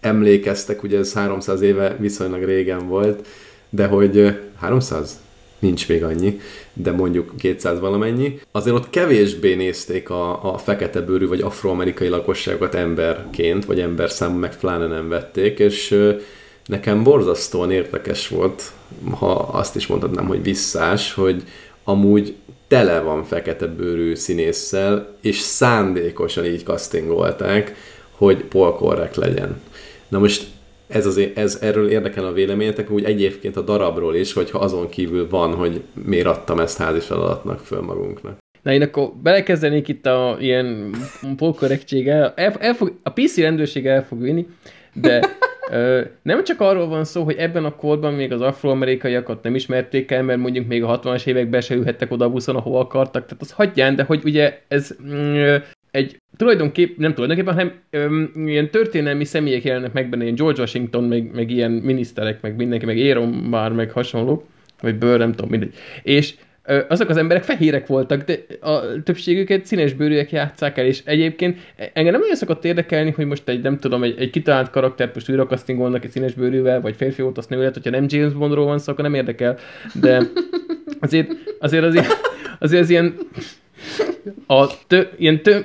emlékeztek, 0.00 0.82
ugye 0.82 0.98
ez 0.98 1.12
300 1.12 1.60
éve 1.60 1.96
viszonylag 1.98 2.42
régen 2.42 2.88
volt, 2.88 3.26
de 3.70 3.86
hogy 3.86 4.38
300? 4.56 5.20
Nincs 5.64 5.88
még 5.88 6.04
annyi, 6.04 6.40
de 6.72 6.92
mondjuk 6.92 7.36
200 7.36 7.80
valamennyi. 7.80 8.38
Azért 8.52 8.76
ott 8.76 8.90
kevésbé 8.90 9.54
nézték 9.54 10.10
a, 10.10 10.52
a 10.52 10.58
fekete 10.58 11.00
bőrű 11.00 11.26
vagy 11.26 11.40
afroamerikai 11.40 12.08
lakosságot 12.08 12.74
emberként, 12.74 13.64
vagy 13.64 13.80
ember 13.80 14.10
számú 14.10 14.38
meg 14.38 14.58
pláne 14.58 14.86
nem 14.86 15.08
vették, 15.08 15.58
és 15.58 15.98
nekem 16.66 17.02
borzasztóan 17.02 17.70
érdekes 17.70 18.28
volt, 18.28 18.72
ha 19.18 19.32
azt 19.32 19.76
is 19.76 19.86
mondhatnám, 19.86 20.26
hogy 20.26 20.42
visszás, 20.42 21.12
hogy 21.12 21.42
amúgy 21.84 22.34
tele 22.68 23.00
van 23.00 23.24
fekete 23.24 23.66
bőrű 23.66 24.14
színésszel, 24.14 25.16
és 25.20 25.38
szándékosan 25.38 26.44
így 26.44 26.64
castingolták, 26.64 27.74
hogy 28.10 28.44
polkorrekt 28.44 29.16
legyen. 29.16 29.60
Na 30.08 30.18
most 30.18 30.46
ez, 30.94 31.06
az, 31.06 31.20
ez 31.34 31.58
erről 31.62 31.90
érdekel 31.90 32.24
a 32.24 32.32
véleményetek, 32.32 32.90
úgy 32.90 33.04
egyébként 33.04 33.56
a 33.56 33.60
darabról 33.60 34.14
is, 34.14 34.32
hogyha 34.32 34.58
azon 34.58 34.88
kívül 34.88 35.28
van, 35.28 35.54
hogy 35.54 35.82
miért 36.04 36.26
adtam 36.26 36.60
ezt 36.60 36.78
házi 36.78 37.00
feladatnak 37.00 37.58
föl 37.58 37.80
magunknak. 37.80 38.36
Na 38.62 38.72
én 38.72 38.82
akkor 38.82 39.12
belekezdenék 39.22 39.88
itt 39.88 40.06
a 40.06 40.36
ilyen 40.40 40.94
polkorrektséggel. 41.36 42.34
A 43.02 43.10
PC 43.10 43.36
rendőrség 43.36 43.86
el 43.86 44.04
fog 44.04 44.20
vinni, 44.20 44.46
de 44.92 45.20
ö, 45.70 46.00
nem 46.22 46.44
csak 46.44 46.60
arról 46.60 46.86
van 46.86 47.04
szó, 47.04 47.22
hogy 47.22 47.36
ebben 47.36 47.64
a 47.64 47.76
korban 47.76 48.14
még 48.14 48.32
az 48.32 48.40
afroamerikaiakat 48.40 49.42
nem 49.42 49.54
ismerték 49.54 50.10
el, 50.10 50.22
mert 50.22 50.38
mondjuk 50.38 50.66
még 50.66 50.82
a 50.82 51.00
60-as 51.00 51.26
években 51.26 51.60
se 51.60 51.74
ülhettek 51.74 52.10
oda 52.10 52.24
a 52.24 52.30
buszon, 52.30 52.56
ahol 52.56 52.80
akartak, 52.80 53.26
tehát 53.26 53.42
az 53.42 53.50
hagyján, 53.50 53.96
de 53.96 54.02
hogy 54.02 54.20
ugye 54.24 54.60
ez 54.68 54.96
mm, 55.02 55.54
egy 55.90 56.22
tulajdonképp, 56.36 56.98
nem 56.98 57.14
tulajdonképpen, 57.14 57.54
hanem 57.54 57.72
öm, 57.90 58.48
ilyen 58.48 58.70
történelmi 58.70 59.24
személyek 59.24 59.64
jelennek 59.64 59.92
meg 59.92 60.08
benne, 60.08 60.22
ilyen 60.22 60.34
George 60.34 60.60
Washington, 60.60 61.04
meg, 61.04 61.30
meg 61.34 61.50
ilyen 61.50 61.70
miniszterek, 61.70 62.40
meg 62.40 62.56
mindenki, 62.56 62.86
meg 62.86 62.98
Aaron 62.98 63.28
már, 63.28 63.72
meg 63.72 63.90
hasonlók, 63.90 64.44
vagy 64.80 64.96
Burr, 64.98 65.18
nem 65.18 65.32
tudom, 65.32 65.50
mindegy. 65.50 65.74
És 66.02 66.34
ö, 66.64 66.80
azok 66.88 67.08
az 67.08 67.16
emberek 67.16 67.42
fehérek 67.42 67.86
voltak, 67.86 68.22
de 68.22 68.38
a 68.60 69.02
többségüket 69.02 69.66
színes 69.66 69.92
bőrűek 69.92 70.32
játszák 70.32 70.78
el, 70.78 70.86
és 70.86 71.02
egyébként 71.04 71.58
engem 71.92 72.12
nem 72.12 72.22
olyan 72.22 72.36
szokott 72.36 72.64
érdekelni, 72.64 73.10
hogy 73.10 73.26
most 73.26 73.48
egy, 73.48 73.62
nem 73.62 73.78
tudom, 73.78 74.02
egy, 74.02 74.14
egy 74.18 74.30
kitalált 74.30 74.70
karaktert 74.70 75.14
most 75.14 75.30
újra 75.30 75.46
castingolnak 75.46 76.04
egy 76.04 76.10
színes 76.10 76.34
bőrűvel, 76.34 76.80
vagy 76.80 76.96
férfi 76.96 77.22
volt, 77.22 77.38
azt 77.38 77.48
nő 77.48 77.58
lehet, 77.58 77.74
hogyha 77.74 77.90
nem 77.90 78.06
James 78.08 78.32
Bondról 78.32 78.64
van 78.66 78.78
szó, 78.78 78.92
akkor 78.92 79.04
nem 79.04 79.14
érdekel, 79.14 79.58
de 80.00 80.22
azért, 81.00 81.30
azért, 81.58 81.84
azért, 81.84 82.06
azért 82.58 82.82
az 82.82 82.90
ilyen 82.90 83.14
a 84.46 84.86
tö, 84.86 85.02
ilyen 85.16 85.42
tö, 85.42 85.60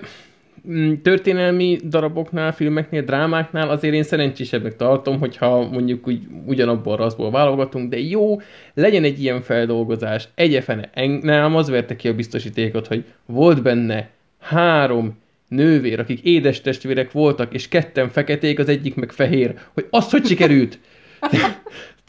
történelmi 1.01 1.79
daraboknál, 1.83 2.53
filmeknél, 2.53 3.01
drámáknál 3.01 3.69
azért 3.69 3.93
én 3.93 4.03
szerencsésebbnek 4.03 4.75
tartom, 4.75 5.19
hogyha 5.19 5.69
mondjuk 5.69 6.07
úgy 6.07 6.21
ugyanabból 6.45 6.93
a 6.93 6.97
raszból 6.97 7.31
válogatunk, 7.31 7.89
de 7.89 7.99
jó, 7.99 8.41
legyen 8.73 9.03
egy 9.03 9.21
ilyen 9.21 9.41
feldolgozás. 9.41 10.27
Egyefene, 10.35 10.89
nem 11.21 11.55
az 11.55 11.69
verte 11.69 11.95
ki 11.95 12.07
a 12.07 12.15
biztosítékot, 12.15 12.87
hogy 12.87 13.05
volt 13.25 13.61
benne 13.61 14.09
három 14.39 15.17
nővér, 15.47 15.99
akik 15.99 16.23
édes 16.23 16.61
testvérek 16.61 17.11
voltak, 17.11 17.53
és 17.53 17.67
ketten 17.67 18.09
feketék, 18.09 18.59
az 18.59 18.69
egyik 18.69 18.95
meg 18.95 19.11
fehér. 19.11 19.53
Hogy 19.73 19.87
azt 19.89 20.11
hogy 20.11 20.25
sikerült? 20.25 20.79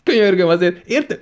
Könyörgöm 0.05 0.49
azért, 0.49 0.87
érted? 0.87 1.19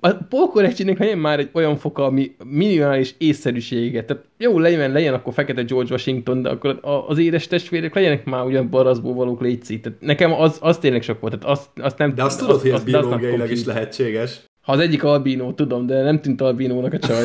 A 0.00 0.12
polkorrektségnek 0.12 0.98
legyen 0.98 1.18
már 1.18 1.38
egy 1.38 1.48
olyan 1.52 1.76
foka, 1.76 2.04
ami 2.04 2.36
minimális 2.44 3.14
észszerűséget. 3.18 4.06
Tehát 4.06 4.24
jó, 4.38 4.58
legyen, 4.58 4.92
legyen 4.92 5.14
akkor 5.14 5.32
fekete 5.32 5.62
George 5.62 5.92
Washington, 5.92 6.42
de 6.42 6.48
akkor 6.48 6.80
az 7.06 7.18
édes 7.18 7.46
testvérek 7.46 7.94
legyenek 7.94 8.24
már 8.24 8.44
ugyan 8.44 8.70
barazból 8.70 9.14
valók 9.14 9.40
létszik. 9.40 9.82
Tehát 9.82 10.00
nekem 10.00 10.32
az, 10.32 10.58
az 10.60 10.78
tényleg 10.78 11.02
sok 11.02 11.20
volt. 11.20 11.38
Tehát 11.38 11.56
azt, 11.56 11.68
azt 11.76 11.98
nem, 11.98 12.14
de 12.14 12.22
azt 12.22 12.38
tudod, 12.38 12.60
hogy 12.60 12.70
ez 12.70 12.84
biológiailag 12.84 13.50
is 13.50 13.64
lehetséges. 13.64 14.40
Ha 14.60 14.72
az 14.72 14.78
egyik 14.78 15.04
albínó, 15.04 15.52
tudom, 15.52 15.86
de 15.86 16.02
nem 16.02 16.20
tűnt 16.20 16.40
albínónak 16.40 16.92
a 16.92 16.98
csaj. 16.98 17.24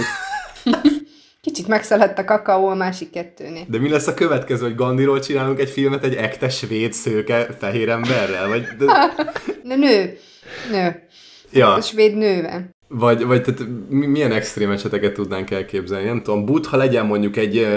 Kicsit 1.41 1.67
megszaladt 1.67 2.17
a 2.17 2.25
kakaó 2.25 2.67
a 2.67 2.75
másik 2.75 3.09
kettőnél. 3.09 3.63
De 3.67 3.79
mi 3.79 3.89
lesz 3.89 4.07
a 4.07 4.13
következő, 4.13 4.65
hogy 4.65 4.75
Gandiról 4.75 5.19
csinálunk 5.19 5.59
egy 5.59 5.69
filmet 5.69 6.03
egy 6.03 6.13
ektes 6.13 6.57
svéd 6.57 6.93
szőke 6.93 7.47
fehér 7.59 7.89
emberrel? 7.89 8.47
Vagy... 8.47 8.61
De... 8.77 8.85
de 9.67 9.75
nő. 9.75 10.17
Nő. 10.71 11.07
Ja. 11.51 11.73
A 11.73 11.81
svéd 11.81 12.17
nővel. 12.17 12.69
Vagy, 12.93 13.25
vagy 13.25 13.41
tehát 13.41 13.61
milyen 13.89 14.31
extrém 14.31 14.71
eseteket 14.71 15.13
tudnánk 15.13 15.51
elképzelni? 15.51 16.05
Nem 16.05 16.21
tudom, 16.21 16.45
Butha 16.45 16.77
legyen 16.77 17.05
mondjuk 17.05 17.37
egy, 17.37 17.67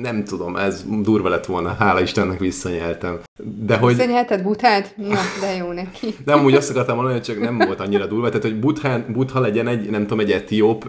nem 0.00 0.24
tudom, 0.24 0.56
ez 0.56 0.84
durva 1.02 1.28
lett 1.28 1.46
volna, 1.46 1.76
hála 1.78 2.00
Istennek 2.00 2.38
visszanyeltem. 2.38 3.20
De 3.66 3.76
hogy... 3.76 3.96
Visszanyelted 3.96 4.42
Buthát? 4.42 4.94
Na, 4.96 5.18
de 5.40 5.54
jó 5.56 5.72
neki. 5.72 6.14
De 6.24 6.32
amúgy 6.32 6.54
azt 6.54 6.70
akartam 6.70 6.94
mondani, 6.94 7.16
hogy 7.16 7.26
csak 7.26 7.40
nem 7.40 7.58
volt 7.58 7.80
annyira 7.80 8.06
durva, 8.06 8.28
tehát 8.28 8.42
hogy 8.42 8.60
Butha, 8.60 9.04
Butha 9.08 9.40
legyen 9.40 9.66
egy, 9.66 9.90
nem 9.90 10.00
tudom, 10.00 10.20
egy 10.20 10.32
etióp, 10.32 10.88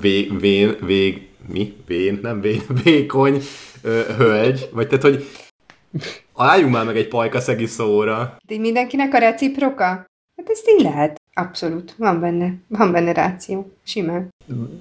vé, 0.00 0.30
vén, 0.40 0.76
vég, 0.80 1.26
mi? 1.52 1.74
Vén, 1.86 2.18
nem 2.22 2.40
vén, 2.40 2.62
vékony 2.84 3.42
ö, 3.82 4.00
hölgy, 4.16 4.68
vagy 4.72 4.86
tehát, 4.86 5.02
hogy 5.02 5.28
álljunk 6.36 6.72
már 6.72 6.84
meg 6.84 6.96
egy 6.96 7.08
pajkaszegi 7.08 7.66
szóra. 7.66 8.36
De 8.46 8.58
mindenkinek 8.58 9.14
a 9.14 9.18
reciproka? 9.18 10.10
Hát 10.42 10.50
ezt 10.50 10.68
így 10.68 10.82
lehet. 10.82 11.20
Abszolút, 11.34 11.94
van 11.96 12.20
benne, 12.20 12.54
van 12.68 12.92
benne 12.92 13.12
ráció, 13.12 13.72
simán. 13.82 14.28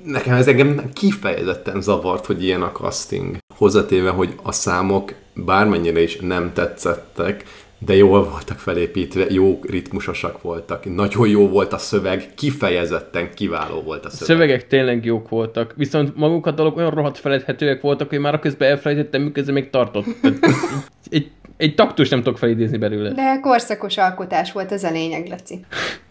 Nekem 0.03 0.35
ez 0.35 0.47
engem 0.47 0.89
kifejezetten 0.93 1.81
zavart, 1.81 2.25
hogy 2.25 2.43
ilyen 2.43 2.61
a 2.61 2.71
casting. 2.71 3.37
Hozzatéve, 3.55 4.09
hogy 4.09 4.33
a 4.43 4.51
számok 4.51 5.13
bármennyire 5.33 6.01
is 6.01 6.19
nem 6.19 6.53
tetszettek, 6.53 7.43
de 7.85 7.95
jól 7.95 8.23
voltak 8.23 8.57
felépítve, 8.57 9.25
jó 9.29 9.59
ritmusosak 9.63 10.41
voltak, 10.41 10.95
nagyon 10.95 11.27
jó 11.27 11.47
volt 11.47 11.73
a 11.73 11.77
szöveg, 11.77 12.33
kifejezetten 12.35 13.33
kiváló 13.33 13.81
volt 13.81 14.05
a 14.05 14.09
szöveg. 14.09 14.21
A 14.21 14.25
szövegek 14.25 14.67
tényleg 14.67 15.05
jók 15.05 15.29
voltak, 15.29 15.73
viszont 15.75 16.15
maguk 16.15 16.45
a 16.45 16.51
dolog 16.51 16.77
olyan 16.77 16.91
rohadt 16.91 17.17
feledhetőek 17.17 17.81
voltak, 17.81 18.09
hogy 18.09 18.19
már 18.19 18.33
a 18.33 18.39
közben 18.39 18.69
elfelejtettem, 18.69 19.21
miközben 19.21 19.53
még 19.53 19.69
tartott. 19.69 20.05
egy, 20.23 20.39
egy 21.09 21.31
taktus 21.69 22.09
nem 22.09 22.21
tudok 22.21 22.37
felidézni 22.37 22.77
belőle. 22.77 23.11
De 23.11 23.39
korszakos 23.41 23.97
alkotás 23.97 24.51
volt, 24.51 24.71
ez 24.71 24.83
a 24.83 24.91
lényeg, 24.91 25.27
Laci. 25.27 25.65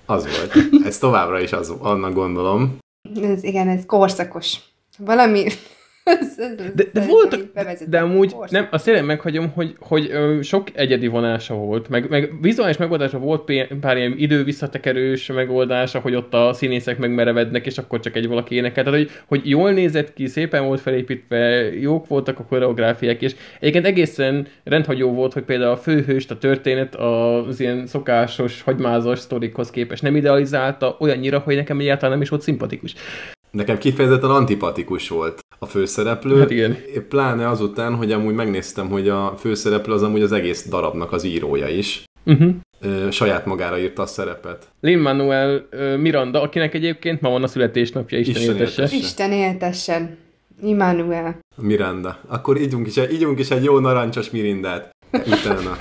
Az 0.07 0.27
volt. 0.37 0.67
Ez 0.85 0.99
továbbra 0.99 1.41
is 1.41 1.53
az, 1.53 1.75
annak 1.79 2.13
gondolom. 2.13 2.79
Ez, 3.23 3.45
igen, 3.45 3.69
ez 3.69 3.87
korszakos. 3.87 4.57
Valami 4.99 5.45
de, 6.75 6.85
de 6.93 7.07
volt, 7.07 7.89
de 7.89 7.99
amúgy 7.99 8.35
nem, 8.49 8.69
azt 8.71 8.85
tényleg 8.85 9.05
meghagyom, 9.05 9.51
hogy, 9.51 9.75
hogy 9.79 10.09
ö, 10.13 10.39
sok 10.43 10.69
egyedi 10.73 11.07
vonása 11.07 11.55
volt, 11.55 11.89
meg, 11.89 12.09
meg 12.09 12.31
vizuális 12.41 12.77
megoldása 12.77 13.19
volt 13.19 13.53
pár 13.81 13.97
ilyen 13.97 14.15
idő 14.17 14.45
visszatekerős 14.45 15.27
megoldása, 15.27 15.99
hogy 15.99 16.15
ott 16.15 16.35
a 16.35 16.53
színészek 16.53 16.99
megmerevednek, 16.99 17.67
és 17.67 17.79
akkor 17.79 18.01
csak 18.01 18.17
egy 18.17 18.29
valaki 18.29 18.55
énekel. 18.55 18.85
Tehát, 18.85 18.99
hogy, 18.99 19.11
hogy 19.27 19.49
jól 19.49 19.73
nézett 19.73 20.13
ki, 20.13 20.27
szépen 20.27 20.65
volt 20.65 20.81
felépítve, 20.81 21.39
jók 21.81 22.07
voltak 22.07 22.39
a 22.39 22.45
koreográfiák, 22.45 23.23
és 23.23 23.35
egyébként 23.61 23.87
egészen 23.87 24.47
rendhagyó 24.65 25.13
volt, 25.13 25.33
hogy 25.33 25.43
például 25.43 25.73
a 25.73 25.77
főhőst, 25.77 26.31
a 26.31 26.39
történet 26.39 26.95
az 26.95 27.61
ilyen 27.61 27.87
szokásos, 27.87 28.63
hagymázas 28.63 29.19
sztorikhoz 29.19 29.71
képest 29.71 30.03
nem 30.03 30.17
idealizálta 30.17 30.97
olyannyira, 30.99 31.39
hogy 31.39 31.57
nekem 31.57 31.79
egyáltalán 31.79 32.11
nem 32.11 32.23
is 32.23 32.29
volt 32.29 32.43
szimpatikus. 32.43 32.95
Nekem 33.51 33.79
kifejezetten 33.79 34.31
antipatikus 34.31 35.09
volt 35.09 35.41
a 35.63 35.67
főszereplő. 35.67 36.39
Hát 36.39 36.51
igen. 36.51 36.77
Pláne 37.09 37.49
azután, 37.49 37.95
hogy 37.95 38.13
amúgy 38.13 38.35
megnéztem, 38.35 38.89
hogy 38.89 39.09
a 39.09 39.37
főszereplő 39.39 39.93
az 39.93 40.03
amúgy 40.03 40.23
az 40.23 40.33
egész 40.33 40.69
darabnak 40.69 41.13
az 41.13 41.25
írója 41.25 41.69
is. 41.69 42.05
Uh-huh. 42.25 42.55
Ö, 42.81 43.11
saját 43.11 43.47
magára 43.47 43.79
írta 43.79 44.03
a 44.03 44.07
szerepet. 44.07 44.69
Lin-Manuel 44.81 45.69
Miranda, 45.99 46.43
akinek 46.43 46.75
egyébként 46.75 47.21
ma 47.21 47.31
van 47.31 47.43
a 47.43 47.47
születésnapja, 47.47 48.19
Isten, 48.19 48.35
Isten 48.37 48.57
éltesse. 48.57 48.97
Isten 48.97 49.33
éltessen. 49.33 50.17
Immanuel. 50.63 51.39
Miranda. 51.57 52.19
Akkor 52.27 52.61
ígyunk 52.61 52.87
is, 52.87 52.97
ígyunk 53.13 53.39
is 53.39 53.51
egy 53.51 53.65
jó 53.65 53.79
narancsos 53.79 54.31
mirindát. 54.31 54.91
Utána. 55.13 55.77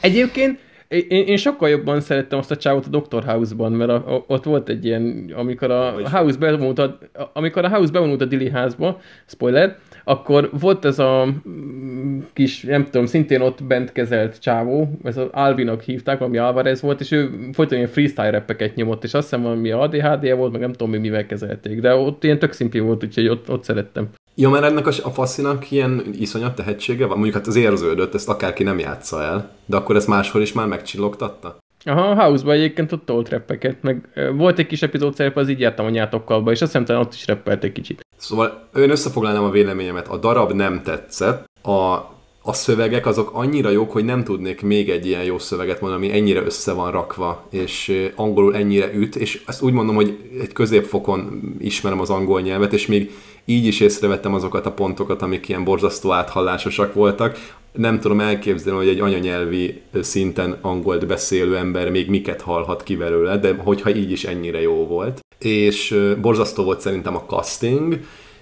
Egyébként 0.00 0.58
én, 0.92 1.26
én 1.26 1.36
sokkal 1.36 1.68
jobban 1.68 2.00
szerettem 2.00 2.38
azt 2.38 2.50
a 2.50 2.56
csávot 2.56 2.86
a 2.90 2.98
Dr. 2.98 3.24
House-ban, 3.24 3.72
mert 3.72 3.90
a, 3.90 4.14
a, 4.14 4.24
ott 4.26 4.44
volt 4.44 4.68
egy 4.68 4.84
ilyen, 4.84 5.32
amikor 5.36 5.70
a. 5.70 6.08
House 6.08 6.38
bevonult 6.38 6.78
a, 6.78 6.98
amikor 7.32 7.64
a 7.64 7.68
House 7.68 7.92
bevonult 7.92 8.20
a 8.20 8.24
Dilly 8.24 8.50
házba, 8.50 9.00
spoiler, 9.26 9.78
akkor 10.04 10.50
volt 10.60 10.84
ez 10.84 10.98
a 10.98 11.26
mm, 11.48 12.18
kis, 12.32 12.62
nem 12.62 12.84
tudom, 12.84 13.06
szintén 13.06 13.40
ott 13.40 13.64
bent 13.64 13.92
kezelt 13.92 14.40
csávó, 14.40 14.98
ez 15.04 15.16
az 15.16 15.28
Alvinak 15.32 15.82
hívták, 15.82 16.18
valami 16.18 16.38
Alvarez 16.38 16.80
volt, 16.80 17.00
és 17.00 17.10
ő 17.10 17.48
folyton 17.52 17.78
ilyen 17.78 17.90
freestyle 17.90 18.30
rappeket 18.30 18.74
nyomott, 18.74 19.04
és 19.04 19.14
azt 19.14 19.28
hiszem 19.28 19.42
valami 19.42 19.70
ADHD 19.70 20.36
volt, 20.36 20.52
meg 20.52 20.60
nem 20.60 20.72
tudom, 20.72 21.00
mivel 21.00 21.26
kezelték, 21.26 21.80
de 21.80 21.94
ott 21.94 22.24
ilyen 22.24 22.38
tök 22.38 22.52
szimpi 22.52 22.78
volt, 22.78 23.04
úgyhogy 23.04 23.28
ott, 23.28 23.50
ott 23.50 23.64
szerettem. 23.64 24.08
Ja, 24.34 24.48
mert 24.48 24.64
ennek 24.64 24.86
a, 24.86 24.92
faszinak 24.92 25.70
ilyen 25.70 26.02
iszonyat 26.18 26.54
tehetsége 26.54 27.06
van? 27.06 27.14
Mondjuk 27.14 27.36
hát 27.36 27.46
az 27.46 27.56
érződött, 27.56 28.14
ezt 28.14 28.28
akárki 28.28 28.62
nem 28.62 28.78
játsza 28.78 29.22
el, 29.22 29.50
de 29.66 29.76
akkor 29.76 29.96
ezt 29.96 30.08
máshol 30.08 30.42
is 30.42 30.52
már 30.52 30.66
megcsillogtatta? 30.66 31.58
Aha, 31.84 32.00
a 32.00 32.22
House-ban 32.22 32.54
egyébként 32.54 32.92
ott 32.92 33.04
tolt 33.04 33.28
reppeket, 33.28 33.82
meg 33.82 34.08
volt 34.36 34.58
egy 34.58 34.66
kis 34.66 34.82
epizód 34.82 35.14
szerep, 35.14 35.36
az 35.36 35.48
így 35.48 35.60
jártam 35.60 35.86
a 35.86 35.90
nyátokkal 35.90 36.50
és 36.50 36.62
azt 36.62 36.76
hiszem 36.76 36.98
ott 36.98 37.12
is 37.12 37.26
reppelt 37.26 37.64
egy 37.64 37.72
kicsit. 37.72 38.06
Szóval 38.16 38.68
én 38.76 38.90
összefoglalnám 38.90 39.44
a 39.44 39.50
véleményemet, 39.50 40.08
a 40.08 40.16
darab 40.16 40.52
nem 40.52 40.82
tetszett, 40.82 41.50
a, 41.62 42.10
a 42.42 42.52
szövegek 42.52 43.06
azok 43.06 43.30
annyira 43.32 43.70
jók, 43.70 43.92
hogy 43.92 44.04
nem 44.04 44.24
tudnék 44.24 44.62
még 44.62 44.90
egy 44.90 45.06
ilyen 45.06 45.24
jó 45.24 45.38
szöveget 45.38 45.80
mondani, 45.80 46.06
ami 46.06 46.18
ennyire 46.18 46.42
össze 46.42 46.72
van 46.72 46.90
rakva, 46.90 47.46
és 47.50 48.08
angolul 48.14 48.56
ennyire 48.56 48.92
üt, 48.94 49.16
és 49.16 49.42
ezt 49.46 49.62
úgy 49.62 49.72
mondom, 49.72 49.94
hogy 49.94 50.18
egy 50.40 50.52
középfokon 50.52 51.40
ismerem 51.58 52.00
az 52.00 52.10
angol 52.10 52.40
nyelvet, 52.40 52.72
és 52.72 52.86
még 52.86 53.10
így 53.44 53.66
is 53.66 53.80
észrevettem 53.80 54.34
azokat 54.34 54.66
a 54.66 54.72
pontokat, 54.72 55.22
amik 55.22 55.48
ilyen 55.48 55.64
borzasztó 55.64 56.12
áthallásosak 56.12 56.94
voltak. 56.94 57.36
Nem 57.72 58.00
tudom 58.00 58.20
elképzelni, 58.20 58.78
hogy 58.78 58.88
egy 58.88 59.00
anyanyelvi 59.00 59.80
szinten 60.00 60.58
angolt 60.60 61.06
beszélő 61.06 61.56
ember 61.56 61.90
még 61.90 62.08
miket 62.08 62.40
hallhat 62.40 62.82
ki 62.82 62.96
belőle, 62.96 63.38
de 63.38 63.54
hogyha 63.54 63.94
így 63.94 64.10
is 64.10 64.24
ennyire 64.24 64.60
jó 64.60 64.86
volt. 64.86 65.20
És 65.38 65.98
borzasztó 66.20 66.64
volt 66.64 66.80
szerintem 66.80 67.16
a 67.16 67.24
casting, 67.26 68.00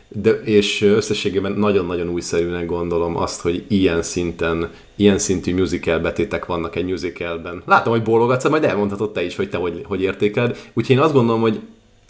de, 0.09 0.31
és 0.31 0.83
összességében 0.83 1.53
nagyon-nagyon 1.53 2.09
újszerűnek 2.09 2.67
gondolom 2.67 3.17
azt, 3.17 3.41
hogy 3.41 3.65
ilyen 3.69 4.03
szinten, 4.03 4.71
ilyen 4.97 5.19
szintű 5.19 5.55
musical 5.55 5.99
betétek 5.99 6.47
vannak 6.47 6.77
egy 6.77 6.87
musicalben. 6.87 7.63
Látom, 7.67 7.93
hogy 7.93 8.03
bólogatsz, 8.03 8.49
majd 8.49 8.65
elmondhatod 8.65 9.13
te 9.13 9.25
is, 9.25 9.37
hogy 9.37 9.51
te 9.51 9.57
hogy, 9.57 9.83
hogy 9.85 10.03
értékeled. 10.03 10.59
Úgyhogy 10.73 10.97
én 10.97 11.03
azt 11.03 11.13
gondolom, 11.13 11.41
hogy 11.41 11.61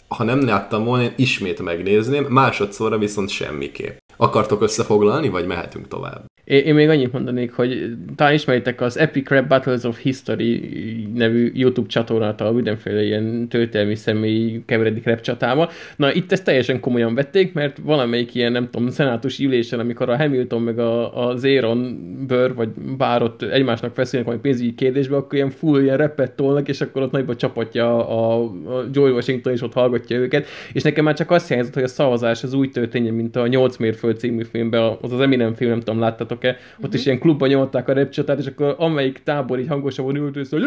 ha 0.07 0.23
nem 0.23 0.45
láttam 0.45 0.83
volna, 0.83 1.03
én 1.03 1.13
ismét 1.15 1.61
megnézném, 1.61 2.25
másodszorra 2.29 2.97
viszont 2.97 3.29
semmiképp. 3.29 3.97
Akartok 4.17 4.61
összefoglalni, 4.61 5.29
vagy 5.29 5.45
mehetünk 5.45 5.87
tovább? 5.87 6.30
Én, 6.51 6.73
még 6.73 6.89
annyit 6.89 7.11
mondanék, 7.11 7.53
hogy 7.53 7.95
talán 8.15 8.33
ismeritek 8.33 8.81
az 8.81 8.97
Epic 8.97 9.29
Rap 9.29 9.47
Battles 9.47 9.83
of 9.83 9.99
History 9.99 10.69
nevű 11.13 11.51
YouTube 11.53 11.87
csatornát, 11.87 12.41
a 12.41 12.51
mindenféle 12.51 13.03
ilyen 13.03 13.47
történelmi 13.49 13.95
személy 13.95 14.61
keveredik 14.65 15.05
rap 15.05 15.21
csatába. 15.21 15.69
Na 15.95 16.13
itt 16.13 16.31
ezt 16.31 16.43
teljesen 16.43 16.79
komolyan 16.79 17.15
vették, 17.15 17.53
mert 17.53 17.77
valamelyik 17.83 18.35
ilyen, 18.35 18.51
nem 18.51 18.69
tudom, 18.69 18.89
szenátus 18.89 19.39
ülésen, 19.39 19.79
amikor 19.79 20.09
a 20.09 20.17
Hamilton 20.17 20.61
meg 20.61 20.79
a, 20.79 21.27
a 21.27 21.35
Zéron 21.35 21.99
bőr, 22.27 22.53
vagy 22.55 22.69
bár 22.97 23.21
ott 23.21 23.41
egymásnak 23.41 23.93
feszülnek 23.93 24.27
majd 24.29 24.39
pénzügyi 24.39 24.75
kérdésbe, 24.75 25.15
akkor 25.15 25.33
ilyen 25.33 25.49
full 25.49 25.81
ilyen 25.81 25.97
repet 25.97 26.31
tolnak, 26.31 26.67
és 26.67 26.81
akkor 26.81 27.01
ott 27.01 27.11
nagyba 27.11 27.35
csapatja 27.35 28.07
a, 28.07 28.43
a 28.43 28.83
Joy 28.91 29.11
Washington, 29.11 29.53
és 29.53 29.61
ott 29.61 29.73
hallgatja 29.73 30.17
őket. 30.17 30.47
És 30.73 30.83
nekem 30.83 31.03
már 31.03 31.15
csak 31.15 31.31
azt 31.31 31.47
hiányzott, 31.47 31.73
hogy 31.73 31.83
a 31.83 31.87
szavazás 31.87 32.43
az 32.43 32.53
úgy 32.53 32.71
történjen, 32.71 33.13
mint 33.13 33.35
a 33.35 33.47
8 33.47 33.77
mérföld 33.77 34.19
című 34.19 34.43
filmben, 34.43 34.97
az 35.01 35.11
az 35.11 35.19
Eminem 35.19 35.53
film, 35.53 35.69
nem 35.69 35.79
tudom, 35.79 35.99
láttátok 35.99 36.40
ott 36.49 36.57
uh-huh. 36.77 36.93
is 36.93 37.05
ilyen 37.05 37.19
klubban 37.19 37.49
nyomták 37.49 37.87
a 37.87 37.93
repcsatát, 37.93 38.39
és 38.39 38.45
akkor 38.45 38.75
amelyik 38.77 39.23
tábor 39.23 39.59
így 39.59 39.67
hangosabban 39.67 40.15
ült, 40.15 40.35
és 40.35 40.47
hogy 40.49 40.63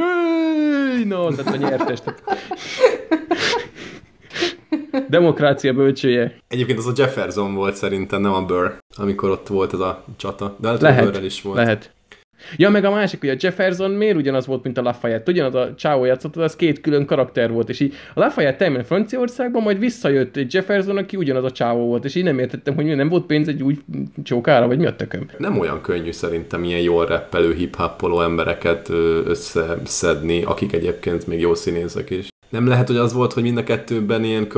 no, 1.05 1.35
tehát 1.35 1.55
a 1.55 1.57
nyertes. 1.57 2.01
Tehát... 2.01 2.22
Demokrácia 5.09 5.72
bölcsője. 5.72 6.37
Egyébként 6.49 6.79
az 6.79 6.87
a 6.87 6.93
Jefferson 6.97 7.55
volt 7.55 7.77
szerintem, 7.77 8.20
nem 8.20 8.33
a 8.33 8.45
Burr, 8.45 8.72
amikor 8.97 9.31
ott 9.31 9.47
volt 9.47 9.72
ez 9.72 9.81
a 9.81 10.05
csata. 10.16 10.57
De 10.61 10.72
lehet, 10.81 11.22
is 11.22 11.43
volt. 11.43 11.57
Lehet. 11.57 11.93
Ja, 12.57 12.71
meg 12.71 12.85
a 12.85 12.91
másik, 12.91 13.21
hogy 13.21 13.29
a 13.29 13.37
Jefferson 13.39 13.91
miért 13.91 14.17
ugyanaz 14.17 14.47
volt, 14.47 14.63
mint 14.63 14.79
a 14.79 14.83
Lafayette? 14.83 15.31
Ugyanaz 15.31 15.55
a 15.55 15.75
Chao 15.77 16.05
játszott, 16.05 16.37
az 16.37 16.57
két 16.57 16.81
külön 16.81 17.07
karakter 17.07 17.51
volt, 17.51 17.69
és 17.69 17.81
így 17.81 17.95
a 18.15 18.21
Lafayette 18.21 18.65
elment 18.65 18.87
Franciaországban, 18.87 19.63
majd 19.63 19.79
visszajött 19.79 20.37
egy 20.37 20.55
Jefferson, 20.55 20.97
aki 20.97 21.17
ugyanaz 21.17 21.45
a 21.45 21.51
Chao 21.51 21.79
volt, 21.79 22.05
és 22.05 22.15
így 22.15 22.25
nem 22.25 22.39
értettem, 22.39 22.75
hogy 22.75 22.85
nem 22.85 23.09
volt 23.09 23.27
pénz 23.27 23.49
egy 23.49 23.63
új 23.63 23.79
csókára, 24.23 24.67
vagy 24.67 24.79
mi 24.79 24.87
a 24.87 24.97
tököm. 24.97 25.27
Nem 25.39 25.59
olyan 25.59 25.81
könnyű 25.81 26.11
szerintem 26.11 26.65
ilyen 26.65 26.81
jól 26.81 27.07
reppelő 27.07 27.55
hip 27.55 27.77
embereket 28.25 28.89
összeszedni, 29.27 30.43
akik 30.43 30.73
egyébként 30.73 31.27
még 31.27 31.41
jó 31.41 31.55
színészek 31.55 32.11
is. 32.11 32.29
Nem 32.49 32.67
lehet, 32.67 32.87
hogy 32.87 32.97
az 32.97 33.13
volt, 33.13 33.33
hogy 33.33 33.43
mind 33.43 33.57
a 33.57 33.63
kettőben 33.63 34.25
ilyen, 34.25 34.49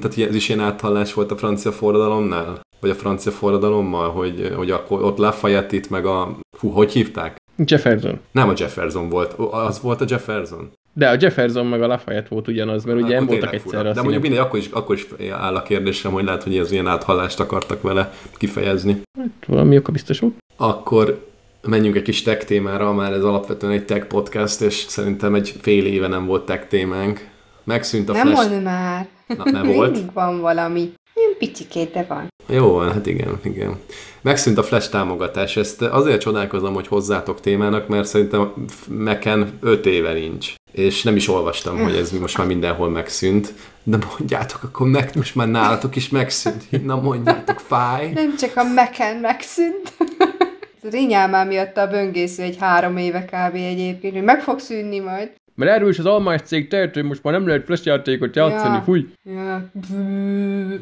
tehát 0.00 0.28
ez 0.28 0.34
is 0.34 0.48
ilyen 0.48 0.60
áthallás 0.60 1.14
volt 1.14 1.30
a 1.30 1.36
francia 1.36 1.72
forradalomnál? 1.72 2.60
Vagy 2.80 2.90
a 2.90 2.94
francia 2.94 3.32
forradalommal, 3.32 4.10
hogy, 4.10 4.52
hogy 4.56 4.70
akkor 4.70 5.02
ott 5.02 5.18
Lafayette 5.18 5.76
itt 5.76 5.90
meg 5.90 6.06
a 6.06 6.38
Fú, 6.58 6.68
hogy 6.68 6.92
hívták? 6.92 7.36
Jefferson. 7.64 8.20
Nem 8.32 8.48
a 8.48 8.52
Jefferson 8.56 9.08
volt, 9.08 9.32
az 9.50 9.80
volt 9.80 10.00
a 10.00 10.04
Jefferson. 10.08 10.70
De 10.92 11.08
a 11.08 11.16
Jefferson 11.20 11.66
meg 11.66 11.82
a 11.82 11.86
Lafayette 11.86 12.28
volt 12.30 12.48
ugyanaz, 12.48 12.84
mert 12.84 13.00
ugye 13.00 13.14
nem 13.14 13.26
voltak 13.26 13.54
egyszerre. 13.54 13.92
De 13.92 14.00
mondjuk 14.02 14.22
mindegy, 14.22 14.40
akkor 14.40 14.58
is, 14.58 14.68
akkor 14.72 14.94
is 14.94 15.06
áll 15.30 15.56
a 15.56 15.62
kérdésem, 15.62 16.12
hogy 16.12 16.24
lehet, 16.24 16.42
hogy 16.42 16.56
ez 16.56 16.72
ilyen 16.72 16.86
áthallást 16.86 17.40
akartak 17.40 17.82
vele 17.82 18.12
kifejezni. 18.36 19.00
Hát 19.18 19.46
valami 19.46 19.76
oka 19.76 19.92
biztos 19.92 20.18
volt. 20.18 20.34
Akkor 20.56 21.28
menjünk 21.62 21.96
egy 21.96 22.02
kis 22.02 22.22
tech 22.22 22.44
témára, 22.44 22.92
már 22.92 23.12
ez 23.12 23.24
alapvetően 23.24 23.72
egy 23.72 23.84
tech 23.84 24.06
podcast, 24.06 24.60
és 24.60 24.74
szerintem 24.74 25.34
egy 25.34 25.54
fél 25.60 25.86
éve 25.86 26.08
nem 26.08 26.26
volt 26.26 26.46
tech 26.46 26.66
témánk. 26.66 27.28
Megszűnt 27.64 28.08
a 28.08 28.12
nem 28.12 28.26
flash... 28.26 28.50
Nem 28.50 28.62
már. 28.62 29.08
Na, 29.36 29.50
nem 29.50 29.66
volt? 29.74 29.92
Mindig 29.92 30.12
van 30.12 30.40
valami. 30.40 30.92
Ilyen 31.20 31.36
picikét, 31.38 31.92
de 31.92 32.04
van. 32.08 32.28
Jó, 32.48 32.78
hát 32.78 33.06
igen, 33.06 33.38
igen. 33.42 33.76
Megszűnt 34.20 34.58
a 34.58 34.62
Flash 34.62 34.90
támogatás. 34.90 35.56
Ezt 35.56 35.82
azért 35.82 36.20
csodálkozom, 36.20 36.74
hogy 36.74 36.86
hozzátok 36.86 37.40
témának, 37.40 37.88
mert 37.88 38.08
szerintem 38.08 38.52
Meken 38.88 39.58
5 39.60 39.86
éve 39.86 40.12
nincs. 40.12 40.54
És 40.72 41.02
nem 41.02 41.16
is 41.16 41.28
olvastam, 41.28 41.82
hogy 41.82 41.96
ez 41.96 42.10
most 42.10 42.38
már 42.38 42.46
mindenhol 42.46 42.88
megszűnt. 42.88 43.54
De 43.82 43.98
mondjátok, 44.18 44.62
akkor 44.62 44.88
meg, 44.88 45.10
most 45.14 45.34
már 45.34 45.48
nálatok 45.48 45.96
is 45.96 46.08
megszűnt. 46.08 46.84
Na 46.84 47.00
mondjátok, 47.00 47.60
fáj. 47.60 48.10
Nem 48.12 48.36
csak 48.36 48.56
a 48.56 48.64
Meken 48.64 49.16
megszűnt. 49.16 49.92
Rinyálmán 50.90 51.46
miatt 51.46 51.76
a 51.76 51.86
böngésző 51.86 52.42
egy 52.42 52.56
három 52.60 52.96
éve 52.96 53.24
kb. 53.24 53.54
egyébként, 53.54 54.14
hogy 54.14 54.22
meg 54.22 54.42
fog 54.42 54.58
szűnni 54.58 54.98
majd. 54.98 55.30
Mert 55.60 55.72
erről 55.72 55.88
is 55.88 55.98
az 55.98 56.06
almás 56.06 56.40
cég 56.40 56.68
tehet, 56.68 56.94
hogy 56.94 57.04
most 57.04 57.22
már 57.22 57.32
nem 57.32 57.46
lehet 57.46 57.64
flash 57.64 57.86
játékot 57.86 58.36
játszani, 58.36 58.74
ja. 58.74 58.82
fúj. 58.82 59.06
Ja. 59.24 59.70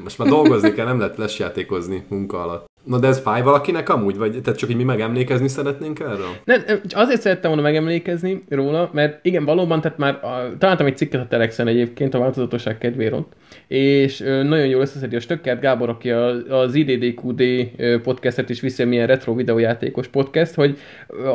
Most 0.02 0.18
már 0.18 0.28
dolgozni 0.28 0.72
kell, 0.72 0.86
nem 0.86 0.98
lehet 0.98 1.14
flash 1.14 1.40
játékozni 1.40 2.04
munka 2.08 2.42
alatt. 2.42 2.67
Na 2.84 2.98
de 2.98 3.06
ez 3.06 3.18
fáj 3.18 3.42
valakinek 3.42 3.88
amúgy? 3.88 4.16
Vagy 4.16 4.40
tehát 4.42 4.58
csak 4.58 4.70
így 4.70 4.76
mi 4.76 4.84
megemlékezni 4.84 5.48
szeretnénk 5.48 6.00
erről? 6.00 6.30
Nem, 6.44 6.62
azért 6.90 7.20
szerettem 7.20 7.50
volna 7.50 7.66
megemlékezni 7.66 8.44
róla, 8.48 8.90
mert 8.92 9.24
igen, 9.24 9.44
valóban, 9.44 9.80
tehát 9.80 9.98
már 9.98 10.14
a, 10.24 10.56
találtam 10.58 10.86
egy 10.86 10.96
cikket 10.96 11.20
a 11.20 11.26
Telexen 11.26 11.66
egyébként 11.66 12.14
a 12.14 12.18
változatosság 12.18 12.78
kedvéért 12.78 13.14
és 13.66 14.20
ö, 14.20 14.42
nagyon 14.42 14.66
jól 14.66 14.80
összeszedi 14.80 15.16
a 15.16 15.20
Stöckert 15.20 15.60
Gábor, 15.60 15.88
aki 15.88 16.10
a, 16.10 16.26
az 16.48 16.74
IDDQD 16.74 17.42
podcastet 18.02 18.50
is 18.50 18.60
viszi, 18.60 18.84
milyen 18.84 19.06
retro 19.06 19.34
videójátékos 19.34 20.08
podcast, 20.08 20.54
hogy 20.54 20.78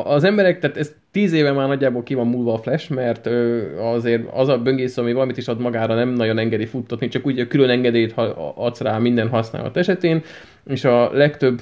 az 0.04 0.24
emberek, 0.24 0.60
tehát 0.60 0.78
ez 0.78 0.94
tíz 1.12 1.34
éve 1.34 1.52
már 1.52 1.68
nagyjából 1.68 2.04
ki 2.04 2.14
van 2.14 2.28
múlva 2.28 2.54
a 2.54 2.58
Flash, 2.58 2.92
mert 2.92 3.26
ö, 3.26 3.62
azért 3.80 4.24
az 4.34 4.48
a 4.48 4.58
böngésző, 4.58 5.02
ami 5.02 5.14
valamit 5.14 5.38
is 5.38 5.48
ad 5.48 5.60
magára, 5.60 5.96
nem 5.96 6.10
nagyon 6.10 6.38
engedi 6.38 6.66
futtatni, 6.66 7.08
csak 7.08 7.26
úgy 7.26 7.48
külön 7.48 7.70
engedélyt 7.70 8.14
adsz 8.56 8.82
rá 8.82 8.98
minden 8.98 9.30
használat 9.30 9.78
esetén, 9.78 10.24
és 10.68 10.84
a 10.84 11.12
legtöbb 11.14 11.62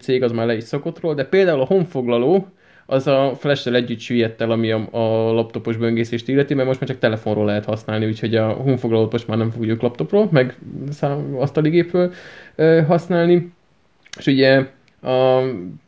cég 0.00 0.22
az 0.22 0.32
már 0.32 0.46
le 0.46 0.56
is 0.56 0.64
szokott 0.64 1.00
róla, 1.00 1.14
de 1.14 1.24
például 1.24 1.60
a 1.60 1.64
honfoglaló, 1.64 2.48
az 2.86 3.06
a 3.06 3.32
flash 3.38 3.66
együtt 3.66 3.98
süllyedett 3.98 4.40
el, 4.40 4.50
ami 4.50 4.70
a, 4.70 4.88
a 4.90 5.32
laptopos 5.32 5.76
böngészést 5.76 6.28
illeti, 6.28 6.54
mert 6.54 6.66
most 6.66 6.80
már 6.80 6.88
csak 6.88 6.98
telefonról 6.98 7.44
lehet 7.44 7.64
használni, 7.64 8.06
úgyhogy 8.06 8.34
a 8.34 8.48
honfoglalót 8.48 9.12
most 9.12 9.28
már 9.28 9.38
nem 9.38 9.50
fogjuk 9.50 9.82
laptopról, 9.82 10.28
meg 10.30 10.56
asztali 11.38 11.70
gépről 11.70 12.12
ö, 12.54 12.82
használni. 12.86 13.52
És 14.18 14.26
ugye 14.26 14.66
a, 15.02 15.42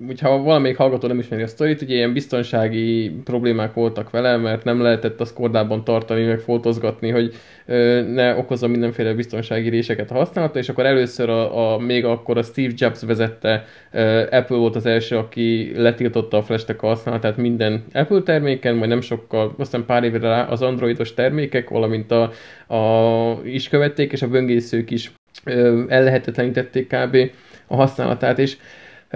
hogyha 0.06 0.42
valamelyik 0.42 0.76
hallgató 0.76 1.08
nem 1.08 1.18
ismeri 1.18 1.42
a 1.42 1.46
sztorit, 1.46 1.82
ugye 1.82 1.94
ilyen 1.94 2.12
biztonsági 2.12 3.10
problémák 3.24 3.74
voltak 3.74 4.10
vele, 4.10 4.36
mert 4.36 4.64
nem 4.64 4.80
lehetett 4.80 5.20
a 5.20 5.26
kordában 5.34 5.84
tartani, 5.84 6.24
meg 6.24 6.38
fotozgatni, 6.38 7.10
hogy 7.10 7.34
ö, 7.66 8.02
ne 8.02 8.36
okozza 8.36 8.66
mindenféle 8.66 9.12
biztonsági 9.12 9.68
réseket 9.68 10.10
a 10.10 10.14
használata, 10.14 10.58
és 10.58 10.68
akkor 10.68 10.86
először 10.86 11.28
a, 11.28 11.74
a 11.74 11.78
még 11.78 12.04
akkor 12.04 12.38
a 12.38 12.42
Steve 12.42 12.72
Jobs 12.76 13.02
vezette 13.06 13.64
ö, 13.92 14.20
Apple 14.30 14.56
volt 14.56 14.76
az 14.76 14.86
első, 14.86 15.16
aki 15.16 15.72
letiltotta 15.76 16.36
a 16.36 16.42
flash 16.42 16.74
a 16.78 16.86
használatát 16.86 17.36
minden 17.36 17.84
Apple 17.92 18.20
terméken, 18.20 18.74
majd 18.74 18.88
nem 18.88 19.00
sokkal, 19.00 19.54
aztán 19.58 19.84
pár 19.86 20.04
évre 20.04 20.28
rá 20.28 20.42
az 20.42 20.62
androidos 20.62 21.14
termékek, 21.14 21.68
valamint 21.68 22.10
a, 22.10 22.30
a 22.74 23.40
is 23.44 23.68
követték, 23.68 24.12
és 24.12 24.22
a 24.22 24.28
böngészők 24.28 24.90
is 24.90 25.12
ellehetetlenítették 25.88 26.86
kb. 26.86 27.16
a 27.66 27.76
használatát, 27.76 28.38
és 28.38 28.56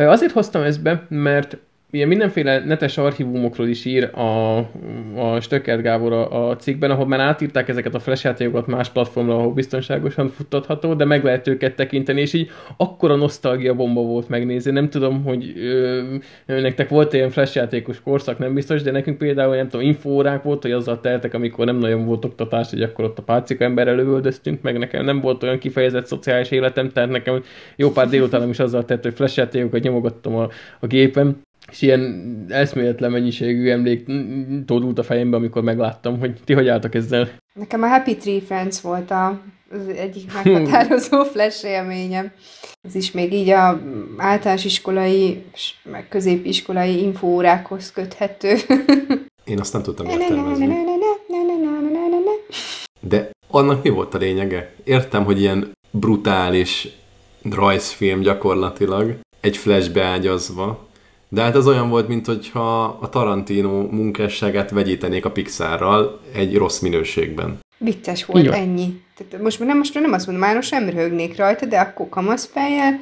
Azért 0.06 0.32
hoztam 0.32 0.62
ezt 0.62 0.82
be, 0.82 1.06
mert 1.08 1.58
ilyen 1.90 2.08
mindenféle 2.08 2.64
netes 2.64 2.98
archívumokról 2.98 3.66
is 3.66 3.84
ír 3.84 4.04
a, 4.04 4.56
a 5.16 5.40
Stöckert 5.40 5.82
Gábor 5.82 6.12
a, 6.12 6.48
a 6.48 6.56
cikkben, 6.56 6.90
ahol 6.90 7.06
már 7.06 7.20
átírták 7.20 7.68
ezeket 7.68 7.94
a 7.94 7.98
flash 7.98 8.24
játékokat 8.24 8.66
más 8.66 8.88
platformra, 8.88 9.34
ahol 9.34 9.52
biztonságosan 9.52 10.28
futtatható, 10.28 10.94
de 10.94 11.04
meg 11.04 11.24
lehet 11.24 11.48
őket 11.48 11.76
tekinteni, 11.76 12.20
és 12.20 12.32
így 12.32 12.50
akkora 12.76 13.16
nosztalgia 13.16 13.74
bomba 13.74 14.00
volt 14.00 14.28
megnézni. 14.28 14.70
Nem 14.70 14.90
tudom, 14.90 15.24
hogy 15.24 15.52
ö, 15.56 16.02
nektek 16.46 16.88
volt 16.88 17.12
ilyen 17.12 17.30
flash 17.30 17.56
játékos 17.56 18.00
korszak, 18.02 18.38
nem 18.38 18.54
biztos, 18.54 18.82
de 18.82 18.90
nekünk 18.90 19.18
például 19.18 19.56
nem 19.56 19.68
tudom, 19.68 19.86
infórák 19.86 20.42
volt, 20.42 20.62
hogy 20.62 20.72
azzal 20.72 21.00
teltek, 21.00 21.34
amikor 21.34 21.66
nem 21.66 21.76
nagyon 21.76 22.04
volt 22.04 22.24
oktatás, 22.24 22.70
hogy 22.70 22.82
akkor 22.82 23.04
ott 23.04 23.18
a 23.18 23.22
pácika 23.22 23.64
emberrel 23.64 23.96
lövöldöztünk, 23.96 24.62
meg 24.62 24.78
nekem 24.78 25.04
nem 25.04 25.20
volt 25.20 25.42
olyan 25.42 25.58
kifejezett 25.58 26.06
szociális 26.06 26.50
életem, 26.50 26.90
tehát 26.90 27.10
nekem 27.10 27.42
jó 27.76 27.90
pár 27.90 28.08
délután 28.08 28.48
is 28.48 28.58
azzal 28.58 28.84
tett, 28.84 29.02
hogy 29.02 29.14
flash 29.14 29.38
játékokat 29.38 29.82
nyomogattam 29.82 30.34
a, 30.34 30.48
a 30.80 30.86
gépem, 30.86 31.46
és 31.70 31.82
ilyen 31.82 32.44
eszméletlen 32.48 33.10
mennyiségű 33.10 33.70
emlék 33.70 34.06
tódult 34.66 34.98
a 34.98 35.02
fejembe, 35.02 35.36
amikor 35.36 35.62
megláttam, 35.62 36.18
hogy 36.18 36.40
ti 36.44 36.52
hogy 36.52 36.68
álltak 36.68 36.94
ezzel. 36.94 37.28
Nekem 37.54 37.82
a 37.82 37.86
Happy 37.86 38.16
Tree 38.16 38.40
Friends 38.40 38.80
volt 38.80 39.10
a, 39.10 39.40
az 39.70 39.88
egyik 39.96 40.32
meghatározó 40.34 41.22
flash 41.22 41.64
élményem. 41.64 42.32
Ez 42.82 42.94
is 42.94 43.10
még 43.10 43.32
így 43.32 43.48
a 43.48 43.80
általános 44.16 44.64
iskolai, 44.64 45.44
meg 45.82 46.08
középiskolai 46.08 47.02
infóórákhoz 47.02 47.92
köthető. 47.92 48.54
Én 49.44 49.60
azt 49.60 49.72
nem 49.72 49.82
tudtam 49.82 50.06
értelmezni. 50.06 50.68
De 53.00 53.30
annak 53.48 53.82
mi 53.82 53.88
volt 53.88 54.14
a 54.14 54.18
lényege? 54.18 54.72
Értem, 54.84 55.24
hogy 55.24 55.40
ilyen 55.40 55.72
brutális 55.90 56.88
rajzfilm 57.50 58.20
gyakorlatilag, 58.20 59.18
egy 59.40 59.56
flashbe 59.56 60.04
ágyazva, 60.04 60.87
de 61.28 61.42
hát 61.42 61.54
az 61.54 61.66
olyan 61.66 61.88
volt, 61.88 62.08
mint 62.08 62.26
hogyha 62.26 62.84
a 62.84 63.08
Tarantino 63.08 63.82
munkásságát 63.82 64.70
vegyítenék 64.70 65.24
a 65.24 65.30
Pixarral 65.30 66.20
egy 66.34 66.56
rossz 66.56 66.78
minőségben. 66.78 67.58
Vicces 67.78 68.24
volt, 68.24 68.44
Igen. 68.44 68.54
ennyi. 68.54 69.00
Tehát 69.16 69.44
most 69.44 69.58
már 69.58 69.68
nem, 69.68 69.78
most 69.78 69.94
már 69.94 70.02
nem 70.02 70.12
azt 70.12 70.26
mondom, 70.26 70.44
már 70.44 70.54
most 70.54 70.70
nem 70.70 70.88
röhögnék 70.88 71.36
rajta, 71.36 71.66
de 71.66 71.78
akkor 71.78 72.08
kamaszfejjel 72.08 73.00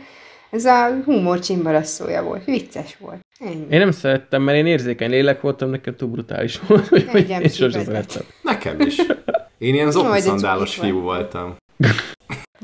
ez 0.51 0.64
a 0.64 1.03
humor 1.05 1.39
csimbarasszója 1.39 2.22
volt. 2.22 2.45
Vicces 2.45 2.97
volt. 3.01 3.20
Ennyi. 3.39 3.66
Én 3.70 3.79
nem 3.79 3.91
szerettem, 3.91 4.43
mert 4.43 4.59
én 4.59 4.66
érzékeny 4.66 5.11
lélek 5.11 5.41
voltam, 5.41 5.70
nekem 5.70 5.97
túl 5.97 6.09
brutális 6.09 6.61
volt, 6.68 6.89
hogy, 6.89 7.09
hogy 7.09 7.29
én 7.29 7.49
sosem 7.49 7.85
szerettem. 7.85 8.22
Nekem 8.43 8.81
is. 8.81 8.97
Én 9.59 9.74
ilyen 9.74 9.91
zokniszandálos 9.91 10.74
fiú 10.74 11.01
voltam. 11.01 11.57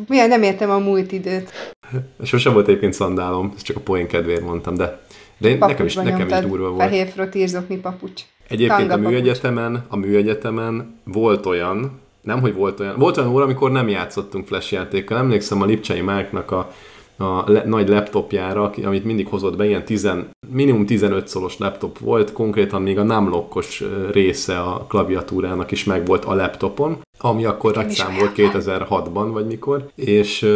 Milyen 0.09 0.29
nem 0.29 0.43
értem 0.43 0.71
a 0.71 0.79
múlt 0.79 1.13
időt. 1.13 1.75
Sose 2.23 2.51
volt 2.51 2.69
egyébként 2.69 2.93
szandálom, 2.93 3.53
ezt 3.57 3.65
csak 3.65 3.77
a 3.77 3.81
poén 3.81 4.07
kedvéért 4.07 4.43
mondtam, 4.43 4.75
de 4.75 5.01
de 5.43 5.49
én, 5.49 5.59
nekem 5.59 5.86
is, 5.86 5.95
nekem 5.95 6.28
is 6.28 6.38
durva 6.38 6.68
volt. 6.68 6.82
Fehér 6.82 7.09
frotírzokni 7.09 7.76
papucs. 7.76 8.22
Egyébként 8.49 8.88
Tanga 8.88 9.07
a 9.07 9.11
műegyetemen, 9.11 9.84
a 9.88 9.97
műegyetemen 9.97 11.01
volt 11.05 11.47
olyan, 11.47 12.01
nem, 12.22 12.40
hogy 12.40 12.55
volt 12.55 12.80
olyan, 12.80 12.99
volt 12.99 13.16
olyan 13.16 13.30
óra, 13.30 13.45
amikor 13.45 13.70
nem 13.70 13.88
játszottunk 13.88 14.47
flash 14.47 14.72
játékkal. 14.72 15.18
Emlékszem 15.18 15.62
a 15.62 15.64
Lipcsei 15.64 16.01
Márknak 16.01 16.51
a, 16.51 16.72
a 17.16 17.51
le, 17.51 17.64
nagy 17.64 17.88
laptopjára, 17.88 18.72
amit 18.84 19.05
mindig 19.05 19.26
hozott 19.26 19.57
be, 19.57 19.66
ilyen 19.66 19.84
10, 19.84 20.11
minimum 20.53 20.86
15 20.86 21.28
szolos 21.28 21.59
laptop 21.59 21.99
volt, 21.99 22.32
konkrétan 22.32 22.82
még 22.82 22.99
a 22.99 23.03
námlokkos 23.03 23.84
része 24.12 24.61
a 24.61 24.86
klaviatúrának 24.88 25.70
is 25.70 25.84
megvolt 25.84 26.24
a 26.24 26.34
laptopon, 26.34 27.01
ami 27.18 27.45
akkor 27.45 27.74
nagy 27.74 27.90
szám 27.90 28.14
volt 28.18 28.32
2006-ban, 28.36 29.28
vagy 29.32 29.47
mikor, 29.47 29.88
és 29.95 30.47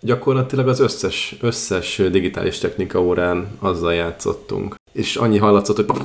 gyakorlatilag 0.00 0.68
az 0.68 0.80
összes, 0.80 1.36
összes 1.40 2.02
digitális 2.10 2.58
technika 2.58 3.02
órán 3.02 3.48
azzal 3.58 3.94
játszottunk. 3.94 4.74
És 4.92 5.16
annyi 5.16 5.38
hallatszott, 5.38 5.76
hogy 5.76 6.00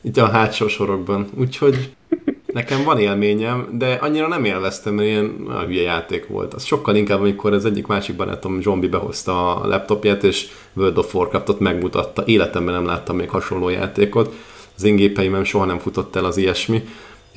itt 0.00 0.16
a 0.16 0.26
hátsó 0.26 0.68
sorokban. 0.68 1.26
Úgyhogy 1.38 1.92
nekem 2.46 2.84
van 2.84 2.98
élményem, 2.98 3.68
de 3.78 3.98
annyira 4.00 4.28
nem 4.28 4.44
élveztem, 4.44 4.94
mert 4.94 5.08
ilyen 5.08 5.46
a 5.48 5.60
hülye 5.60 5.82
játék 5.82 6.26
volt. 6.26 6.54
Az 6.54 6.64
sokkal 6.64 6.96
inkább, 6.96 7.20
amikor 7.20 7.52
az 7.52 7.64
egyik 7.64 7.86
másik 7.86 8.16
barátom 8.16 8.60
Zsombi 8.60 8.88
behozta 8.88 9.56
a 9.56 9.66
laptopját, 9.66 10.24
és 10.24 10.48
World 10.72 10.98
of 10.98 11.14
Warcraftot 11.14 11.60
megmutatta. 11.60 12.22
Életemben 12.26 12.74
nem 12.74 12.86
láttam 12.86 13.16
még 13.16 13.30
hasonló 13.30 13.68
játékot. 13.68 14.34
Az 14.76 14.84
én 14.84 14.96
gépeimem 14.96 15.44
soha 15.44 15.64
nem 15.64 15.78
futott 15.78 16.16
el 16.16 16.24
az 16.24 16.36
ilyesmi 16.36 16.84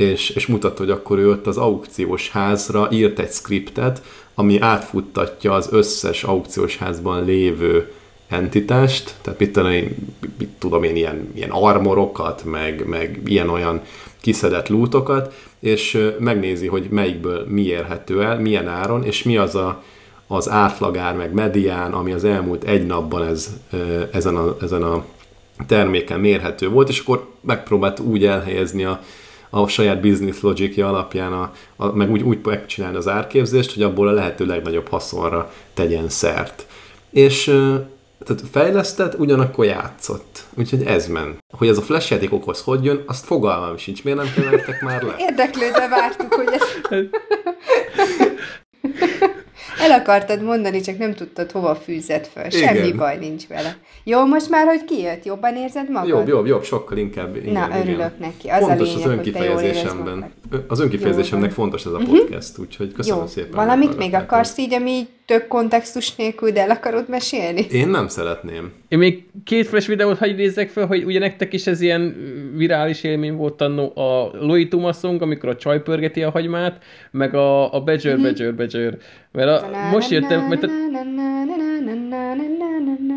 és, 0.02 0.30
és 0.30 0.48
mutatta, 0.48 0.82
hogy 0.82 0.92
akkor 0.92 1.18
ő 1.18 1.30
ott 1.30 1.48
az 1.48 1.58
aukciós 1.58 2.30
házra 2.30 2.88
írt 2.92 3.20
egy 3.20 3.32
skriptet, 3.32 4.02
ami 4.36 4.60
átfuttatja 4.60 5.54
az 5.54 5.70
összes 5.72 6.24
aukciós 6.24 6.78
házban 6.78 7.26
lévő 7.26 7.92
entitást, 8.28 9.16
tehát 9.22 9.40
mit 9.40 9.58
én, 9.58 9.96
mit 10.38 10.50
tudom 10.60 10.84
én 10.84 10.96
ilyen, 10.96 11.32
ilyen 11.36 11.50
armorokat, 11.50 12.44
meg, 12.44 12.88
meg 12.88 13.20
ilyen-olyan 13.26 13.82
kiszedett 14.22 14.68
lútokat, 14.68 15.34
és 15.60 16.12
megnézi, 16.20 16.68
hogy 16.68 16.88
melyikből 16.90 17.46
mi 17.48 17.62
érhető 17.62 18.24
el, 18.24 18.40
milyen 18.40 18.68
áron, 18.68 19.04
és 19.04 19.24
mi 19.24 19.38
az 19.38 19.56
a, 19.56 19.84
az 20.28 20.50
átlagár, 20.50 21.16
meg 21.16 21.34
medián, 21.34 21.94
ami 21.94 22.12
az 22.12 22.24
elmúlt 22.24 22.64
egy 22.64 22.86
napban 22.86 23.28
ez, 23.28 23.50
ezen, 24.12 24.36
a, 24.36 24.56
ezen 24.62 24.84
a 24.84 25.06
terméken 25.68 26.20
mérhető 26.20 26.70
volt, 26.70 26.90
és 26.90 27.00
akkor 27.00 27.30
megpróbált 27.42 28.00
úgy 28.00 28.26
elhelyezni 28.26 28.84
a, 28.84 29.02
a 29.54 29.68
saját 29.68 30.02
business 30.02 30.42
logicja 30.42 30.88
alapján, 30.88 31.34
a, 31.34 31.52
a, 31.76 31.92
meg 31.92 32.12
úgy, 32.12 32.22
úgy 32.22 32.40
megcsinálni 32.44 32.98
az 32.98 33.08
árképzést, 33.08 33.74
hogy 33.74 33.84
abból 33.84 34.08
a 34.08 34.12
lehető 34.12 34.46
legnagyobb 34.46 34.88
haszonra 34.88 35.52
tegyen 35.74 36.10
szert. 36.10 36.66
És 37.10 37.44
tehát 38.26 38.44
fejlesztett, 38.52 39.20
ugyanakkor 39.20 39.66
játszott. 39.66 40.44
Úgyhogy 40.58 40.84
ez 40.84 41.08
ment. 41.08 41.38
Hogy 41.58 41.68
ez 41.68 41.78
a 41.78 41.82
flash 41.82 42.12
játékokhoz 42.12 42.62
hogy 42.62 42.84
jön, 42.84 43.04
azt 43.06 43.26
fogalmam 43.26 43.78
sincs. 43.78 44.04
Miért 44.04 44.20
nem 44.20 44.34
kevertek 44.36 44.82
már 44.82 45.02
le? 45.02 45.16
Érdeklődve 45.18 45.88
vártuk, 45.88 46.34
hogy 46.34 46.48
ez... 46.52 46.62
El 49.82 49.92
akartad 49.92 50.44
mondani, 50.44 50.82
csak 50.82 50.98
nem 50.98 51.14
tudtad, 51.14 51.52
hova 51.52 51.76
fűzed 51.76 52.28
fel. 52.34 52.50
Semmi 52.50 52.78
igen. 52.78 52.98
baj 52.98 53.18
nincs 53.18 53.48
vele. 53.48 53.78
Jó, 54.04 54.26
most 54.26 54.50
már, 54.50 54.66
hogy 54.66 54.84
kijött, 54.84 55.26
jobban 55.26 55.56
érzed 55.56 55.90
magad? 55.90 56.10
Jobb, 56.10 56.28
jobb, 56.28 56.46
jobb, 56.46 56.64
sokkal 56.64 56.98
inkább. 56.98 57.36
Igen, 57.36 57.54
Na, 57.54 57.80
örülök 57.80 57.96
igen. 57.96 58.14
neki. 58.20 58.48
Az 58.48 58.64
fontos 58.64 58.88
a 58.88 58.92
lényeg, 58.92 59.06
az 59.06 59.12
önkifejezésemben. 59.12 60.32
Az 60.68 60.80
önkifejezésemnek 60.80 61.52
fontos 61.52 61.86
ez 61.86 61.92
a 61.92 62.00
mhm. 62.00 62.10
podcast, 62.10 62.50
uh-huh. 62.50 62.66
úgyhogy 62.66 62.92
köszönöm 62.94 63.20
Jó. 63.20 63.28
szépen. 63.28 63.52
Valamit 63.52 63.98
még 63.98 64.14
akarsz 64.14 64.58
így, 64.58 64.74
ami 64.74 65.08
több 65.26 65.48
kontextus 65.48 66.16
nélkül, 66.16 66.52
de 66.52 66.62
el 66.62 66.70
akarod 66.70 67.10
mesélni? 67.10 67.66
Én 67.72 67.88
nem 67.88 68.08
szeretném. 68.08 68.72
Én 68.88 68.98
még 68.98 69.24
két 69.44 69.68
flash 69.68 69.88
videót 69.88 70.18
hagyj 70.18 70.34
nézzek 70.34 70.70
fel, 70.70 70.86
hogy 70.86 71.04
ugye 71.04 71.20
nektek 71.20 71.54
is 71.54 71.68
ez 71.68 71.82
ilyen 71.82 72.16
virális 72.56 73.04
élmény 73.04 73.36
volt 73.36 73.62
annó 73.62 73.92
a 73.96 74.32
Loituma 74.40 74.94
song, 74.94 75.22
amikor 75.22 75.50
a 75.50 75.56
csaj 75.56 75.82
pörgeti 75.82 76.24
a 76.24 76.30
hagymát, 76.30 76.84
meg 77.12 77.36
a, 77.36 77.74
a 77.74 77.82
Badger, 77.82 78.14
mm-hmm. 78.14 78.24
Badger, 78.24 78.56
Badger. 78.56 78.98
Mert 79.32 79.50
a, 79.50 79.70
most 79.92 80.10
jöttem, 80.10 80.48
mert 80.48 80.64
a, 80.64 80.68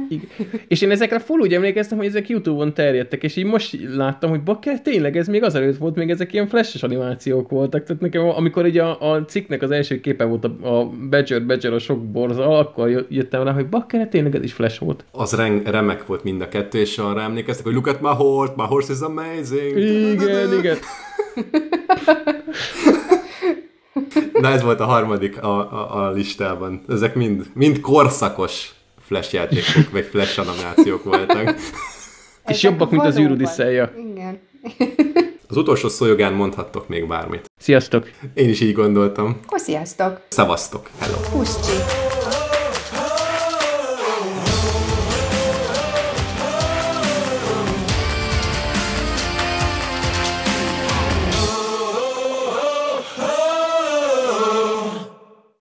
igen. 0.08 0.28
És 0.68 0.82
én 0.82 0.90
ezekre 0.90 1.18
full 1.18 1.38
úgy 1.38 1.54
emlékeztem, 1.54 1.98
hogy 1.98 2.06
ezek 2.06 2.28
Youtube-on 2.28 2.74
terjedtek, 2.74 3.22
és 3.22 3.36
így 3.36 3.44
most 3.44 3.78
láttam, 3.96 4.30
hogy 4.30 4.42
bakker, 4.42 4.82
tényleg 4.82 5.16
ez 5.16 5.28
még 5.28 5.42
azelőtt 5.42 5.76
volt, 5.76 5.94
még 5.94 6.10
ezek 6.10 6.32
ilyen 6.32 6.46
flashes 6.46 6.82
animációk 6.82 7.50
voltak. 7.50 7.82
Tehát 7.82 8.02
nekem, 8.02 8.28
amikor 8.28 8.66
így 8.66 8.78
a, 8.78 9.12
a 9.12 9.24
cikknek 9.24 9.62
az 9.62 9.70
első 9.70 10.00
képe 10.00 10.24
volt 10.24 10.44
a, 10.44 10.78
a 10.78 10.90
Badger, 11.10 11.46
Badger 11.46 11.72
a 11.72 11.78
sok 11.78 12.04
borza, 12.04 12.58
akkor 12.58 13.06
jöttem 13.08 13.42
rá, 13.42 13.52
hogy 13.52 13.68
bakker, 13.68 14.08
tényleg 14.08 14.34
ez 14.34 14.42
is 14.42 14.52
flash 14.52 14.80
volt. 14.80 15.04
Az 15.10 15.34
rem- 15.34 15.68
remek 15.68 16.06
volt 16.06 16.24
mind 16.24 16.40
a 16.40 16.48
kettő, 16.48 16.78
és 16.78 16.98
arra 16.98 17.20
emlékeztek, 17.20 17.64
hogy 17.64 17.74
look 17.74 17.86
at 17.86 18.00
my 18.00 18.14
horse, 18.16 18.52
my 18.56 18.66
horse 18.66 18.92
is 18.92 19.00
amazing. 19.00 19.76
Igen, 19.76 20.58
igen. 20.58 20.76
Na 24.40 24.48
ez 24.48 24.62
volt 24.62 24.80
a 24.80 24.84
harmadik 24.84 25.42
a, 25.42 25.72
a, 25.72 26.04
a 26.04 26.10
listában. 26.10 26.82
Ezek 26.88 27.14
mind, 27.14 27.46
mind 27.54 27.80
korszakos 27.80 28.74
flash 29.06 29.34
játékok, 29.34 29.90
vagy 29.92 30.04
flash 30.04 30.38
animációk 30.38 31.04
voltak. 31.04 31.54
És 32.46 32.62
jobbak, 32.62 32.90
mint 32.90 33.04
az 33.04 33.18
űrudisszelja. 33.18 33.92
Igen. 33.96 34.40
Az 35.48 35.56
utolsó 35.56 35.88
szójogán 35.88 36.32
mondhattok 36.32 36.88
még 36.88 37.06
bármit. 37.06 37.50
Sziasztok! 37.58 38.10
Én 38.34 38.48
is 38.48 38.60
így 38.60 38.74
gondoltam. 38.74 39.40
Akkor 39.46 39.60
sziasztok! 39.60 40.20
Szevasztok! 40.28 40.90
Hello! 40.98 41.16
Puszcsi! 41.32 42.13